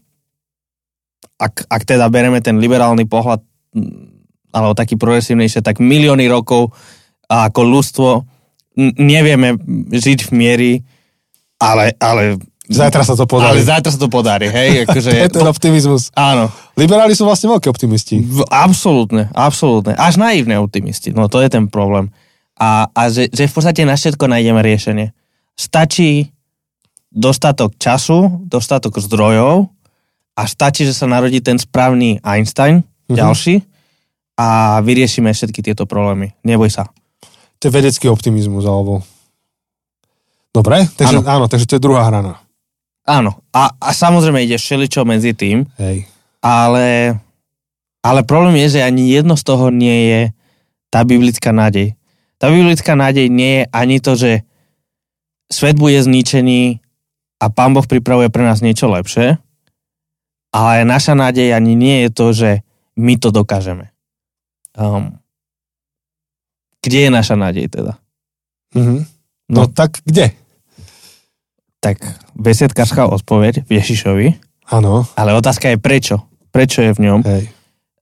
ak, 1.37 1.69
ak 1.69 1.83
teda 1.85 2.09
bereme 2.09 2.41
ten 2.41 2.57
liberálny 2.57 3.05
pohľad, 3.05 3.45
mm, 3.77 4.17
alebo 4.57 4.73
taký 4.73 4.97
progresívnejšie, 4.97 5.61
tak 5.61 5.85
milióny 5.85 6.25
rokov 6.33 6.73
a 7.29 7.53
ako 7.53 7.61
ľudstvo 7.61 8.09
nevieme 8.97 9.57
žiť 9.93 10.19
v 10.29 10.31
miery, 10.33 10.73
ale, 11.61 11.93
ale, 12.01 12.41
Zajtra 12.67 13.07
sa 13.07 13.15
to 13.15 13.31
ale 13.31 13.31
podarí. 13.31 13.63
zajtra 13.63 13.91
sa 13.95 13.99
to 14.03 14.11
podarí, 14.11 14.51
hej? 14.51 14.71
Akože, 14.85 15.09
To 15.15 15.23
je 15.23 15.31
ten 15.39 15.47
optimizmus. 15.47 16.11
áno, 16.19 16.51
Liberáli 16.75 17.15
sú 17.15 17.23
vlastne 17.23 17.47
veľkí 17.55 17.71
optimisti. 17.71 18.19
v, 18.19 18.43
absolútne, 18.51 19.31
absolútne. 19.33 19.95
Až 19.95 20.19
naivné 20.19 20.59
optimisti, 20.59 21.15
no 21.15 21.31
to 21.31 21.39
je 21.39 21.49
ten 21.49 21.71
problém. 21.71 22.11
A, 22.57 22.89
a 22.89 23.03
že, 23.13 23.29
že 23.29 23.47
v 23.49 23.53
podstate 23.53 23.85
na 23.85 23.97
všetko 23.97 24.25
nájdeme 24.27 24.61
riešenie. 24.65 25.13
Stačí 25.53 26.33
dostatok 27.13 27.77
času, 27.77 28.45
dostatok 28.45 28.97
zdrojov 29.01 29.69
a 30.37 30.43
stačí, 30.45 30.85
že 30.85 30.97
sa 30.97 31.09
narodí 31.09 31.41
ten 31.41 31.57
správny 31.57 32.21
Einstein, 32.21 32.85
Mhm. 33.07 33.17
ďalší, 33.17 33.55
a 34.37 34.81
vyriešime 34.83 35.31
všetky 35.31 35.63
tieto 35.63 35.87
problémy. 35.87 36.35
Neboj 36.43 36.69
sa. 36.69 36.91
To 37.63 37.71
je 37.71 37.73
vedecký 37.73 38.11
optimizmus, 38.11 38.67
alebo... 38.67 39.01
Dobre, 40.53 40.89
takže, 40.93 41.21
áno. 41.21 41.25
Áno. 41.25 41.33
áno, 41.33 41.47
takže 41.47 41.69
to 41.71 41.77
je 41.79 41.85
druhá 41.85 42.05
hrana. 42.09 42.41
Áno. 43.07 43.39
A, 43.55 43.71
a 43.79 43.89
samozrejme 43.95 44.43
ide 44.43 44.59
všeličo 44.59 45.07
medzi 45.07 45.33
tým, 45.33 45.65
Hej. 45.79 46.05
ale, 46.43 47.17
ale 48.03 48.21
problém 48.27 48.59
je, 48.67 48.77
že 48.77 48.85
ani 48.85 49.15
jedno 49.15 49.39
z 49.39 49.45
toho 49.47 49.71
nie 49.71 49.99
je 50.11 50.21
tá 50.91 51.07
biblická 51.07 51.55
nádej. 51.55 51.95
Tá 52.37 52.53
biblická 52.53 52.93
nádej 52.93 53.33
nie 53.33 53.63
je 53.63 53.65
ani 53.73 53.97
to, 54.01 54.13
že 54.13 54.45
svet 55.49 55.81
bude 55.81 55.97
zničený 55.97 56.85
a 57.41 57.45
Pán 57.49 57.73
Boh 57.73 57.85
pripravuje 57.85 58.29
pre 58.29 58.45
nás 58.45 58.61
niečo 58.61 58.89
lepšie, 58.93 59.41
ale 60.53 60.85
naša 60.85 61.17
nádej 61.17 61.53
ani 61.53 61.73
nie 61.77 61.97
je 62.07 62.11
to, 62.13 62.27
že 62.33 62.51
my 62.97 63.17
to 63.21 63.29
dokážeme. 63.33 63.93
Um, 64.77 65.21
kde 66.85 67.09
je 67.09 67.11
naša 67.13 67.37
nádej 67.37 67.73
teda? 67.73 67.97
Mhm. 68.77 69.09
No. 69.47 69.65
No. 69.65 69.71
tak 69.71 70.03
kde? 70.03 70.35
Tak 71.79 72.03
besiedkárska 72.35 73.07
odpoveď 73.07 73.63
v 73.63 73.71
Ježišovi, 73.79 74.29
Áno, 74.67 75.07
ale 75.15 75.31
otázka 75.39 75.71
je 75.71 75.79
prečo. 75.79 76.27
Prečo 76.51 76.83
je 76.83 76.91
v 76.91 77.01
ňom? 77.07 77.21
hej. 77.23 77.47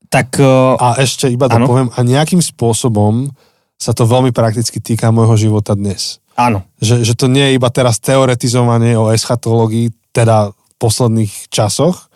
Tak 0.09 0.39
uh, 0.41 0.79
A 0.81 0.97
ešte 1.03 1.27
iba 1.29 1.51
dopoviem, 1.51 1.91
a 1.93 2.01
nejakým 2.01 2.41
spôsobom 2.41 3.29
sa 3.79 3.93
to 3.93 4.07
veľmi 4.09 4.31
prakticky 4.31 4.79
týka 4.81 5.11
môjho 5.11 5.37
života 5.37 5.75
dnes. 5.75 6.23
áno, 6.35 6.65
Že, 6.79 7.05
že 7.07 7.15
to 7.15 7.27
nie 7.31 7.53
je 7.53 7.57
iba 7.59 7.69
teraz 7.71 8.01
teoretizovanie 8.01 8.97
o 8.99 9.11
eschatológii, 9.11 9.93
teda 10.15 10.55
v 10.55 10.73
posledných 10.79 11.51
časoch, 11.51 12.11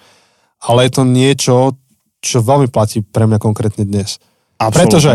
ale 0.63 0.87
je 0.87 0.93
to 0.95 1.03
niečo, 1.07 1.55
čo 2.19 2.43
veľmi 2.43 2.71
platí 2.71 3.03
pre 3.03 3.27
mňa 3.27 3.39
konkrétne 3.39 3.87
dnes. 3.87 4.19
absolútne. 4.59 4.75
Pretože 4.75 5.13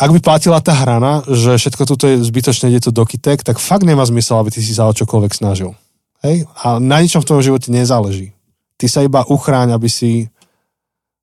ak 0.00 0.10
by 0.16 0.20
platila 0.24 0.64
tá 0.64 0.72
hrana, 0.72 1.20
že 1.28 1.60
všetko 1.60 1.82
toto 1.84 2.08
je 2.08 2.24
zbytočne, 2.24 2.72
ide 2.72 2.80
to 2.80 2.88
do 2.88 3.04
kytek, 3.04 3.44
tak 3.44 3.60
fakt 3.60 3.84
nemá 3.84 4.00
zmysel, 4.08 4.40
aby 4.40 4.48
ty 4.48 4.64
si 4.64 4.72
sa 4.72 4.88
o 4.88 4.96
čokoľvek 4.96 5.32
snažil. 5.36 5.76
Hej? 6.24 6.48
A 6.64 6.80
na 6.80 7.04
ničom 7.04 7.20
v 7.20 7.28
tom 7.28 7.44
živote 7.44 7.68
nezáleží. 7.68 8.32
Ty 8.80 8.86
sa 8.88 9.04
iba 9.04 9.20
uchráň, 9.28 9.76
aby 9.76 9.92
si 9.92 10.32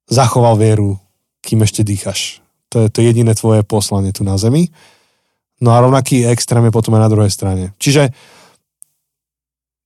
zachoval 0.05 0.61
vieru, 0.61 1.01
kým 1.41 1.65
ešte 1.65 1.81
dýchaš. 1.81 2.45
To 2.75 2.85
je 2.85 2.87
to 2.91 2.99
jediné 3.01 3.31
tvoje 3.35 3.63
poslanie 3.63 4.11
tu 4.11 4.27
na 4.27 4.35
Zemi. 4.35 4.67
No 5.63 5.73
a 5.73 5.81
rovnaký 5.81 6.27
extrém 6.27 6.65
je 6.67 6.75
potom 6.75 6.93
aj 6.99 7.01
na 7.07 7.11
druhej 7.11 7.31
strane. 7.33 7.73
Čiže 7.81 8.13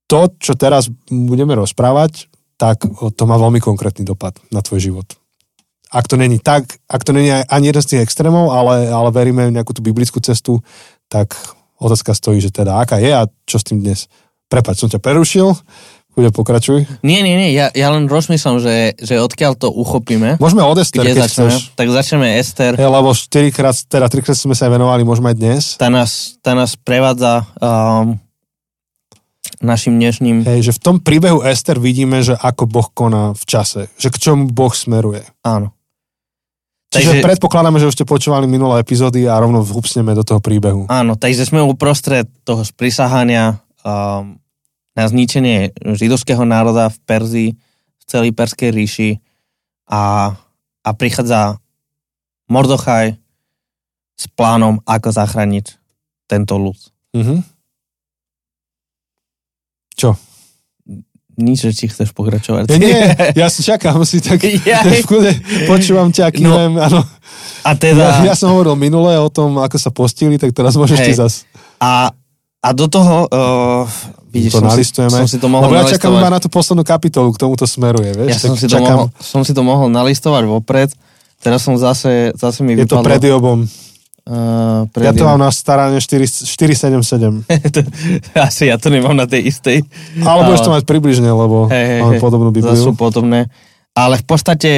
to, 0.10 0.34
čo 0.36 0.60
teraz 0.60 0.92
budeme 1.08 1.56
rozprávať, 1.56 2.28
tak 2.60 2.84
to 3.16 3.24
má 3.26 3.40
veľmi 3.40 3.64
konkrétny 3.64 4.04
dopad 4.04 4.36
na 4.52 4.60
tvoj 4.60 4.92
život 4.92 5.08
ak 5.92 6.08
to 6.08 6.16
není 6.16 6.40
tak, 6.40 6.64
ak 6.88 7.04
to 7.04 7.12
není 7.12 7.32
ani 7.32 7.68
jeden 7.68 7.84
z 7.84 7.90
tých 7.96 8.04
extrémov, 8.08 8.48
ale, 8.56 8.88
ale 8.88 9.12
veríme 9.12 9.52
v 9.52 9.56
nejakú 9.60 9.76
tú 9.76 9.84
biblickú 9.84 10.24
cestu, 10.24 10.64
tak 11.12 11.36
otázka 11.76 12.16
stojí, 12.16 12.40
že 12.40 12.56
teda 12.56 12.80
aká 12.80 12.96
je 13.04 13.12
a 13.12 13.28
čo 13.44 13.60
s 13.60 13.68
tým 13.68 13.84
dnes. 13.84 14.08
Prepač, 14.48 14.80
som 14.80 14.88
ťa 14.88 15.04
prerušil, 15.04 15.52
chude 16.12 16.30
pokračuj. 16.30 16.84
Nie, 17.02 17.20
nie, 17.20 17.34
nie, 17.34 17.50
ja, 17.52 17.70
ja 17.70 17.88
len 17.90 18.06
rozmýšľam, 18.06 18.60
že, 18.60 18.94
že 18.96 19.16
odkiaľ 19.18 19.56
to 19.56 19.68
uchopíme, 19.68 20.36
Môžeme 20.38 20.62
od 20.62 20.78
Ester, 20.78 21.02
keď 21.02 21.16
začneme. 21.22 21.50
chceš. 21.50 21.72
Tak 21.74 21.88
začneme 21.88 22.28
Ester, 22.36 22.74
Hej, 22.74 22.86
lebo 22.86 23.10
4 23.10 23.32
krát, 23.50 23.76
teda 23.82 24.06
3 24.06 24.20
krát 24.22 24.36
sme 24.36 24.52
sa 24.52 24.68
venovali, 24.68 25.02
môžeme 25.02 25.30
aj 25.30 25.38
dnes. 25.38 25.64
tá 25.76 25.88
nás, 25.88 26.36
tá 26.40 26.52
nás 26.52 26.76
prevádza 26.76 27.48
um, 27.58 28.20
našim 29.60 29.96
dnešným, 29.96 30.44
Hej, 30.44 30.60
že 30.64 30.72
v 30.74 30.82
tom 30.82 30.96
príbehu 30.98 31.42
Ester 31.42 31.78
vidíme, 31.78 32.20
že 32.20 32.34
ako 32.34 32.64
Boh 32.66 32.88
koná 32.88 33.32
v 33.32 33.44
čase, 33.44 33.88
že 33.96 34.10
k 34.10 34.18
čomu 34.20 34.48
Boh 34.48 34.72
smeruje. 34.72 35.24
áno. 35.42 35.72
Čiže 36.92 37.24
Takže- 37.24 37.24
predpokladáme, 37.24 37.80
že 37.80 37.88
už 37.88 37.96
ste 37.96 38.04
počúvali 38.04 38.52
minulé 38.52 38.84
epizódy 38.84 39.24
a 39.24 39.40
rovno 39.40 39.64
vhupsneme 39.64 40.12
do 40.12 40.28
toho 40.28 40.44
príbehu. 40.44 40.92
Áno, 40.92 41.16
takže 41.16 41.48
sme 41.48 41.64
uprostred 41.64 42.28
toho 42.44 42.68
sprisahania 42.68 43.64
um, 43.80 44.36
na 44.92 45.08
zničenie 45.08 45.72
židovského 45.96 46.44
národa 46.44 46.92
v 46.92 46.98
Perzii, 47.04 47.50
v 47.98 48.04
celej 48.04 48.36
Perskej 48.36 48.72
ríši 48.72 49.10
a, 49.88 50.36
a 50.84 50.90
prichádza 50.92 51.60
Mordochaj 52.52 53.16
s 54.20 54.26
plánom, 54.36 54.84
ako 54.84 55.10
zachrániť 55.10 55.80
tento 56.28 56.60
ľud. 56.60 56.78
Mhm. 57.16 57.36
Čo? 59.96 60.16
Nič, 61.42 61.64
že 61.64 61.72
či 61.72 61.86
chceš 61.88 62.12
pokračovať. 62.12 62.68
Ja 62.70 62.78
nie, 62.78 63.00
ja 63.42 63.48
si 63.48 63.64
čakám 63.64 64.04
si 64.04 64.20
tak 64.20 64.44
Ja- 64.68 64.84
v 64.84 65.08
kľude, 65.08 65.32
počúvam 65.66 66.12
ťa, 66.12 66.28
kývem, 66.30 66.76
no. 66.76 66.84
áno. 66.84 67.02
A 67.64 67.72
Ja, 67.72 67.80
teda... 67.80 68.06
ja 68.26 68.36
som 68.36 68.52
hovoril 68.52 68.76
minule 68.76 69.16
o 69.16 69.30
tom, 69.32 69.56
ako 69.58 69.78
sa 69.80 69.90
postili, 69.94 70.36
tak 70.36 70.52
teraz 70.52 70.76
môžeš 70.76 71.00
Hej. 71.00 71.08
ty 71.08 71.14
zas. 71.16 71.34
A, 71.80 72.12
a 72.62 72.70
do 72.72 72.86
toho, 72.86 73.26
uh, 73.26 73.90
vidíš, 74.30 74.54
To 74.54 74.62
som, 74.62 74.70
si, 74.70 74.72
nalistujeme. 74.78 75.18
som 75.18 75.26
si 75.26 75.38
to 75.38 75.50
mohol 75.50 75.66
Lebo 75.66 75.82
ja 75.82 75.90
čakám 75.90 76.14
nalistovať. 76.14 76.22
iba 76.22 76.30
na 76.30 76.40
tú 76.40 76.48
poslednú 76.48 76.84
kapitolu, 76.86 77.34
k 77.34 77.42
tomu 77.42 77.58
to 77.58 77.66
smeruje, 77.66 78.14
vieš? 78.14 78.30
Ja 78.30 78.38
som 78.38 78.54
tak 78.54 78.62
si, 78.62 78.66
to 78.70 78.78
mohol, 78.78 79.08
som 79.18 79.42
si 79.42 79.52
to 79.52 79.62
mohol 79.66 79.88
nalistovať 79.90 80.44
vopred. 80.46 80.90
Teraz 81.42 81.66
som 81.66 81.74
zase, 81.74 82.38
zase 82.38 82.62
mi 82.62 82.78
je 82.78 82.86
to 82.86 83.02
vypadlo. 83.02 83.06
pred 83.06 83.22
Jobom. 83.22 83.60
Uh, 84.22 84.86
Ja 85.02 85.10
to 85.12 85.26
mám 85.26 85.42
na 85.42 85.50
starane 85.50 85.98
4, 85.98 86.46
477. 86.46 87.42
Asi 88.38 88.70
ja 88.70 88.78
to 88.78 88.94
nemám 88.94 89.18
na 89.18 89.26
tej 89.26 89.50
istej. 89.50 89.82
Ale 90.22 90.46
budeš 90.46 90.62
to 90.62 90.70
mať 90.70 90.86
približne, 90.86 91.26
lebo 91.26 91.66
Hej, 91.68 91.86
hej, 91.90 92.00
máme 92.00 92.22
podobnú 92.22 92.54
Bibliu. 92.54 92.78
sú 92.78 92.94
podobné. 92.94 93.50
Ale 93.92 94.22
v 94.22 94.26
podstate 94.30 94.72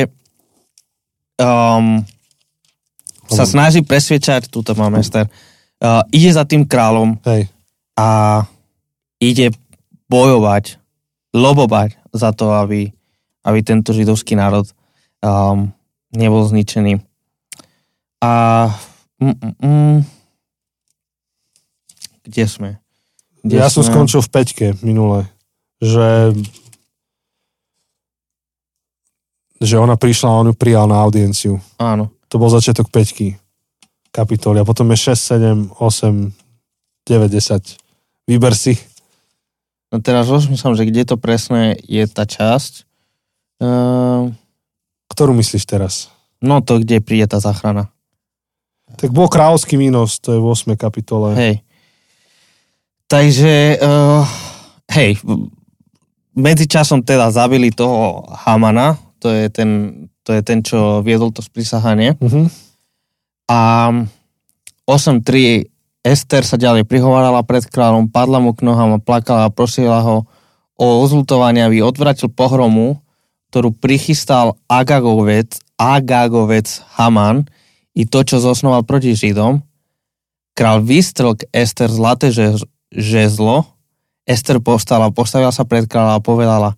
um, 1.35 1.99
sa 3.27 3.43
snaží 3.43 3.83
presviečať, 3.83 4.47
túto 4.47 4.71
mám 4.73 4.95
Ester, 4.95 5.27
uh, 5.27 6.01
ide 6.09 6.31
za 6.31 6.47
tým 6.47 6.63
kráľom 6.63 7.19
Hej. 7.21 7.51
A 7.93 8.41
ide 9.17 9.53
bojovať, 10.07 10.77
lobovať 11.33 11.97
za 12.13 12.33
to, 12.33 12.53
aby, 12.53 12.93
aby 13.43 13.59
tento 13.61 13.93
židovský 13.93 14.37
národ 14.37 14.65
um, 15.19 15.69
nebol 16.13 16.45
zničený. 16.45 17.01
A 18.21 18.31
mm, 19.19 19.37
mm, 19.59 19.97
kde 22.23 22.45
sme? 22.47 22.69
Kde 23.43 23.59
Ja 23.59 23.67
som 23.67 23.83
sme? 23.83 23.91
skončil 23.91 24.21
v 24.23 24.29
peťke 24.31 24.67
minule. 24.81 25.27
že 25.83 26.31
že 29.63 29.79
ona 29.79 29.95
prišla 29.95 30.27
a 30.27 30.39
on 30.43 30.51
ju 30.51 30.55
prijal 30.59 30.91
na 30.91 30.99
audienciu. 30.99 31.55
Áno. 31.79 32.11
To 32.27 32.35
bol 32.35 32.51
začiatok 32.51 32.91
5 32.91 33.39
kapitoly 34.11 34.59
a 34.59 34.67
potom 34.67 34.91
je 34.91 35.15
6, 35.15 35.71
7, 35.71 35.79
8, 35.79 36.35
9, 37.07 37.31
10. 37.31 37.82
Vyber 38.29 38.55
si. 38.55 38.79
No 39.93 40.01
teraz 40.01 40.31
rozmýšľam, 40.31 40.73
že 40.79 40.87
kde 40.89 41.03
to 41.05 41.15
presne 41.21 41.77
je 41.85 42.03
tá 42.09 42.25
časť. 42.25 42.87
Uh, 43.61 44.33
Ktorú 45.11 45.37
myslíš 45.37 45.63
teraz? 45.69 46.13
no 46.43 46.59
to, 46.59 46.83
kde 46.83 46.99
príde 46.99 47.31
tá 47.31 47.39
záchrana. 47.39 47.87
Tak 48.99 49.15
bol 49.15 49.31
kráľovský 49.31 49.79
mínos, 49.79 50.19
to 50.19 50.35
je 50.35 50.39
v 50.43 50.45
8 50.45 50.75
kapitole. 50.75 51.31
Hej. 51.33 51.63
Takže, 53.07 53.79
uh, 53.79 54.27
hej, 54.91 55.17
medzi 56.35 56.67
časom 56.67 57.01
teda 57.01 57.31
zabili 57.31 57.71
toho 57.71 58.27
Hamana, 58.43 58.99
to 59.23 59.31
je 59.31 59.47
ten, 59.49 59.69
to 60.27 60.35
je 60.35 60.41
ten 60.43 60.59
čo 60.59 60.99
viedol 60.99 61.31
to 61.31 61.39
sprísahanie. 61.39 62.19
Uh-huh. 62.19 62.51
A 63.47 63.89
8.3 64.85 65.72
Ester 66.03 66.43
sa 66.43 66.59
ďalej 66.59 66.83
prihovárala 66.83 67.39
pred 67.47 67.63
kráľom, 67.63 68.11
padla 68.11 68.43
mu 68.43 68.51
k 68.51 68.67
nohám 68.67 68.99
a 68.99 69.03
plakala 69.03 69.47
a 69.47 69.53
prosila 69.55 70.03
ho 70.03 70.27
o 70.75 70.87
ozlutovanie, 70.99 71.63
aby 71.63 71.79
odvratil 71.79 72.27
pohromu, 72.27 72.99
ktorú 73.47 73.71
prichystal 73.71 74.59
Agagovec, 74.67 75.63
Agagovec 75.79 76.83
Haman 76.99 77.47
i 77.95 78.03
to, 78.03 78.19
čo 78.27 78.43
zosnoval 78.43 78.83
proti 78.83 79.15
Židom. 79.15 79.63
Král 80.59 80.83
vystrel 80.83 81.39
k 81.39 81.47
Ester 81.55 81.87
zlaté 81.87 82.35
žez- 82.35 82.67
žezlo. 82.91 83.63
Ester 84.27 84.59
povstala, 84.59 85.07
postavila 85.07 85.55
sa 85.55 85.63
pred 85.63 85.87
kráľa 85.87 86.19
a 86.19 86.25
povedala, 86.25 86.69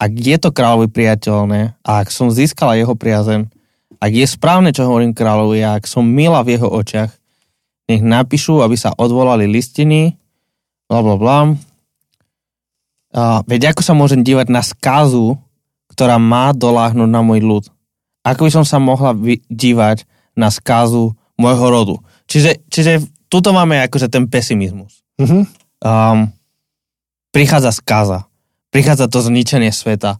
ak 0.00 0.12
je 0.16 0.36
to 0.40 0.50
kráľovi 0.52 0.88
priateľné 0.88 1.76
a 1.84 1.90
ak 2.00 2.08
som 2.08 2.32
získala 2.32 2.80
jeho 2.80 2.96
priazen, 2.96 3.52
ak 4.00 4.12
je 4.12 4.26
správne, 4.28 4.72
čo 4.72 4.88
hovorím 4.88 5.12
kráľovi 5.12 5.60
a 5.64 5.76
ak 5.76 5.84
som 5.84 6.04
milá 6.04 6.40
v 6.44 6.56
jeho 6.58 6.68
očiach, 6.68 7.12
nech 7.84 8.02
napíšu, 8.02 8.64
aby 8.64 8.76
sa 8.76 8.96
odvolali 8.96 9.44
listiny, 9.44 10.16
bla 10.88 11.00
bla 11.04 11.16
bla. 11.16 11.38
Veď 13.46 13.70
ako 13.70 13.82
sa 13.84 13.94
môžem 13.94 14.26
dívať 14.26 14.50
na 14.50 14.64
skázu, 14.64 15.38
ktorá 15.92 16.18
má 16.18 16.50
doláhnuť 16.50 17.06
na 17.06 17.20
môj 17.22 17.40
ľud? 17.44 17.64
Ako 18.26 18.48
by 18.48 18.50
som 18.50 18.64
sa 18.66 18.82
mohla 18.82 19.14
dívať 19.46 20.08
na 20.34 20.50
skázu 20.50 21.14
môjho 21.38 21.66
rodu? 21.70 21.96
Čiže, 22.26 22.66
čiže 22.72 22.92
tuto 23.28 23.54
máme 23.54 23.78
akože 23.86 24.10
ten 24.10 24.26
pesimizmus. 24.26 25.04
Uh-huh. 25.20 25.46
Um, 25.84 26.32
prichádza 27.30 27.70
skáza, 27.70 28.26
prichádza 28.74 29.06
to 29.06 29.22
zničenie 29.22 29.70
sveta, 29.70 30.18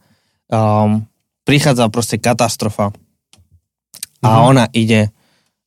um, 0.52 1.08
prichádza 1.42 1.88
proste 1.90 2.20
katastrofa 2.20 2.92
a 4.22 4.28
Mhm. 4.28 4.44
ona 4.44 4.64
ide 4.70 5.10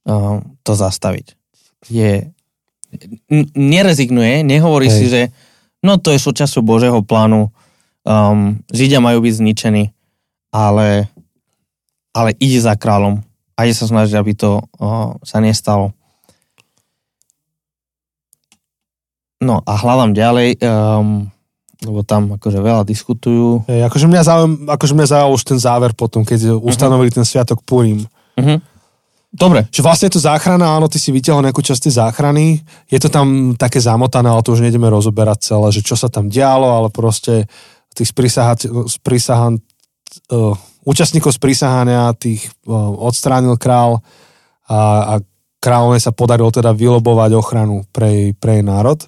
um, 0.07 0.45
to 0.63 0.77
zastaviť. 0.77 1.35
Je, 1.85 2.25
nerezignuje, 3.53 4.41
nehovorí 4.41 4.89
Hej. 4.89 4.95
si, 4.97 5.05
že 5.11 5.21
no 5.85 6.01
to 6.01 6.09
je 6.09 6.19
súčasťou 6.19 6.65
Božieho 6.65 6.99
plánu, 7.05 7.53
um, 8.07 8.57
Židia 8.73 9.03
majú 9.03 9.21
byť 9.21 9.33
zničení, 9.37 9.83
ale, 10.49 11.11
ale 12.15 12.33
ide 12.41 12.57
za 12.57 12.73
kráľom 12.73 13.21
a 13.53 13.59
ide 13.67 13.75
sa 13.77 13.85
snažiť, 13.85 14.15
aby 14.17 14.33
to 14.33 14.63
uh, 14.81 15.13
sa 15.21 15.37
nestalo. 15.43 15.93
No 19.37 19.61
a 19.61 19.77
hľadám 19.77 20.17
ďalej, 20.17 20.57
um, 20.65 21.29
lebo 21.85 22.01
tam 22.01 22.33
akože 22.41 22.57
veľa 22.57 22.81
diskutujú. 22.89 23.61
Hej, 23.69 23.85
akože 23.85 24.09
mňa 24.09 24.21
zaujal, 24.25 24.49
akože 24.65 24.93
mňa 24.97 25.29
už 25.29 25.41
ten 25.45 25.59
záver 25.61 25.93
potom, 25.93 26.25
keď 26.25 26.57
ustanovili 26.57 27.13
ten 27.13 27.21
sviatok 27.21 27.61
Purim. 27.61 28.09
Uh-huh. 28.33 28.57
Dobre, 29.37 29.69
Že 29.69 29.85
vlastne 29.85 30.05
je 30.09 30.17
to 30.17 30.25
záchrana, 30.25 30.81
áno, 30.81 30.89
ty 30.89 30.97
si 30.97 31.13
vytiahol 31.13 31.45
nejakú 31.45 31.61
časť 31.61 31.85
tej 31.85 31.93
záchrany, 32.01 32.57
je 32.89 32.97
to 32.97 33.13
tam 33.13 33.53
také 33.53 33.77
zamotané, 33.77 34.33
ale 34.33 34.41
to 34.41 34.57
už 34.57 34.65
nejdeme 34.65 34.89
rozoberať 34.89 35.53
celé, 35.53 35.67
že 35.69 35.85
čo 35.85 35.93
sa 35.93 36.09
tam 36.09 36.25
dialo, 36.25 36.65
ale 36.65 36.89
proste 36.89 37.45
tých 37.93 38.09
sprísahan, 38.89 39.53
uh, 40.33 40.57
účastníkov 40.85 41.37
sprísahania 41.37 42.17
tých 42.17 42.49
uh, 42.65 42.73
odstránil 42.97 43.61
král 43.61 44.01
a, 44.65 44.77
a 45.05 45.13
kráľovne 45.61 46.01
sa 46.01 46.13
podarilo 46.13 46.49
teda 46.49 46.73
vylobovať 46.73 47.31
ochranu 47.37 47.85
pre, 47.93 48.07
jej- 48.09 48.33
pre 48.33 48.61
jej 48.61 48.65
národ. 48.65 49.01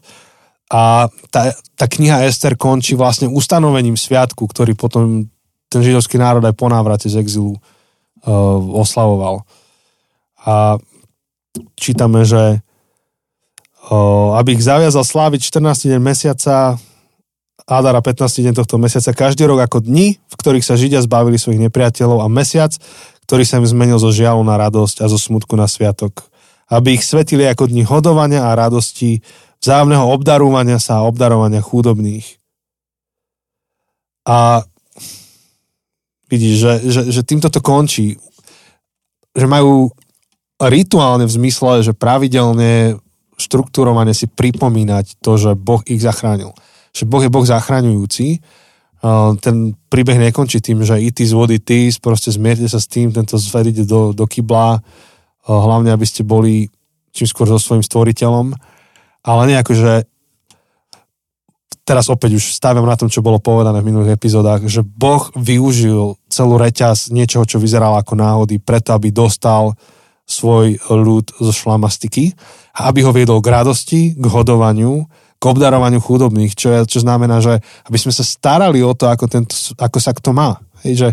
A 0.69 1.09
tá, 1.33 1.49
tá 1.73 1.85
kniha 1.89 2.29
Ester 2.29 2.53
končí 2.53 2.93
vlastne 2.93 3.25
ustanovením 3.25 3.97
sviatku, 3.97 4.45
ktorý 4.45 4.77
potom 4.77 5.25
ten 5.69 5.81
židovský 5.81 6.21
národ 6.21 6.45
aj 6.45 6.53
po 6.53 6.69
návrate 6.69 7.09
z 7.09 7.17
exilu 7.17 7.57
uh, 7.57 8.57
oslavoval. 8.77 9.41
A 10.45 10.79
čítame, 11.75 12.23
že 12.23 12.63
aby 14.37 14.53
ich 14.53 14.63
zaviazal 14.63 15.01
sláviť 15.01 15.49
14. 15.49 15.89
deň 15.89 16.01
mesiaca 16.01 16.77
Adara 17.69 18.01
15. 18.01 18.45
deň 18.49 18.53
tohto 18.57 18.81
mesiaca 18.81 19.13
každý 19.13 19.45
rok 19.45 19.61
ako 19.61 19.85
dni, 19.85 20.17
v 20.17 20.35
ktorých 20.41 20.65
sa 20.65 20.73
Židia 20.73 21.05
zbavili 21.05 21.37
svojich 21.37 21.61
nepriateľov 21.69 22.25
a 22.25 22.27
mesiac, 22.29 22.73
ktorý 23.29 23.45
sa 23.45 23.61
im 23.61 23.69
zmenil 23.69 24.01
zo 24.01 24.09
žialu 24.09 24.41
na 24.41 24.57
radosť 24.57 25.05
a 25.05 25.09
zo 25.09 25.21
smutku 25.21 25.53
na 25.53 25.69
sviatok. 25.69 26.25
Aby 26.65 26.97
ich 26.97 27.05
svetili 27.05 27.45
ako 27.45 27.69
dni 27.69 27.85
hodovania 27.85 28.49
a 28.49 28.57
radosti, 28.57 29.21
vzájomného 29.61 30.01
obdarovania 30.01 30.81
sa 30.81 31.01
a 31.01 31.05
obdarovania 31.05 31.61
chudobných. 31.61 32.25
A 34.25 34.65
vidíš, 36.29 36.55
že, 36.57 36.73
že, 36.89 37.01
že 37.09 37.21
týmto 37.21 37.53
to 37.53 37.61
končí. 37.61 38.17
Že 39.37 39.45
majú 39.45 39.93
rituálne 40.59 41.23
v 41.23 41.35
zmysle, 41.39 41.87
že 41.87 41.95
pravidelne 41.95 42.99
štruktúrovane 43.39 44.11
si 44.11 44.27
pripomínať 44.27 45.23
to, 45.23 45.39
že 45.39 45.51
Boh 45.55 45.79
ich 45.87 46.03
zachránil. 46.03 46.51
Že 46.91 47.03
Boh 47.07 47.23
je 47.23 47.31
Boh 47.31 47.47
zachraňujúci. 47.47 48.43
Uh, 48.99 49.39
Ten 49.39 49.79
príbeh 49.87 50.19
nekončí 50.19 50.59
tým, 50.59 50.83
že 50.83 50.99
it 50.99 51.15
is 51.23 51.31
what 51.31 51.47
it 51.47 51.63
is, 51.71 52.03
proste 52.03 52.35
zmierte 52.35 52.67
sa 52.67 52.83
s 52.83 52.91
tým, 52.91 53.15
tento 53.15 53.39
zver 53.39 53.71
ide 53.71 53.87
do, 53.87 54.11
do 54.11 54.27
kybla, 54.27 54.75
uh, 54.75 54.81
hlavne 55.47 55.95
aby 55.95 56.03
ste 56.03 56.27
boli 56.27 56.67
čím 57.15 57.23
skôr 57.23 57.47
so 57.47 57.55
svojím 57.55 57.79
stvoriteľom, 57.79 58.51
ale 59.23 59.41
nie 59.47 59.55
ako, 59.55 59.71
že 59.71 59.93
teraz 61.87 62.11
opäť 62.11 62.37
už 62.37 62.53
staviam 62.53 62.85
na 62.85 62.99
tom, 62.99 63.09
čo 63.09 63.25
bolo 63.25 63.41
povedané 63.41 63.81
v 63.81 63.89
minulých 63.89 64.19
epizódach, 64.19 64.61
že 64.67 64.85
Boh 64.85 65.31
využil 65.33 66.19
celú 66.29 66.59
reťaz 66.61 67.09
niečoho, 67.09 67.47
čo 67.49 67.57
vyzeralo 67.57 67.97
ako 67.97 68.13
náhody, 68.13 68.61
preto 68.61 68.93
aby 68.93 69.09
dostal 69.09 69.73
svoj 70.29 70.77
ľud 70.85 71.33
zo 71.41 71.49
šlamastiky 71.49 72.37
a 72.77 72.93
aby 72.93 73.01
ho 73.01 73.09
viedol 73.09 73.41
k 73.41 73.49
radosti, 73.49 74.01
k 74.13 74.25
hodovaniu, 74.29 75.09
k 75.41 75.43
obdarovaniu 75.43 75.97
chudobných, 75.97 76.53
čo, 76.53 76.85
čo 76.85 77.01
znamená, 77.01 77.41
že 77.41 77.57
aby 77.89 77.97
sme 77.97 78.13
sa 78.13 78.21
starali 78.21 78.85
o 78.85 78.93
to, 78.93 79.09
ako, 79.09 79.25
tento, 79.25 79.55
ako 79.73 79.97
sa 79.97 80.13
kto 80.13 80.29
má. 80.37 80.61
Hej, 80.85 80.93
že 80.95 81.09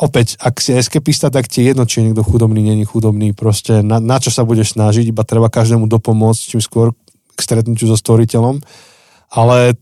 opäť, 0.00 0.34
ak 0.42 0.58
si 0.58 0.74
eskepista, 0.74 1.30
tak 1.30 1.46
ti 1.46 1.62
je 1.62 1.72
jedno, 1.72 1.86
či 1.86 2.02
je 2.02 2.10
niekto 2.10 2.26
chudobný, 2.26 2.66
není 2.66 2.82
chudobný, 2.82 3.30
proste 3.36 3.84
na, 3.86 4.02
na 4.02 4.18
čo 4.18 4.34
sa 4.34 4.42
budeš 4.42 4.74
snažiť, 4.74 5.06
iba 5.06 5.22
treba 5.22 5.52
každému 5.52 5.86
dopomôcť, 5.86 6.42
čím 6.56 6.60
skôr 6.64 6.96
k 7.36 7.38
stretnutiu 7.38 7.86
so 7.86 7.96
stvoriteľom. 7.96 8.58
Ale 9.30 9.76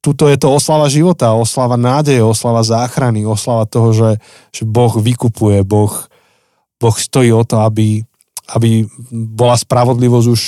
tuto 0.00 0.30
je 0.32 0.38
to 0.40 0.48
oslava 0.48 0.88
života, 0.88 1.36
oslava 1.36 1.76
nádeje, 1.76 2.24
oslava 2.24 2.64
záchrany, 2.64 3.28
oslava 3.28 3.68
toho, 3.68 3.92
že, 3.92 4.10
že 4.54 4.62
Boh 4.64 4.94
vykupuje, 4.96 5.60
Boh, 5.66 5.92
boh 6.80 6.96
stojí 6.96 7.28
o 7.30 7.44
to, 7.44 7.60
aby, 7.60 8.00
aby 8.56 8.88
bola 9.12 9.54
spravodlivosť 9.54 10.28
už 10.32 10.42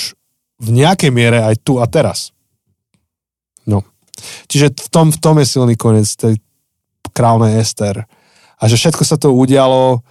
v 0.63 0.69
nejakej 0.73 1.11
miere 1.13 1.45
aj 1.45 1.61
tu 1.61 1.77
a 1.77 1.85
teraz. 1.85 2.33
No. 3.69 3.85
Čiže 4.49 4.73
v 4.73 4.89
tom, 4.89 5.07
v 5.13 5.19
tom 5.21 5.35
je 5.37 5.47
silný 5.47 5.77
koniec 5.77 6.09
tej 6.17 6.41
králnej 7.13 7.61
Ester. 7.61 8.03
A 8.57 8.63
že 8.65 8.79
všetko 8.79 9.03
sa 9.05 9.21
to 9.21 9.35
udialo 9.35 10.01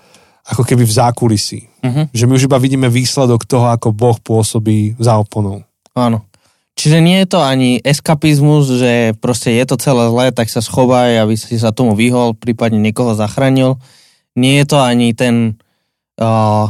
ako 0.42 0.62
keby 0.66 0.82
v 0.86 0.96
zákulisí. 0.96 1.60
uh-huh. 1.82 2.10
Že 2.10 2.24
my 2.26 2.32
už 2.34 2.46
iba 2.50 2.58
vidíme 2.58 2.88
výsledok 2.90 3.46
toho, 3.46 3.70
ako 3.70 3.94
Boh 3.94 4.18
pôsobí 4.18 4.98
za 4.98 5.18
oponou. 5.18 5.66
áno. 5.98 6.26
Čiže 6.72 7.04
nie 7.04 7.20
je 7.20 7.28
to 7.36 7.40
ani 7.44 7.84
eskapizmus, 7.84 8.64
že 8.80 9.12
proste 9.20 9.52
je 9.52 9.64
to 9.68 9.76
celé 9.76 10.08
zlé, 10.08 10.26
tak 10.32 10.48
sa 10.48 10.64
schovaj, 10.64 11.20
aby 11.20 11.36
si 11.36 11.60
sa 11.60 11.68
tomu 11.68 11.92
vyhol, 11.92 12.32
prípadne 12.32 12.80
niekoho 12.80 13.12
zachránil. 13.12 13.76
Nie 14.32 14.64
je 14.64 14.66
to 14.72 14.78
ani 14.80 15.12
ten 15.12 15.60
uh, 16.20 16.66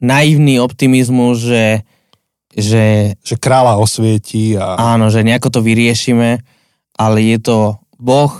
naivný 0.00 0.60
optimizmus, 0.60 1.42
že, 1.42 1.84
že 2.52 3.16
Že 3.20 3.36
kráľa 3.36 3.80
osvietí 3.80 4.56
a... 4.56 4.96
áno, 4.96 5.12
že 5.12 5.24
nejako 5.24 5.48
to 5.52 5.60
vyriešime, 5.60 6.40
ale 6.96 7.18
je 7.20 7.38
to 7.40 7.56
Boh 7.96 8.32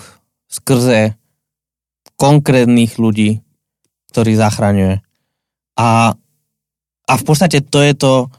skrze 0.49 1.17
konkrétnych 2.17 2.97
ľudí, 2.97 3.45
ktorý 4.09 4.33
zachraňuje. 4.41 5.05
A, 5.77 6.17
a 7.05 7.13
v 7.13 7.25
podstate 7.29 7.61
to 7.61 7.85
je 7.85 7.93
to, 7.93 8.33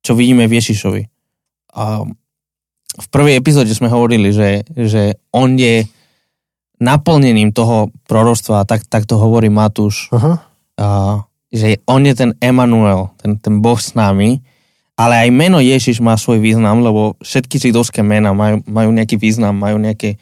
čo 0.00 0.16
vidíme 0.16 0.48
v 0.48 0.56
Ježišovi. 0.56 1.02
A 1.76 2.08
v 2.90 3.06
prvej 3.12 3.36
epizóde 3.36 3.70
sme 3.76 3.92
hovorili, 3.92 4.32
že, 4.32 4.64
že 4.72 5.20
on 5.30 5.60
je 5.60 5.84
naplnením 6.80 7.52
toho 7.52 7.92
prorostva, 8.08 8.64
tak, 8.64 8.88
tak 8.88 9.04
to 9.04 9.20
hovorí 9.20 9.52
Matúš, 9.52 10.08
Aha. 10.16 10.40
uh, 10.80 11.20
že 11.50 11.82
on 11.86 12.06
je 12.06 12.14
ten 12.14 12.30
Emanuel, 12.38 13.10
ten, 13.18 13.34
ten 13.38 13.58
Boh 13.58 13.78
s 13.78 13.92
nami, 13.98 14.38
ale 14.94 15.26
aj 15.26 15.30
meno 15.32 15.58
Ježiš 15.58 15.98
má 15.98 16.14
svoj 16.14 16.38
význam, 16.38 16.84
lebo 16.84 17.16
všetky 17.24 17.56
židovské 17.56 18.04
mena 18.04 18.36
majú, 18.36 18.60
majú 18.68 18.90
nejaký 18.92 19.16
význam, 19.16 19.56
majú 19.56 19.80
nejaké, 19.80 20.20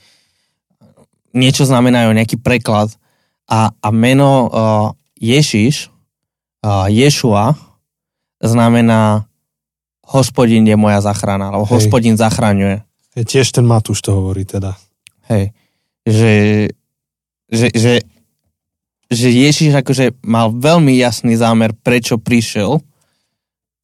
niečo 1.35 1.67
znamenajú, 1.67 2.15
nejaký 2.15 2.39
preklad. 2.39 2.95
A, 3.51 3.75
a 3.75 3.89
meno 3.91 4.47
uh, 4.47 4.89
Ježiš, 5.19 5.91
uh, 6.63 6.87
Ješua, 6.87 7.59
znamená 8.39 9.27
hospodin 10.07 10.63
je 10.63 10.79
moja 10.79 11.03
zachrana, 11.03 11.51
alebo 11.51 11.67
Hej. 11.67 11.75
hospodin 11.75 12.15
zachraňuje. 12.15 12.87
Je 13.19 13.25
tiež 13.27 13.51
ten 13.51 13.67
Matúš 13.67 13.99
to 14.01 14.15
hovorí 14.15 14.47
teda. 14.47 14.79
Hej. 15.27 15.53
Že, 16.07 16.35
že, 17.51 17.67
že, 17.75 17.93
že 19.09 19.33
Ježiš 19.33 19.73
akože 19.73 20.21
mal 20.21 20.53
veľmi 20.53 20.93
jasný 21.01 21.35
zámer, 21.41 21.73
prečo 21.73 22.21
prišiel, 22.21 22.81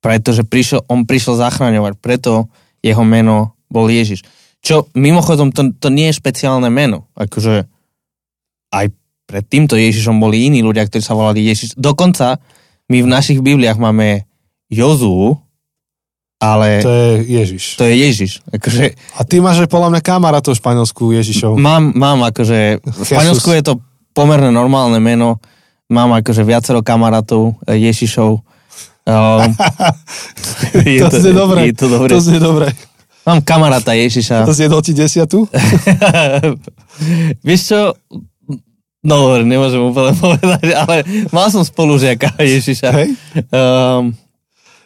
pretože 0.04 0.44
prišiel, 0.44 0.84
on 0.84 1.08
prišiel 1.08 1.40
zachraňovať, 1.40 1.96
preto 1.96 2.52
jeho 2.84 3.00
meno 3.08 3.56
bol 3.72 3.88
Ježiš. 3.88 4.20
Čo 4.60 4.92
mimochodom, 4.92 5.52
to, 5.52 5.72
to 5.76 5.88
nie 5.88 6.12
je 6.12 6.20
špeciálne 6.20 6.68
meno. 6.68 7.08
Akože 7.16 7.64
aj 8.72 8.86
pred 9.24 9.44
týmto 9.48 9.80
Ježišom 9.80 10.20
boli 10.20 10.44
iní 10.44 10.60
ľudia, 10.60 10.84
ktorí 10.84 11.00
sa 11.00 11.16
volali 11.16 11.40
Ježiš. 11.48 11.76
Dokonca 11.80 12.36
my 12.92 12.98
v 13.00 13.08
našich 13.08 13.40
Bibliách 13.40 13.80
máme 13.80 14.28
Jozú, 14.68 15.40
ale 16.36 16.84
To 16.84 16.92
je 16.92 17.12
Ježiš. 17.24 17.64
to 17.80 17.88
je 17.88 17.94
Ježiš. 18.04 18.32
Akože 18.52 18.92
A 19.16 19.20
ty 19.24 19.40
máš 19.40 19.64
aj 19.64 19.72
podľa 19.72 19.96
mňa 19.96 20.02
kamarátov 20.04 20.52
v 20.52 20.60
Španielsku 20.60 21.02
Ježišov. 21.16 21.56
Mám, 21.56 21.96
mám 21.96 22.20
akože, 22.28 22.84
v 22.84 23.02
Španielsku 23.08 23.48
je 23.56 23.62
to 23.64 23.74
pomerne 24.14 24.54
normálne 24.54 25.02
meno, 25.02 25.42
mám 25.90 26.14
akože 26.16 26.46
viacero 26.46 26.80
kamarátov 26.80 27.58
eh, 27.66 27.90
Ježišov. 27.90 28.40
Um, 29.04 29.52
to 31.12 31.20
znie 31.20 31.36
dobre. 31.36 31.68
Je 31.68 31.76
to 31.76 31.92
dobre. 31.92 32.08
To 32.08 32.24
znie 32.24 32.40
dobre. 32.40 32.72
Mám 33.28 33.44
kamaráta 33.44 33.92
Ježiša. 33.92 34.48
To 34.48 34.56
zjedol 34.56 34.80
ti 34.80 34.96
desiatu? 34.96 35.44
Vieš 37.44 37.60
čo? 37.68 37.80
No 39.04 39.28
dobre, 39.28 39.44
nemôžem 39.44 39.84
úplne 39.84 40.16
povedať, 40.16 40.72
ale 40.72 41.04
mal 41.28 41.52
som 41.52 41.60
spolužiaka 41.60 42.32
Ježiša. 42.40 42.88
Hej? 42.96 43.08
Um, 43.52 44.16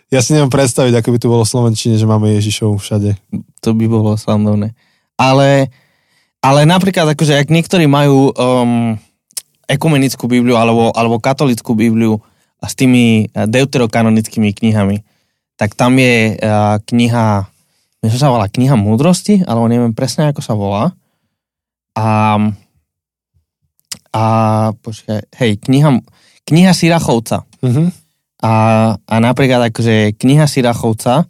Ja 0.08 0.24
si 0.24 0.32
neviem 0.32 0.48
predstaviť, 0.50 0.98
ako 0.98 1.08
by 1.14 1.18
tu 1.20 1.28
bolo 1.28 1.44
v 1.44 1.52
Slovenčine, 1.52 1.94
že 2.00 2.08
máme 2.08 2.32
Ježišov 2.32 2.80
všade. 2.80 3.14
to 3.60 3.70
by 3.76 3.86
bolo 3.86 4.16
slandovné. 4.16 4.72
Ale, 5.20 5.68
ale 6.40 6.60
napríklad, 6.64 7.12
akože 7.12 7.36
ak 7.36 7.52
niektorí 7.52 7.84
majú 7.84 8.32
um, 8.32 8.96
ekumenickú 9.68 10.24
Bibliu 10.24 10.56
alebo, 10.56 10.90
alebo 10.96 11.20
katolickú 11.20 11.76
Bibliu 11.76 12.16
a 12.58 12.66
s 12.66 12.74
tými 12.74 13.28
eh, 13.28 13.46
deuterokanonickými 13.46 14.50
knihami, 14.56 15.04
tak 15.58 15.74
tam 15.74 15.98
je 15.98 16.38
uh, 16.38 16.78
kniha, 16.86 17.50
myslím, 17.98 18.14
že 18.14 18.22
sa 18.22 18.30
volá 18.30 18.46
kniha 18.46 18.78
múdrosti, 18.78 19.42
alebo 19.42 19.66
neviem 19.66 19.90
presne, 19.90 20.30
ako 20.30 20.38
sa 20.38 20.54
volá. 20.54 20.94
A, 21.98 22.38
a 24.14 24.24
počkaj, 24.78 25.26
hej, 25.42 25.58
kniha, 25.58 25.98
kniha 26.46 26.70
Sirachovca. 26.70 27.42
Mhm. 27.58 27.90
A, 28.38 28.52
a 28.94 29.14
napríklad 29.18 29.74
akože 29.74 30.14
kniha 30.14 30.46
Sirachovca, 30.46 31.26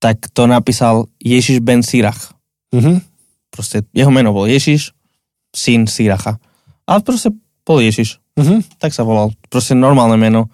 tak 0.00 0.24
to 0.32 0.48
napísal 0.48 1.12
Ježiš 1.20 1.60
ben 1.60 1.84
Sirach. 1.84 2.32
Mhm. 2.72 3.04
Proste 3.52 3.84
jeho 3.92 4.08
meno 4.08 4.32
bol 4.32 4.48
Ježiš, 4.48 4.96
syn 5.52 5.84
Siracha. 5.84 6.40
A 6.88 6.96
proste 7.04 7.28
bol 7.64 7.80
Ježiš. 7.80 8.20
Mhm. 8.36 8.78
Tak 8.78 8.92
sa 8.92 9.02
volal. 9.02 9.32
Proste 9.48 9.74
normálne 9.74 10.20
meno. 10.20 10.52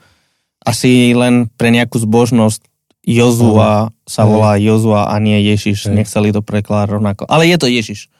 Asi 0.60 1.12
len 1.16 1.48
pre 1.56 1.72
nejakú 1.72 1.96
zbožnosť 1.98 2.70
Jozua 3.00 3.96
sa 4.04 4.22
Hej. 4.22 4.30
volá 4.30 4.52
Jozua 4.60 5.08
a 5.08 5.16
nie 5.16 5.40
Ježiš. 5.50 5.88
Hej. 5.88 6.04
Nechceli 6.04 6.36
to 6.36 6.44
prekladať 6.44 7.00
rovnako. 7.00 7.22
Ale 7.26 7.48
je 7.48 7.56
to 7.56 7.66
Ježiš. 7.66 8.12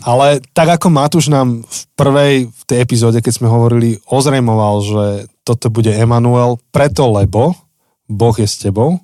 Ale 0.00 0.40
tak 0.56 0.80
ako 0.80 0.88
Matúš 0.88 1.28
nám 1.28 1.62
v 1.62 1.80
prvej 1.94 2.34
v 2.48 2.62
tej 2.64 2.78
epizóde, 2.80 3.20
keď 3.20 3.32
sme 3.36 3.52
hovorili, 3.52 4.00
ozrejmoval, 4.08 4.74
že 4.80 5.04
toto 5.44 5.68
bude 5.68 5.92
Emanuel, 5.92 6.56
preto 6.72 7.12
lebo 7.12 7.52
Boh 8.08 8.34
je 8.34 8.48
s 8.48 8.56
tebou, 8.56 8.98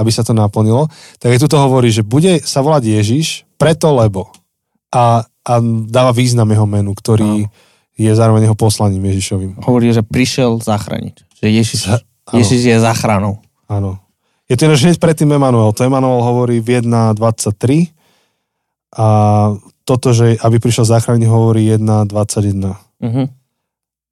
aby 0.00 0.10
sa 0.10 0.24
to 0.24 0.32
naplnilo, 0.32 0.88
tak 1.20 1.36
aj 1.36 1.40
tu 1.44 1.46
to 1.46 1.60
hovorí, 1.60 1.92
že 1.92 2.00
bude 2.00 2.40
sa 2.40 2.64
volať 2.64 2.82
Ježiš, 2.88 3.44
preto 3.60 3.92
lebo. 3.92 4.32
A, 4.90 5.22
a 5.22 5.54
dáva 5.86 6.16
význam 6.16 6.48
jeho 6.48 6.64
menu, 6.64 6.96
ktorý 6.96 7.46
je 8.00 8.12
zároveň 8.16 8.48
jeho 8.48 8.56
poslaním 8.56 9.12
Ježišovým. 9.12 9.60
Hovorí, 9.60 9.92
že 9.92 10.00
prišiel 10.00 10.56
zachrániť. 10.64 11.16
Že 11.44 11.46
Ježiš, 11.52 11.80
Za-. 11.84 12.04
Ježiš 12.32 12.60
je 12.64 12.76
záchranou. 12.80 13.44
Áno. 13.68 14.00
Je 14.48 14.56
to 14.56 14.66
ináč 14.66 14.82
hneď 14.82 14.98
predtým 14.98 15.30
Emanuel. 15.30 15.70
To 15.76 15.84
Emanuel 15.84 16.24
hovorí 16.24 16.58
v 16.58 16.82
1.23 16.82 17.92
a 18.96 19.06
toto, 19.86 20.10
že 20.10 20.34
aby 20.42 20.58
prišiel 20.58 20.88
zachrániť, 20.88 21.28
hovorí 21.30 21.70
1.21. 21.70 22.74
Uh-huh. 23.04 23.26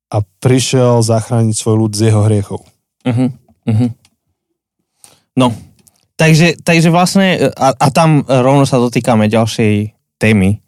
A 0.09 0.16
prišiel 0.38 1.03
zachrániť 1.03 1.55
svoj 1.59 1.77
ľud 1.87 1.92
z 1.96 2.12
jeho 2.12 2.22
hriechov. 2.22 2.62
Uh-huh. 3.03 3.35
Uh-huh. 3.66 3.90
No, 5.35 5.51
takže, 6.14 6.59
takže 6.62 6.90
vlastne, 6.90 7.51
a, 7.55 7.74
a 7.74 7.87
tam 7.90 8.22
rovno 8.27 8.62
sa 8.62 8.79
dotýkame 8.79 9.27
ďalšej 9.27 9.94
témy 10.22 10.62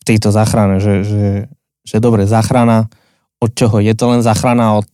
v 0.00 0.02
tejto 0.04 0.32
záchrane, 0.32 0.80
že, 0.80 1.04
že, 1.04 1.24
že 1.84 2.02
dobre, 2.02 2.28
záchrana 2.28 2.88
od 3.40 3.50
čoho? 3.56 3.80
Je 3.80 3.92
to 3.96 4.10
len 4.12 4.20
záchrana 4.20 4.76
od 4.76 4.88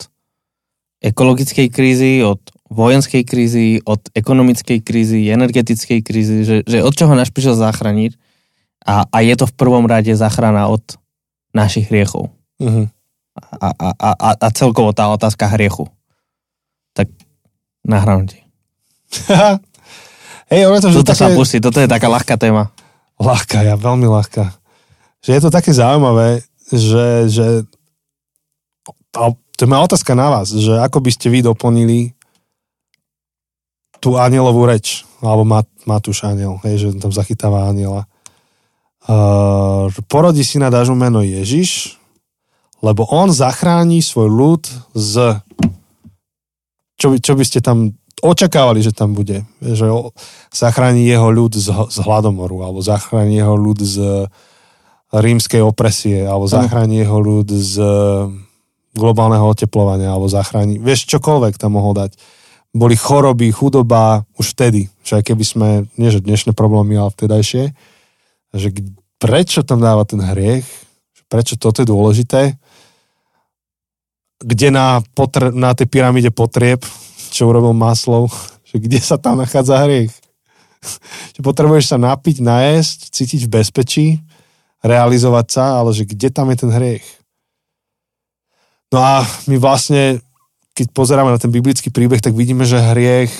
ekologickej 1.02 1.68
krízy, 1.68 2.24
od 2.24 2.40
vojenskej 2.70 3.22
krízy, 3.22 3.78
od 3.86 4.00
ekonomickej 4.14 4.82
krízy, 4.82 5.30
energetickej 5.30 6.00
krízy, 6.02 6.42
že, 6.42 6.56
že 6.66 6.82
od 6.82 6.94
čoho 6.94 7.14
nás 7.14 7.30
prišiel 7.30 7.54
zachrániť 7.54 8.18
a, 8.86 9.06
a 9.06 9.16
je 9.22 9.34
to 9.38 9.46
v 9.46 9.54
prvom 9.54 9.86
rade 9.86 10.10
záchrana 10.14 10.66
od 10.70 10.82
našich 11.54 11.90
hriechov 11.90 12.32
Uh-huh. 12.56 12.88
a, 13.36 13.68
a, 13.68 13.88
a, 13.92 14.30
a, 14.32 14.48
celkovo 14.48 14.96
tá 14.96 15.12
otázka 15.12 15.44
hriechu. 15.52 15.92
Tak 16.96 17.12
nahrám 17.84 18.24
ti. 18.24 18.40
Hej, 20.48 20.64
ono 20.64 20.80
to, 20.80 20.88
že 20.88 21.04
Toto 21.04 21.12
sa 21.12 21.28
také 21.28 21.36
pustí, 21.36 21.60
toto 21.60 21.76
je 21.84 21.84
taká 21.84 22.08
ľahká 22.08 22.40
téma. 22.40 22.72
ľahká, 23.20 23.60
ja 23.60 23.76
veľmi 23.76 24.08
ľahká. 24.08 24.56
Že 25.20 25.30
je 25.36 25.40
to 25.44 25.50
také 25.52 25.76
zaujímavé, 25.76 26.48
že, 26.70 27.30
že 27.30 27.46
a 29.16 29.32
to 29.56 29.60
je 29.64 29.70
moja 29.70 29.86
otázka 29.88 30.12
na 30.12 30.28
vás, 30.28 30.52
že 30.52 30.76
ako 30.76 31.00
by 31.00 31.10
ste 31.14 31.32
vy 31.32 31.40
doplnili 31.40 32.12
tú 34.02 34.20
anielovú 34.20 34.68
reč, 34.68 35.08
alebo 35.24 35.48
Mat, 35.48 35.66
Matúš 35.88 36.22
aniel, 36.28 36.60
hej, 36.68 36.76
že 36.78 37.00
tam 37.00 37.10
zachytáva 37.10 37.72
aniela. 37.72 38.04
Uh, 39.06 39.88
porodí 40.10 40.44
syna 40.44 40.68
dáš 40.68 40.92
mu 40.92 40.98
meno 40.98 41.24
Ježiš, 41.24 41.96
lebo 42.84 43.08
on 43.08 43.32
zachráni 43.32 44.04
svoj 44.04 44.28
ľud 44.28 44.62
z... 44.92 45.40
Čo 46.96 47.12
by, 47.12 47.16
čo 47.20 47.32
by 47.36 47.44
ste 47.44 47.60
tam 47.64 47.96
očakávali, 48.20 48.80
že 48.84 48.92
tam 48.92 49.16
bude? 49.16 49.44
Že 49.60 50.12
zachráni 50.52 51.08
jeho 51.08 51.28
ľud 51.32 51.56
z, 51.56 51.72
z 51.72 51.98
hladomoru, 52.04 52.64
alebo 52.66 52.84
zachráni 52.84 53.40
jeho 53.40 53.56
ľud 53.56 53.80
z 53.80 54.26
rímskej 55.22 55.62
opresie, 55.62 56.24
alebo 56.26 56.50
zachráni 56.50 57.02
jeho 57.02 57.18
ľud 57.20 57.48
z 57.48 57.74
globálneho 58.96 59.44
oteplovania, 59.44 60.10
alebo 60.10 60.26
zachráni, 60.26 60.80
vieš, 60.80 61.04
čokoľvek 61.12 61.60
tam 61.60 61.76
mohol 61.76 61.92
dať. 61.92 62.16
Boli 62.72 62.96
choroby, 62.96 63.52
chudoba 63.52 64.24
už 64.40 64.56
vtedy, 64.56 64.88
že 65.04 65.20
aj 65.20 65.32
keby 65.32 65.44
sme, 65.44 65.68
nie 66.00 66.08
že 66.12 66.24
dnešné 66.24 66.56
problémy, 66.56 66.96
ale 66.96 67.12
vtedajšie, 67.12 67.72
že 68.56 68.68
prečo 69.20 69.60
tam 69.64 69.84
dáva 69.84 70.08
ten 70.08 70.20
hriech, 70.20 70.64
prečo 71.28 71.60
toto 71.60 71.84
je 71.84 71.88
dôležité, 71.88 72.56
kde 74.40 74.68
na, 74.68 75.00
potr- 75.16 75.52
na 75.52 75.72
tej 75.72 75.88
pyramíde 75.88 76.32
potrieb, 76.32 76.84
čo 77.32 77.48
urobil 77.48 77.72
Maslov, 77.72 78.32
že 78.68 78.80
kde 78.80 79.00
sa 79.00 79.20
tam 79.20 79.40
nachádza 79.40 79.84
hriech. 79.84 80.12
že 81.36 81.40
potrebuješ 81.40 81.92
sa 81.92 81.98
napiť, 82.00 82.44
najesť, 82.44 82.98
cítiť 83.12 83.40
v 83.48 83.52
bezpečí, 83.52 84.06
realizovať 84.84 85.46
sa, 85.48 85.64
ale 85.80 85.94
že 85.96 86.08
kde 86.08 86.28
tam 86.32 86.52
je 86.52 86.56
ten 86.60 86.70
hriech. 86.72 87.06
No 88.92 89.02
a 89.02 89.26
my 89.50 89.56
vlastne, 89.58 90.22
keď 90.76 90.92
pozeráme 90.94 91.32
na 91.32 91.40
ten 91.40 91.50
biblický 91.50 91.90
príbeh, 91.90 92.22
tak 92.22 92.36
vidíme, 92.36 92.62
že 92.62 92.78
hriech 92.78 93.32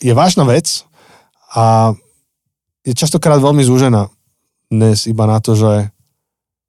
je 0.00 0.12
vážna 0.12 0.44
vec 0.48 0.84
a 1.52 1.92
je 2.86 2.92
častokrát 2.94 3.42
veľmi 3.42 3.64
zúžená 3.66 4.08
dnes 4.70 5.06
iba 5.06 5.24
na 5.26 5.38
to, 5.38 5.54
že, 5.54 5.90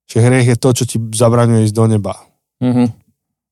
že 0.10 0.22
hriech 0.22 0.54
je 0.54 0.58
to, 0.58 0.70
čo 0.74 0.84
ti 0.86 0.98
zabraňuje 1.00 1.66
ísť 1.70 1.76
do 1.76 1.86
neba. 1.88 2.14
Mhm. 2.62 2.94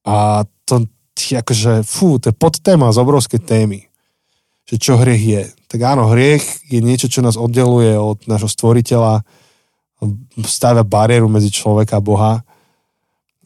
A 0.06 0.46
to 0.66 0.86
akože, 1.16 1.82
fú, 1.88 2.20
to 2.20 2.30
je 2.30 2.36
podtéma 2.36 2.92
z 2.92 3.02
obrovskej 3.02 3.42
témy. 3.42 3.88
že 4.66 4.82
čo 4.82 4.98
hriech 4.98 5.24
je. 5.24 5.44
Tak 5.70 5.80
áno, 5.82 6.10
hriech 6.10 6.42
je 6.74 6.82
niečo, 6.82 7.06
čo 7.06 7.22
nás 7.22 7.38
oddeluje 7.38 7.94
od 7.94 8.26
nášho 8.26 8.50
stvoriteľa, 8.50 9.22
stavia 10.46 10.84
bariéru 10.86 11.30
medzi 11.30 11.54
človeka 11.54 12.00
a 12.00 12.06
Boha, 12.06 12.34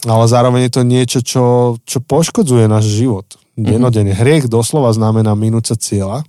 ale 0.07 0.25
zároveň 0.31 0.67
je 0.67 0.73
to 0.73 0.83
niečo, 0.87 1.19
čo, 1.19 1.45
čo 1.83 1.99
poškodzuje 1.99 2.71
náš 2.71 2.87
život. 2.87 3.27
Denodene. 3.59 4.15
Mm-hmm. 4.15 4.23
Hriech 4.23 4.45
doslova 4.47 4.95
znamená 4.95 5.35
minúca 5.35 5.75
cieľa. 5.75 6.23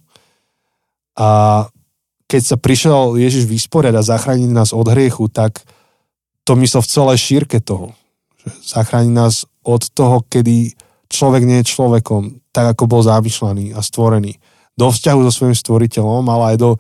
A 1.14 1.28
keď 2.26 2.42
sa 2.42 2.56
prišiel 2.58 3.18
Ježiš 3.18 3.46
vysporiať 3.46 3.94
a 3.94 4.06
zachrániť 4.06 4.50
nás 4.50 4.74
od 4.74 4.86
hriechu, 4.90 5.30
tak 5.30 5.62
to 6.42 6.58
myslel 6.58 6.82
v 6.82 6.90
celej 6.90 7.18
šírke 7.22 7.58
toho. 7.62 7.94
Zachrániť 8.66 9.12
nás 9.14 9.46
od 9.62 9.86
toho, 9.94 10.26
kedy 10.26 10.74
človek 11.06 11.42
nie 11.46 11.62
je 11.62 11.70
človekom, 11.70 12.42
tak 12.50 12.74
ako 12.74 12.90
bol 12.90 13.02
zamýšľaný 13.06 13.74
a 13.74 13.80
stvorený. 13.82 14.38
Do 14.80 14.88
vzťahu 14.88 15.20
so 15.28 15.32
svojím 15.32 15.56
stvoriteľom, 15.60 16.24
ale 16.24 16.54
aj 16.54 16.56
do 16.56 16.70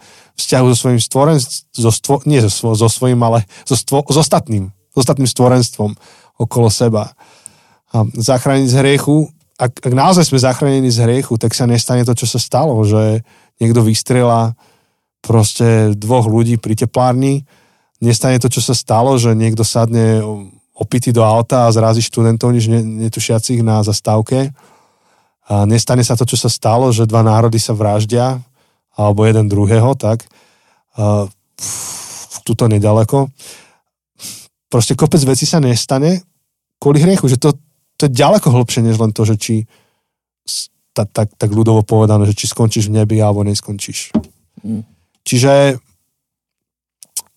vzťahu 0.40 0.66
so 0.72 0.76
svojím 0.88 1.00
stvoren, 1.04 1.36
so 1.76 1.90
stvo, 1.92 2.24
nie 2.24 2.40
so, 2.40 2.72
so 2.72 2.88
svojím, 2.88 3.20
ale 3.20 3.44
so, 3.68 3.76
stvo, 3.76 4.00
s 4.08 4.16
ostatným, 4.16 4.72
s 4.72 4.96
ostatným 4.96 5.28
stvorenstvom 5.28 5.92
okolo 6.40 6.72
seba. 6.72 7.12
A 7.92 8.08
zachrániť 8.08 8.66
z 8.72 8.78
hriechu, 8.80 9.28
ak, 9.60 9.84
ak 9.84 9.92
naozaj 9.92 10.32
sme 10.32 10.40
zachránení 10.40 10.88
z 10.88 11.04
hriechu, 11.04 11.36
tak 11.36 11.52
sa 11.52 11.68
nestane 11.68 12.08
to, 12.08 12.16
čo 12.16 12.24
sa 12.24 12.40
stalo, 12.40 12.80
že 12.88 13.20
niekto 13.60 13.84
vystrela 13.84 14.56
proste 15.20 15.92
dvoch 15.92 16.24
ľudí 16.24 16.56
pri 16.56 16.72
teplárni, 16.80 17.44
nestane 18.00 18.40
to, 18.40 18.48
čo 18.48 18.64
sa 18.64 18.72
stalo, 18.72 19.20
že 19.20 19.36
niekto 19.36 19.60
sadne 19.60 20.24
opity 20.72 21.12
do 21.12 21.20
auta 21.20 21.68
a 21.68 21.74
zrazí 21.76 22.00
študentov 22.00 22.56
nič 22.56 22.72
netušiacich 22.72 23.60
na 23.60 23.84
zastávke. 23.84 24.48
A 25.50 25.66
nestane 25.66 26.06
sa 26.06 26.14
to, 26.14 26.22
čo 26.22 26.38
sa 26.38 26.46
stalo, 26.46 26.94
že 26.94 27.10
dva 27.10 27.26
národy 27.26 27.58
sa 27.58 27.74
vraždia, 27.74 28.38
alebo 28.94 29.26
jeden 29.26 29.50
druhého, 29.50 29.98
tak 29.98 30.22
a, 30.94 31.26
tuto 32.46 32.70
nedaleko. 32.70 33.26
Proste 34.70 34.94
kopec 34.94 35.18
veci 35.26 35.44
sa 35.44 35.58
nestane 35.58 36.22
kvôli 36.78 37.02
hriechu, 37.02 37.26
že 37.26 37.36
to, 37.36 37.58
to 37.98 38.06
je 38.06 38.14
ďaleko 38.14 38.48
hlbšie, 38.54 38.86
než 38.86 38.96
len 39.02 39.10
to, 39.10 39.26
že 39.26 39.36
či 39.36 39.54
tak, 40.94 41.10
tak, 41.14 41.28
tak 41.38 41.50
ľudovo 41.50 41.86
povedané, 41.86 42.26
že 42.26 42.34
či 42.34 42.50
skončíš 42.50 42.90
v 42.90 43.02
nebi 43.02 43.18
alebo 43.22 43.46
neskončíš. 43.46 44.14
Mm. 44.62 44.82
Čiže 45.22 45.78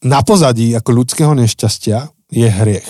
na 0.03 0.19
pozadí 0.25 0.73
ako 0.73 0.89
ľudského 1.03 1.33
nešťastia 1.37 2.11
je 2.33 2.47
hriech. 2.49 2.89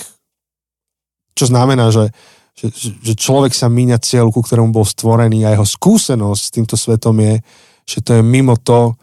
Čo 1.34 1.50
znamená, 1.50 1.92
že, 1.92 2.14
že, 2.54 2.70
že 3.02 3.14
človek 3.18 3.52
sa 3.52 3.70
míňa 3.70 3.98
cieľ, 4.02 4.30
ku 4.30 4.46
ktorému 4.46 4.70
bol 4.70 4.86
stvorený 4.86 5.46
a 5.46 5.54
jeho 5.58 5.66
skúsenosť 5.66 6.42
s 6.42 6.54
týmto 6.54 6.76
svetom 6.78 7.18
je, 7.18 7.34
že 7.84 8.00
to 8.06 8.20
je 8.20 8.22
mimo 8.22 8.54
to, 8.56 8.94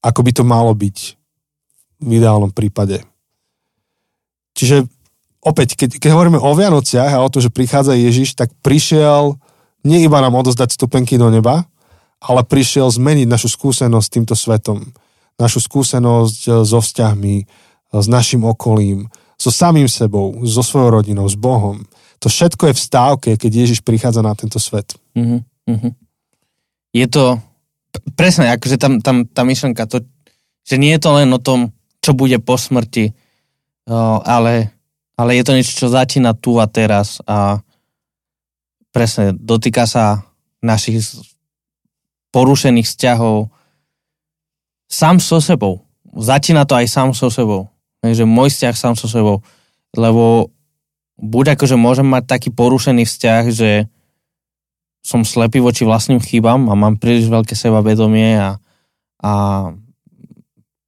ako 0.00 0.20
by 0.24 0.30
to 0.32 0.44
malo 0.46 0.72
byť 0.72 0.96
v 2.00 2.10
ideálnom 2.16 2.54
prípade. 2.54 3.02
Čiže 4.56 4.88
opäť, 5.44 5.78
keď, 5.78 6.02
keď 6.02 6.10
hovoríme 6.14 6.40
o 6.40 6.50
Vianociach 6.56 7.14
a 7.14 7.22
o 7.22 7.28
to, 7.30 7.38
že 7.38 7.52
prichádza 7.52 7.94
Ježiš, 7.94 8.34
tak 8.34 8.50
prišiel 8.64 9.38
nie 9.86 10.02
iba 10.02 10.18
nám 10.18 10.34
odozdať 10.34 10.74
stupenky 10.74 11.14
do 11.20 11.30
neba, 11.30 11.68
ale 12.18 12.42
prišiel 12.42 12.90
zmeniť 12.90 13.26
našu 13.30 13.48
skúsenosť 13.54 14.06
s 14.06 14.14
týmto 14.14 14.34
svetom. 14.34 14.90
Našu 15.38 15.62
skúsenosť 15.62 16.40
eh, 16.50 16.52
so 16.66 16.82
vzťahmi, 16.82 17.36
eh, 17.38 17.46
s 17.94 18.06
našim 18.10 18.42
okolím, 18.42 19.06
so 19.38 19.54
samým 19.54 19.86
sebou, 19.86 20.34
so 20.42 20.66
svojou 20.66 20.98
rodinou, 20.98 21.30
s 21.30 21.38
Bohom. 21.38 21.86
To 22.18 22.26
všetko 22.26 22.70
je 22.70 22.74
v 22.74 22.84
stávke, 22.84 23.30
keď 23.38 23.50
Ježiš 23.66 23.80
prichádza 23.86 24.22
na 24.22 24.34
tento 24.34 24.58
svet. 24.58 24.98
Mm-hmm. 25.14 25.92
Je 26.96 27.06
to 27.06 27.38
presne, 28.18 28.50
akože 28.50 28.76
tam, 28.80 28.98
tam 28.98 29.22
tá 29.28 29.46
myšlenka, 29.46 29.86
to, 29.86 30.02
že 30.66 30.76
nie 30.80 30.92
je 30.96 31.02
to 31.02 31.10
len 31.14 31.30
o 31.30 31.38
tom, 31.38 31.70
čo 32.02 32.16
bude 32.16 32.38
po 32.42 32.58
smrti, 32.58 33.14
ale, 34.24 34.74
ale 35.14 35.30
je 35.38 35.42
to 35.46 35.52
niečo, 35.54 35.72
čo 35.78 35.92
začína 35.92 36.34
tu 36.34 36.58
a 36.58 36.66
teraz 36.66 37.22
a 37.28 37.62
presne 38.90 39.36
dotýka 39.36 39.86
sa 39.86 40.26
našich 40.58 41.04
porušených 42.34 42.88
vzťahov 42.88 43.48
sám 44.88 45.20
so 45.20 45.38
sebou. 45.38 45.84
Začína 46.16 46.64
to 46.64 46.74
aj 46.74 46.86
sám 46.88 47.12
so 47.12 47.28
sebou. 47.28 47.68
Takže 48.00 48.24
môj 48.24 48.50
vzťah 48.50 48.74
sám 48.74 48.94
so 48.96 49.06
sebou. 49.06 49.44
Lebo 49.94 50.50
buď 51.18 51.58
akože 51.58 51.76
môžem 51.76 52.06
mať 52.06 52.24
taký 52.30 52.48
porušený 52.54 53.04
vzťah, 53.04 53.44
že 53.50 53.70
som 55.02 55.22
slepý 55.26 55.58
voči 55.62 55.82
vlastným 55.82 56.22
chybám 56.22 56.70
a 56.70 56.74
mám 56.78 56.98
príliš 56.98 57.30
veľké 57.30 57.54
sebavedomie 57.54 58.38
a, 58.38 58.50
a 59.22 59.32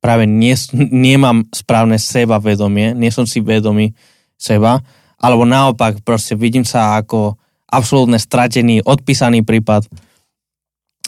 práve 0.03 0.25
nie, 0.27 0.55
nemám 0.91 1.47
správne 1.53 1.99
sebavedomie, 1.99 2.95
nie 2.95 3.11
som 3.11 3.27
si 3.27 3.43
vedomý 3.43 3.93
seba, 4.39 4.81
alebo 5.21 5.45
naopak 5.45 6.01
proste 6.01 6.39
vidím 6.39 6.65
sa 6.65 6.97
ako 6.97 7.37
absolútne 7.71 8.19
stratený, 8.19 8.83
odpísaný 8.83 9.45
prípad. 9.45 9.87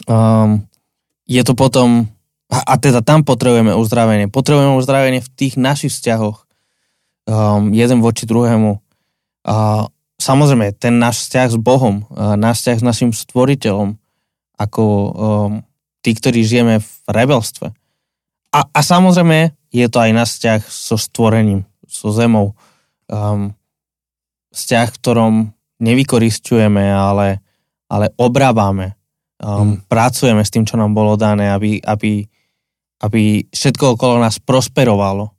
Um, 0.07 0.63
je 1.27 1.41
to 1.43 1.55
potom 1.55 2.07
a, 2.53 2.59
a 2.61 2.73
teda 2.77 3.01
tam 3.01 3.25
potrebujeme 3.25 3.73
uzdravenie. 3.73 4.29
Potrebujeme 4.29 4.77
uzdravenie 4.77 5.25
v 5.25 5.29
tých 5.33 5.57
našich 5.57 5.89
vzťahoch. 5.89 6.45
Um, 7.25 7.73
jeden 7.73 8.03
voči 8.05 8.29
druhému. 8.29 8.77
Samozrejme, 10.17 10.71
ten 10.79 10.99
náš 10.99 11.27
vzťah 11.27 11.47
s 11.51 11.57
Bohom, 11.59 12.07
náš 12.39 12.63
vzťah 12.63 12.77
s 12.79 12.87
našim 12.87 13.11
stvoriteľom, 13.11 13.99
ako 14.55 14.83
um, 14.83 15.11
tí, 15.99 16.15
ktorí 16.15 16.45
žijeme 16.47 16.79
v 16.79 16.91
rebelstve. 17.11 17.75
A, 18.53 18.59
a 18.69 18.79
samozrejme, 18.79 19.51
je 19.73 19.87
to 19.89 19.97
aj 19.99 20.11
náš 20.13 20.29
vzťah 20.37 20.61
so 20.69 20.95
stvorením, 20.95 21.67
so 21.89 22.13
zemou. 22.13 22.55
Um, 23.11 23.57
vzťah, 24.55 24.87
v 24.93 24.99
ktorom 25.01 25.33
nevykoristujeme, 25.83 26.87
ale, 26.93 27.43
ale 27.91 28.13
obrábame. 28.15 28.95
Um, 29.41 29.75
mm. 29.81 29.91
Pracujeme 29.91 30.45
s 30.45 30.53
tým, 30.53 30.63
čo 30.63 30.79
nám 30.79 30.95
bolo 30.95 31.19
dané, 31.19 31.51
aby, 31.51 31.83
aby 31.83 32.23
aby 33.03 33.43
všetko 33.51 33.99
okolo 33.99 34.23
nás 34.23 34.39
prosperovalo. 34.39 35.32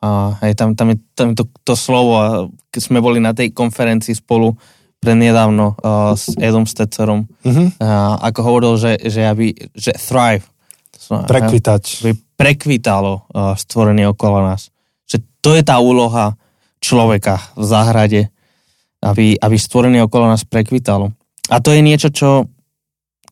A 0.00 0.32
hej, 0.40 0.56
tam, 0.56 0.72
tam 0.72 0.92
je, 0.92 0.96
tam 1.12 1.36
to, 1.36 1.44
to 1.60 1.76
slovo, 1.76 2.12
a 2.16 2.26
keď 2.72 2.80
sme 2.80 3.04
boli 3.04 3.20
na 3.20 3.36
tej 3.36 3.52
konferencii 3.52 4.16
spolu 4.16 4.56
prednedávno 5.00 5.76
uh, 5.76 6.12
s 6.16 6.32
Edom 6.40 6.64
Stetzerom, 6.64 7.24
uh-huh. 7.24 7.68
uh, 7.80 8.16
ako 8.24 8.40
hovoril, 8.44 8.72
že, 8.80 8.96
že, 9.08 9.28
aby, 9.28 9.52
že 9.76 9.96
thrive. 9.96 10.44
Prekvitať. 11.10 12.04
Aby 12.04 12.12
prekvitalo 12.36 13.28
uh, 13.28 13.56
stvorenie 13.56 14.08
okolo 14.08 14.44
nás. 14.44 14.72
Že 15.04 15.16
to 15.40 15.50
je 15.56 15.62
tá 15.64 15.76
úloha 15.80 16.36
človeka 16.80 17.40
v 17.56 17.64
záhrade, 17.64 18.22
aby, 19.04 19.36
aby 19.36 19.56
stvorenie 19.56 20.04
okolo 20.04 20.28
nás 20.32 20.44
prekvitalo. 20.44 21.12
A 21.48 21.60
to 21.60 21.72
je 21.76 21.80
niečo, 21.84 22.08
čo, 22.12 22.48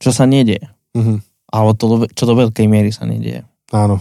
čo 0.01 0.11
sa 0.13 0.29
nedieje. 0.29 0.69
Uh-huh. 0.97 1.21
Alebo 1.49 1.73
to, 1.77 1.85
čo 2.13 2.29
do 2.29 2.35
veľkej 2.37 2.65
miery 2.69 2.93
sa 2.93 3.09
nedieje. 3.09 3.45
Áno. 3.73 4.01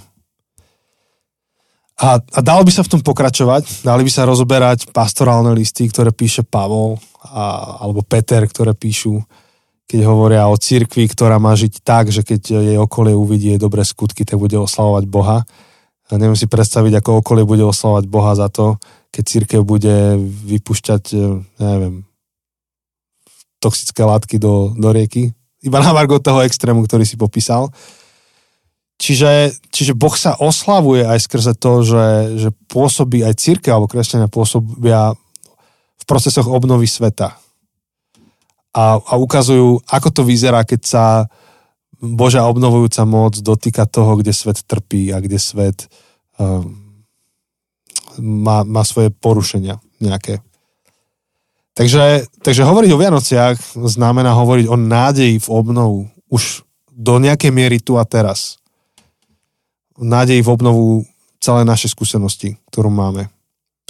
A, 1.98 2.22
a 2.22 2.40
dalo 2.46 2.62
by 2.62 2.70
sa 2.70 2.86
v 2.86 2.94
tom 2.94 3.02
pokračovať, 3.02 3.82
dali 3.82 4.06
by 4.06 4.12
sa 4.14 4.30
rozoberať 4.30 4.94
pastorálne 4.94 5.50
listy, 5.58 5.90
ktoré 5.90 6.14
píše 6.14 6.46
Pavol 6.46 7.02
a, 7.26 7.78
alebo 7.82 8.06
Peter, 8.06 8.46
ktoré 8.46 8.78
píšu, 8.78 9.26
keď 9.90 10.06
hovoria 10.06 10.46
o 10.46 10.54
cirkvi, 10.60 11.10
ktorá 11.10 11.42
má 11.42 11.58
žiť 11.58 11.82
tak, 11.82 12.14
že 12.14 12.22
keď 12.22 12.42
jej 12.54 12.78
okolie 12.78 13.18
uvidí 13.18 13.56
jej 13.56 13.62
dobré 13.62 13.82
skutky, 13.82 14.30
tak 14.30 14.38
bude 14.38 14.54
oslavovať 14.62 15.10
Boha. 15.10 15.42
A 16.08 16.12
neviem 16.22 16.38
si 16.38 16.46
predstaviť, 16.46 17.02
ako 17.02 17.26
okolie 17.26 17.44
bude 17.48 17.66
oslavovať 17.66 18.06
Boha 18.06 18.38
za 18.38 18.54
to, 18.54 18.78
keď 19.10 19.24
církev 19.26 19.62
bude 19.66 20.22
vypušťať, 20.22 21.04
e, 21.18 21.42
neviem, 21.58 22.06
toxické 23.58 24.06
látky 24.06 24.38
do, 24.38 24.70
do 24.78 24.94
rieky. 24.94 25.34
Iba 25.66 25.82
na 25.82 25.92
margo 25.92 26.22
toho 26.22 26.46
extrému, 26.46 26.86
ktorý 26.86 27.04
si 27.04 27.18
popísal. 27.18 27.74
Čiže, 28.98 29.54
čiže 29.70 29.94
Boh 29.94 30.14
sa 30.18 30.34
oslavuje 30.42 31.06
aj 31.06 31.22
skrze 31.22 31.54
to, 31.54 31.86
že, 31.86 32.06
že 32.42 32.50
pôsobí 32.66 33.22
aj 33.22 33.38
církev 33.38 33.78
alebo 33.78 33.86
kresťania 33.86 34.26
pôsobia 34.26 35.14
v 35.98 36.04
procesoch 36.10 36.50
obnovy 36.50 36.90
sveta. 36.90 37.38
A, 38.74 38.98
a 38.98 39.14
ukazujú, 39.22 39.86
ako 39.86 40.10
to 40.10 40.22
vyzerá, 40.26 40.66
keď 40.66 40.82
sa 40.82 41.06
Božia 41.98 42.46
obnovujúca 42.46 43.06
moc 43.06 43.38
dotýka 43.38 43.86
toho, 43.86 44.18
kde 44.18 44.34
svet 44.34 44.66
trpí 44.66 45.14
a 45.14 45.22
kde 45.22 45.38
svet 45.42 45.90
um, 46.42 46.98
má, 48.18 48.66
má 48.66 48.82
svoje 48.82 49.14
porušenia 49.14 49.78
nejaké. 50.02 50.42
Takže, 51.78 52.26
takže 52.42 52.66
hovoriť 52.66 52.90
o 52.94 53.02
Vianociach 53.02 53.58
znamená 53.86 54.34
hovoriť 54.34 54.66
o 54.70 54.78
nádeji 54.78 55.38
v 55.38 55.50
obnovu 55.54 56.10
už 56.34 56.66
do 56.90 57.22
nejakej 57.22 57.54
miery 57.54 57.78
tu 57.78 58.02
a 58.02 58.06
teraz 58.06 58.58
nádej 59.98 60.46
v 60.46 60.50
obnovu 60.50 61.06
celé 61.42 61.66
naše 61.66 61.90
skúsenosti, 61.90 62.58
ktorú 62.70 62.90
máme 62.90 63.30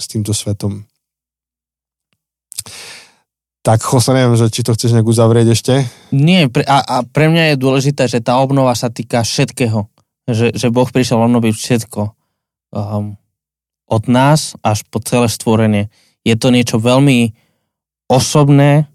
s 0.00 0.06
týmto 0.08 0.32
svetom. 0.36 0.84
Tak, 3.68 3.84
Jose, 3.84 4.16
neviem, 4.16 4.38
že 4.38 4.48
či 4.48 4.64
to 4.64 4.72
chceš 4.72 4.96
nejak 4.96 5.04
uzavrieť 5.04 5.52
ešte? 5.52 5.74
Nie, 6.14 6.48
pre, 6.48 6.64
a, 6.64 6.80
a 6.80 6.96
pre 7.04 7.28
mňa 7.28 7.52
je 7.52 7.62
dôležité, 7.62 8.08
že 8.08 8.24
tá 8.24 8.40
obnova 8.40 8.72
sa 8.72 8.88
týka 8.88 9.20
všetkého. 9.20 9.84
Že, 10.24 10.56
že 10.56 10.72
Boh 10.72 10.88
prišiel 10.88 11.20
obnoviť 11.20 11.54
všetko. 11.56 12.00
Um, 12.72 13.20
od 13.88 14.04
nás 14.08 14.56
až 14.60 14.84
po 14.88 15.00
celé 15.00 15.28
stvorenie. 15.28 15.92
Je 16.24 16.36
to 16.36 16.52
niečo 16.52 16.80
veľmi 16.80 17.32
osobné 18.08 18.88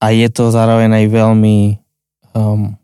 a 0.00 0.06
je 0.12 0.28
to 0.32 0.48
zároveň 0.48 1.04
aj 1.04 1.06
veľmi 1.08 1.56
um, 2.36 2.76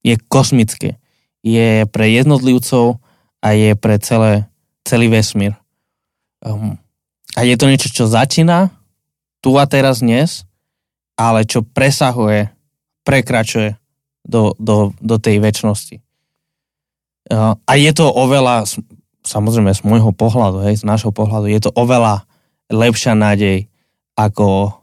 je 0.00 0.16
kosmické. 0.28 0.96
Je 1.40 1.88
pre 1.88 2.06
jednotlivcov 2.12 3.00
a 3.40 3.48
je 3.56 3.72
pre 3.76 3.96
celé, 4.00 4.44
celý 4.84 5.08
vesmír. 5.08 5.56
Um, 6.44 6.76
a 7.36 7.44
je 7.44 7.56
to 7.56 7.68
niečo, 7.68 7.88
čo 7.88 8.04
začína 8.10 8.68
tu 9.40 9.56
a 9.56 9.64
teraz 9.64 10.04
dnes, 10.04 10.44
ale 11.16 11.48
čo 11.48 11.64
presahuje, 11.64 12.52
prekračuje 13.04 13.76
do, 14.24 14.52
do, 14.60 14.92
do 15.00 15.16
tej 15.16 15.40
väčšnosti. 15.40 15.96
Uh, 17.30 17.56
a 17.64 17.72
je 17.76 17.92
to 17.96 18.08
oveľa, 18.08 18.68
samozrejme 19.24 19.72
z 19.72 19.80
môjho 19.84 20.12
pohľadu, 20.12 20.64
hej, 20.68 20.80
z 20.80 20.84
nášho 20.84 21.12
pohľadu, 21.12 21.48
je 21.48 21.60
to 21.64 21.70
oveľa 21.72 22.28
lepšia 22.68 23.16
nádej 23.16 23.68
ako 24.16 24.76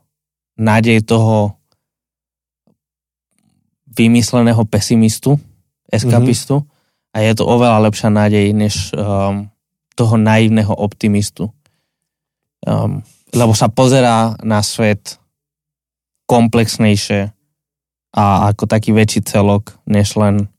nádej 0.57 1.05
toho 1.05 1.53
vymysleného 3.93 4.61
pesimistu, 4.65 5.37
eskapistu 5.91 6.61
mm-hmm. 6.61 7.15
a 7.15 7.17
je 7.23 7.31
to 7.35 7.43
oveľa 7.47 7.87
lepšia 7.87 8.09
nádej 8.11 8.45
než 8.51 8.91
um, 8.93 9.47
toho 9.97 10.15
naivného 10.19 10.71
optimistu. 10.71 11.49
Um, 12.63 13.01
lebo 13.31 13.51
sa 13.55 13.67
pozerá 13.67 14.35
na 14.43 14.63
svet 14.63 15.19
komplexnejšie 16.27 17.31
a 18.17 18.23
ako 18.51 18.67
taký 18.67 18.91
väčší 18.91 19.23
celok, 19.23 19.77
než 19.87 20.15
len 20.19 20.51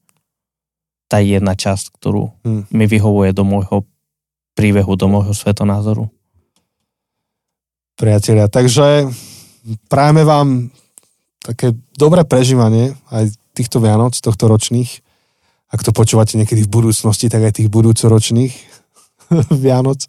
tá 1.09 1.21
jedna 1.25 1.57
časť, 1.57 1.97
ktorú 1.97 2.33
hmm. 2.45 2.63
mi 2.73 2.85
vyhovuje 2.85 3.33
do 3.33 3.45
môjho 3.45 3.89
príbehu, 4.53 4.99
do 4.99 5.09
môjho 5.09 5.33
svetonázoru. 5.33 6.11
Priatelia, 7.99 8.47
takže 8.47 9.11
prajeme 9.91 10.23
vám 10.23 10.71
také 11.43 11.75
dobré 11.97 12.23
prežívanie 12.23 12.95
aj 13.11 13.35
týchto 13.57 13.83
Vianoc, 13.83 14.15
tohto 14.15 14.47
ročných. 14.47 15.03
Ak 15.69 15.85
to 15.85 15.93
počúvate 15.93 16.41
niekedy 16.41 16.65
v 16.65 16.73
budúcnosti, 16.73 17.29
tak 17.29 17.45
aj 17.45 17.61
tých 17.61 17.69
budúcoročných 17.69 18.53
Vianoc. 19.65 20.09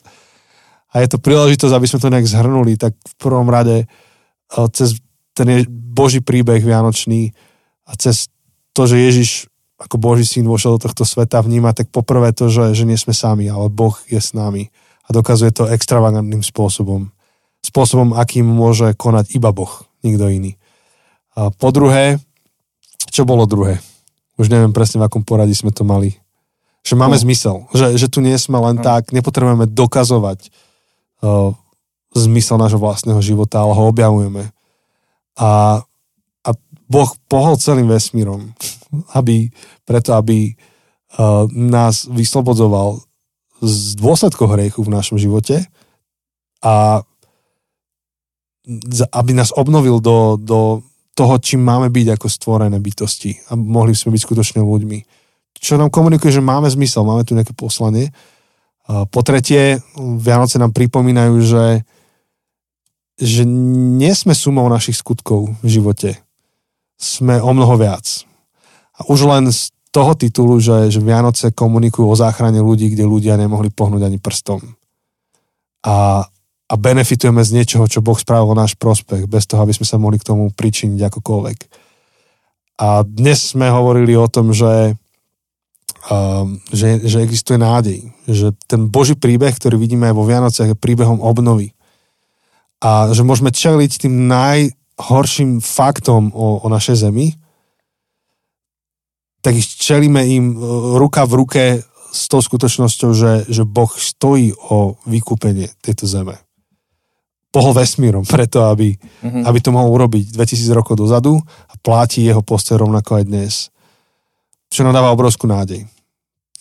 A 0.89 1.03
je 1.03 1.07
to 1.11 1.21
príležitosť, 1.21 1.73
aby 1.75 1.87
sme 1.87 1.99
to 1.99 2.11
nejak 2.11 2.27
zhrnuli, 2.27 2.73
tak 2.79 2.95
v 2.95 3.13
prvom 3.19 3.47
rade 3.51 3.85
eh, 3.85 4.67
cez 4.73 4.97
ten 5.37 5.63
Boží 5.69 6.19
príbeh 6.19 6.59
Vianočný 6.59 7.31
a 7.87 7.95
cez 7.95 8.27
to, 8.75 8.83
že 8.87 8.97
Ježiš 8.99 9.29
ako 9.79 9.95
Boží 9.95 10.27
syn 10.27 10.43
vošiel 10.43 10.75
do 10.75 10.91
tohto 10.91 11.07
sveta 11.07 11.39
vníma, 11.39 11.71
tak 11.71 11.87
poprvé 11.87 12.35
to, 12.35 12.51
že, 12.51 12.75
že 12.75 12.83
nie 12.83 12.99
sme 12.99 13.15
sami, 13.15 13.47
ale 13.47 13.71
Boh 13.71 13.95
je 14.11 14.19
s 14.19 14.35
nami 14.35 14.67
a 15.07 15.09
dokazuje 15.15 15.55
to 15.55 15.71
extravagantným 15.71 16.43
spôsobom. 16.43 17.15
Spôsobom, 17.63 18.11
akým 18.11 18.43
môže 18.43 18.91
konať 18.99 19.39
iba 19.39 19.55
Boh, 19.55 19.71
nikto 20.03 20.27
iný. 20.27 20.59
A 21.39 21.47
po 21.55 21.71
druhé, 21.71 22.19
čo 23.07 23.23
bolo 23.23 23.47
druhé? 23.47 23.79
Už 24.39 24.47
neviem 24.47 24.71
presne, 24.71 25.03
v 25.03 25.11
akom 25.11 25.21
poradí 25.27 25.51
sme 25.51 25.75
to 25.75 25.83
mali. 25.83 26.15
Že 26.87 26.95
máme 26.95 27.19
no. 27.19 27.23
zmysel, 27.27 27.55
že, 27.75 27.99
že 27.99 28.07
tu 28.07 28.23
nie 28.23 28.33
sme 28.39 28.55
len 28.63 28.79
no. 28.79 28.83
tak, 28.83 29.11
nepotrebujeme 29.11 29.67
dokazovať 29.67 30.47
uh, 31.21 31.51
zmysel 32.15 32.55
nášho 32.55 32.79
vlastného 32.79 33.19
života, 33.19 33.59
ale 33.61 33.75
ho 33.75 33.83
objavujeme. 33.91 34.49
A 35.35 35.83
Boh 36.89 37.09
pohol 37.29 37.61
celým 37.61 37.85
vesmírom, 37.85 38.49
aby, 39.13 39.53
preto 39.85 40.17
aby 40.17 40.57
uh, 40.57 41.45
nás 41.53 42.09
vyslobodzoval 42.09 42.97
z 43.61 43.93
dôsledkov 44.01 44.57
hriechu 44.57 44.81
v 44.81 44.93
našom 44.97 45.21
živote 45.21 45.69
a 46.65 47.05
aby 49.13 49.31
nás 49.33 49.53
obnovil 49.53 50.01
do, 50.01 50.37
do 50.41 50.81
toho, 51.19 51.35
čím 51.43 51.67
máme 51.67 51.91
byť 51.91 52.15
ako 52.15 52.27
stvorené 52.31 52.79
bytosti 52.79 53.51
a 53.51 53.59
mohli 53.59 53.91
sme 53.91 54.15
byť 54.15 54.21
skutočne 54.23 54.63
ľuďmi. 54.63 54.99
Čo 55.59 55.75
nám 55.75 55.91
komunikuje, 55.91 56.31
že 56.31 56.39
máme 56.39 56.71
zmysel, 56.71 57.03
máme 57.03 57.27
tu 57.27 57.35
nejaké 57.35 57.51
poslanie. 57.51 58.15
Po 58.87 59.19
tretie, 59.27 59.83
Vianoce 59.99 60.55
nám 60.55 60.71
pripomínajú, 60.71 61.35
že, 61.43 61.83
že 63.19 63.43
nie 63.99 64.15
sme 64.15 64.31
sumou 64.31 64.63
našich 64.71 64.95
skutkov 64.95 65.51
v 65.59 65.67
živote 65.67 66.23
sme 66.99 67.39
o 67.39 67.55
mnoho 67.55 67.79
viac. 67.79 68.27
A 68.99 69.07
už 69.07 69.23
len 69.31 69.47
z 69.47 69.71
toho 69.89 70.13
titulu, 70.13 70.59
že, 70.59 70.91
že 70.91 70.99
Vianoce 70.99 71.55
komunikujú 71.55 72.11
o 72.11 72.19
záchrane 72.19 72.59
ľudí, 72.59 72.91
kde 72.91 73.07
ľudia 73.07 73.39
nemohli 73.39 73.71
pohnúť 73.71 74.03
ani 74.05 74.19
prstom. 74.19 74.59
A, 75.87 76.27
a 76.69 76.73
benefitujeme 76.77 77.41
z 77.41 77.57
niečoho, 77.57 77.89
čo 77.89 78.05
Boh 78.05 78.13
spravil 78.13 78.53
náš 78.53 78.77
prospech, 78.77 79.25
bez 79.25 79.49
toho, 79.49 79.65
aby 79.65 79.73
sme 79.73 79.89
sa 79.89 79.97
mohli 79.97 80.21
k 80.21 80.29
tomu 80.29 80.53
pričiniť 80.53 81.01
akokoľvek. 81.01 81.59
A 82.79 83.01
dnes 83.01 83.41
sme 83.41 83.73
hovorili 83.73 84.13
o 84.13 84.29
tom, 84.29 84.53
že, 84.53 84.93
um, 86.13 86.61
že, 86.69 87.01
že 87.01 87.25
existuje 87.25 87.57
nádej. 87.57 88.13
Že 88.29 88.53
ten 88.69 88.85
Boží 88.85 89.17
príbeh, 89.17 89.51
ktorý 89.51 89.81
vidíme 89.81 90.13
aj 90.13 90.15
vo 90.15 90.29
Vianociach, 90.29 90.69
je 90.71 90.77
príbehom 90.77 91.19
obnovy. 91.25 91.73
A 92.79 93.11
že 93.11 93.25
môžeme 93.25 93.49
čeliť 93.49 94.05
tým 94.05 94.29
naj, 94.29 94.71
horším 95.01 95.59
faktom 95.59 96.31
o, 96.31 96.63
o 96.63 96.67
našej 96.69 97.09
zemi, 97.09 97.33
tak 99.41 99.55
čelíme 99.59 100.21
im 100.27 100.45
e, 100.53 100.55
ruka 100.99 101.23
v 101.23 101.33
ruke 101.33 101.63
s 102.11 102.27
tou 102.27 102.43
skutočnosťou, 102.43 103.09
že, 103.15 103.33
že 103.47 103.63
Boh 103.63 103.89
stojí 103.89 104.51
o 104.55 104.99
vykúpenie 105.07 105.71
tejto 105.83 106.07
zeme. 106.07 106.39
Pohol 107.49 107.73
vesmírom 107.73 108.21
preto, 108.29 108.61
aby, 108.69 108.93
mm-hmm. 108.93 109.43
aby 109.43 109.57
to 109.57 109.73
mohol 109.73 109.89
urobiť 109.97 110.37
2000 110.37 110.69
rokov 110.77 111.01
dozadu 111.01 111.33
a 111.41 111.73
pláti 111.81 112.21
jeho 112.21 112.45
postoj 112.45 112.85
rovnako 112.85 113.21
aj 113.21 113.23
dnes. 113.25 113.53
Čo 114.69 114.85
nám 114.85 114.93
dáva 114.93 115.09
obrovskú 115.09 115.49
nádej. 115.49 115.89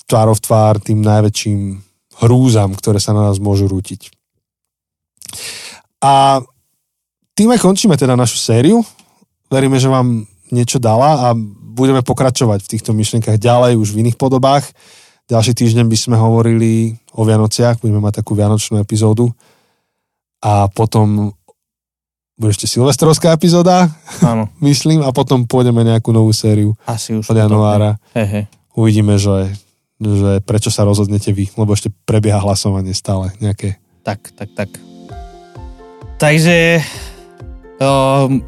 Tvárov 0.08 0.40
tvár 0.40 0.80
tým 0.80 1.04
najväčším 1.04 1.60
hrúzam, 2.24 2.72
ktoré 2.72 2.96
sa 2.96 3.12
na 3.12 3.28
nás 3.28 3.36
môžu 3.36 3.68
rútiť. 3.68 4.08
A 6.00 6.40
tým 7.36 7.52
aj 7.52 7.60
končíme 7.60 7.94
teda 8.00 8.16
našu 8.16 8.40
sériu. 8.40 8.80
Veríme, 9.52 9.76
že 9.76 9.92
vám 9.92 10.24
niečo 10.48 10.80
dala 10.80 11.28
a 11.28 11.36
budeme 11.78 12.02
pokračovať 12.02 12.64
v 12.64 12.70
týchto 12.74 12.90
myšlienkach 12.96 13.36
ďalej 13.36 13.76
už 13.76 13.94
v 13.94 14.08
iných 14.08 14.18
podobách. 14.18 14.64
Ďalší 15.28 15.52
týždeň 15.52 15.84
by 15.84 15.98
sme 16.00 16.16
hovorili 16.16 16.96
o 17.12 17.22
Vianociach, 17.22 17.84
budeme 17.84 18.00
mať 18.00 18.24
takú 18.24 18.32
vianočnú 18.32 18.80
epizódu 18.80 19.28
a 20.42 20.70
potom 20.70 21.34
bude 22.38 22.54
ešte 22.54 22.70
silvestrovská 22.70 23.34
epizóda, 23.34 23.90
Áno. 24.22 24.46
myslím, 24.68 25.02
a 25.02 25.10
potom 25.10 25.42
pôjdeme 25.44 25.82
nejakú 25.82 26.14
novú 26.14 26.30
sériu 26.30 26.78
Asi 26.86 27.18
už 27.18 27.26
od 27.26 27.36
januára. 27.36 27.98
He, 28.14 28.22
he. 28.22 28.40
Uvidíme, 28.78 29.18
že, 29.18 29.50
že 29.98 30.38
prečo 30.46 30.70
sa 30.70 30.86
rozhodnete 30.86 31.34
vy, 31.34 31.50
lebo 31.58 31.74
ešte 31.74 31.90
prebieha 32.06 32.38
hlasovanie 32.38 32.94
stále 32.94 33.34
nejaké. 33.42 33.82
Tak, 34.06 34.30
tak, 34.38 34.54
tak. 34.54 34.70
Takže 36.18 36.82
Ehm, 37.78 38.42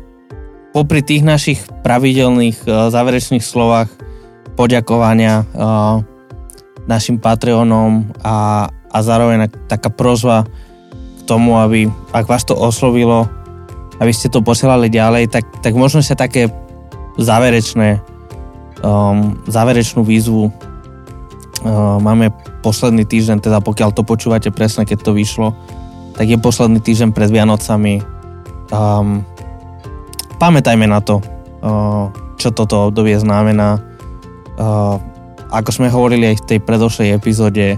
popri 0.75 1.07
tých 1.07 1.23
našich 1.23 1.63
pravidelných 1.87 2.67
uh, 2.67 2.91
záverečných 2.91 3.43
slovách 3.43 3.91
poďakovania 4.59 5.47
uh, 5.55 6.03
našim 6.91 7.23
Patreonom 7.23 8.11
a, 8.27 8.67
a 8.71 8.99
zároveň 9.03 9.51
taká 9.71 9.87
prozba 9.91 10.47
k 10.47 10.51
tomu, 11.31 11.63
aby 11.63 11.87
ak 12.11 12.27
vás 12.27 12.43
to 12.43 12.59
oslovilo, 12.59 13.31
aby 14.03 14.11
ste 14.11 14.27
to 14.27 14.43
posielali 14.43 14.91
ďalej, 14.91 15.31
tak, 15.31 15.47
tak 15.63 15.79
možno 15.79 16.03
sa 16.03 16.19
také 16.19 16.51
záverečné 17.15 18.03
um, 18.83 19.37
záverečnú 19.47 20.03
výzvu 20.03 20.49
uh, 20.49 21.97
máme 22.01 22.33
posledný 22.65 23.05
týždeň, 23.05 23.41
teda 23.45 23.59
pokiaľ 23.63 23.95
to 23.95 24.03
počúvate 24.03 24.51
presne, 24.53 24.85
keď 24.85 24.99
to 25.05 25.13
vyšlo, 25.17 25.55
tak 26.17 26.29
je 26.29 26.37
posledný 26.41 26.81
týždeň 26.81 27.13
pred 27.13 27.31
Vianocami 27.33 28.01
um, 28.73 29.25
pamätajme 30.41 30.89
na 30.89 31.01
to, 31.05 31.21
uh, 31.61 32.09
čo 32.41 32.53
toto 32.53 32.89
obdobie 32.89 33.17
znamená. 33.21 33.81
Uh, 34.61 34.97
ako 35.51 35.71
sme 35.73 35.93
hovorili 35.93 36.31
aj 36.33 36.37
v 36.45 36.47
tej 36.57 36.59
predošlej 36.63 37.17
epizóde, 37.17 37.77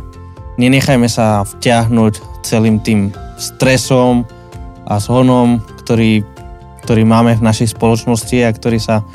nenechajme 0.60 1.08
sa 1.08 1.42
vťahnuť 1.42 2.31
celým 2.42 2.82
tým 2.82 3.14
stresom 3.38 4.26
a 4.86 4.98
zhonom, 4.98 5.62
ktorý, 5.82 6.22
ktorý 6.86 7.02
máme 7.06 7.38
v 7.38 7.46
našej 7.46 7.74
spoločnosti 7.74 8.38
a 8.42 8.50
ktorý 8.50 8.78
sa 8.82 9.06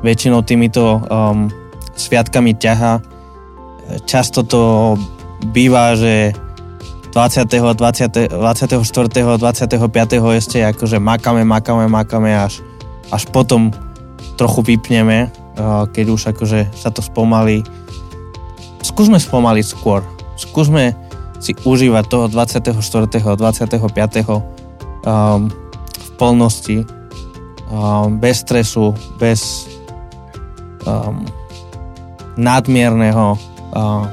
väčšinou 0.00 0.40
týmito 0.46 1.02
um, 1.02 1.52
sviatkami 1.94 2.56
ťaha. 2.56 3.02
Často 4.08 4.46
to 4.46 4.62
býva, 5.52 5.98
že 5.98 6.32
20. 7.12 7.50
20. 7.74 8.38
24. 8.38 8.80
25. 9.36 10.38
ešte 10.38 10.62
akože 10.62 11.02
makame, 11.02 11.42
makame, 11.42 11.90
makame 11.90 12.32
až, 12.32 12.62
až 13.10 13.26
potom 13.28 13.74
trochu 14.38 14.62
vypneme, 14.64 15.28
uh, 15.58 15.84
keď 15.90 16.06
už 16.08 16.20
akože 16.32 16.70
sa 16.72 16.88
to 16.88 17.02
spomalí. 17.02 17.66
Skúsme 18.80 19.20
spomaliť 19.20 19.66
skôr. 19.66 20.00
Skúsme 20.40 20.96
si 21.40 21.56
užívať 21.56 22.04
toho 22.06 22.28
24. 22.28 22.76
25. 23.08 23.80
Um, 25.00 25.48
v 25.96 26.08
plnosti, 26.20 26.84
um, 27.72 28.20
bez 28.20 28.44
stresu, 28.44 28.92
bez 29.16 29.64
um, 30.84 31.24
nadmierneho 32.36 33.40
uh, 33.72 34.04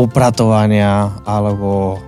upratovania 0.00 1.12
alebo 1.28 2.00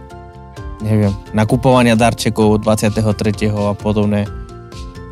neviem, 0.80 1.12
nakupovania 1.36 1.96
darčekov 1.96 2.64
23. 2.64 3.52
a 3.52 3.76
podobné. 3.76 4.24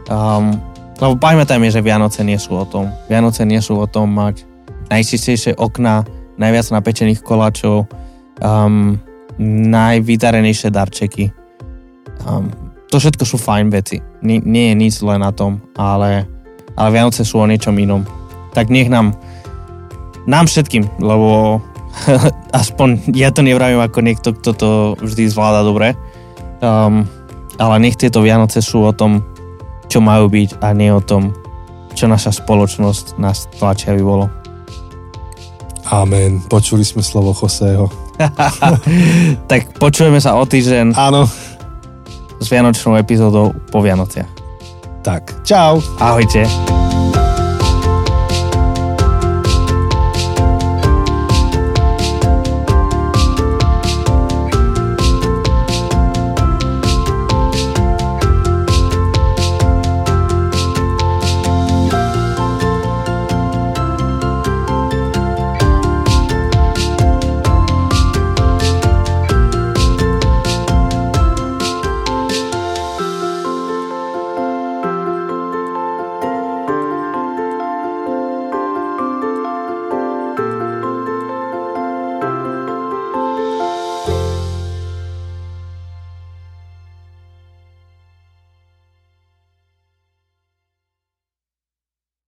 Um, 0.08 0.56
lebo 1.00 1.16
pamätajme, 1.16 1.72
že 1.72 1.84
Vianoce 1.84 2.24
nie 2.24 2.36
sú 2.36 2.56
o 2.56 2.64
tom. 2.68 2.92
Vianoce 3.08 3.44
nie 3.48 3.60
sú 3.60 3.80
o 3.80 3.88
tom 3.88 4.12
mať 4.12 4.44
najčistejšie 4.92 5.56
okna, 5.56 6.04
najviac 6.36 6.68
napečených 6.68 7.24
koláčov, 7.24 7.88
um, 8.42 8.98
najvydarenejšie 9.70 10.68
darčeky. 10.74 11.30
Um, 12.26 12.50
to 12.92 13.00
všetko 13.00 13.24
sú 13.24 13.40
fajn 13.40 13.72
veci. 13.72 14.02
Nie, 14.20 14.42
nie 14.44 14.72
je 14.72 14.74
nič 14.76 14.92
zle 15.00 15.16
na 15.16 15.32
tom, 15.32 15.64
ale, 15.78 16.28
ale 16.76 16.88
Vianoce 16.92 17.24
sú 17.24 17.40
o 17.40 17.48
niečom 17.48 17.72
inom. 17.78 18.04
Tak 18.52 18.68
nech 18.68 18.92
nám, 18.92 19.16
nám 20.28 20.44
všetkým, 20.44 21.00
lebo 21.00 21.62
aspoň 22.60 23.16
ja 23.16 23.32
to 23.32 23.40
nevravím 23.40 23.80
ako 23.80 23.98
niekto, 24.04 24.36
kto 24.36 24.50
to 24.52 24.70
vždy 25.00 25.32
zvláda 25.32 25.64
dobre, 25.64 25.96
um, 26.60 27.08
ale 27.56 27.74
nech 27.80 27.96
tieto 27.96 28.20
Vianoce 28.20 28.60
sú 28.60 28.84
o 28.84 28.92
tom, 28.92 29.24
čo 29.88 30.04
majú 30.04 30.28
byť 30.28 30.60
a 30.60 30.76
nie 30.76 30.92
o 30.92 31.00
tom, 31.00 31.32
čo 31.92 32.08
naša 32.08 32.32
spoločnosť 32.44 33.20
nás 33.20 33.48
tlačí, 33.56 33.88
aby 33.92 34.04
bolo. 34.04 34.28
Amen. 35.92 36.40
Počuli 36.48 36.84
sme 36.84 37.04
slovo 37.04 37.36
Joseho. 37.36 38.01
tak 39.50 39.60
počujeme 39.78 40.20
sa 40.20 40.36
o 40.36 40.44
týždeň 40.44 40.94
Áno. 40.94 41.24
s 42.38 42.46
Vianočnou 42.50 42.98
epizódou 42.98 43.56
po 43.70 43.80
Vianociach. 43.80 44.28
Tak, 45.02 45.42
čau. 45.42 45.82
Ahojte. 45.98 46.81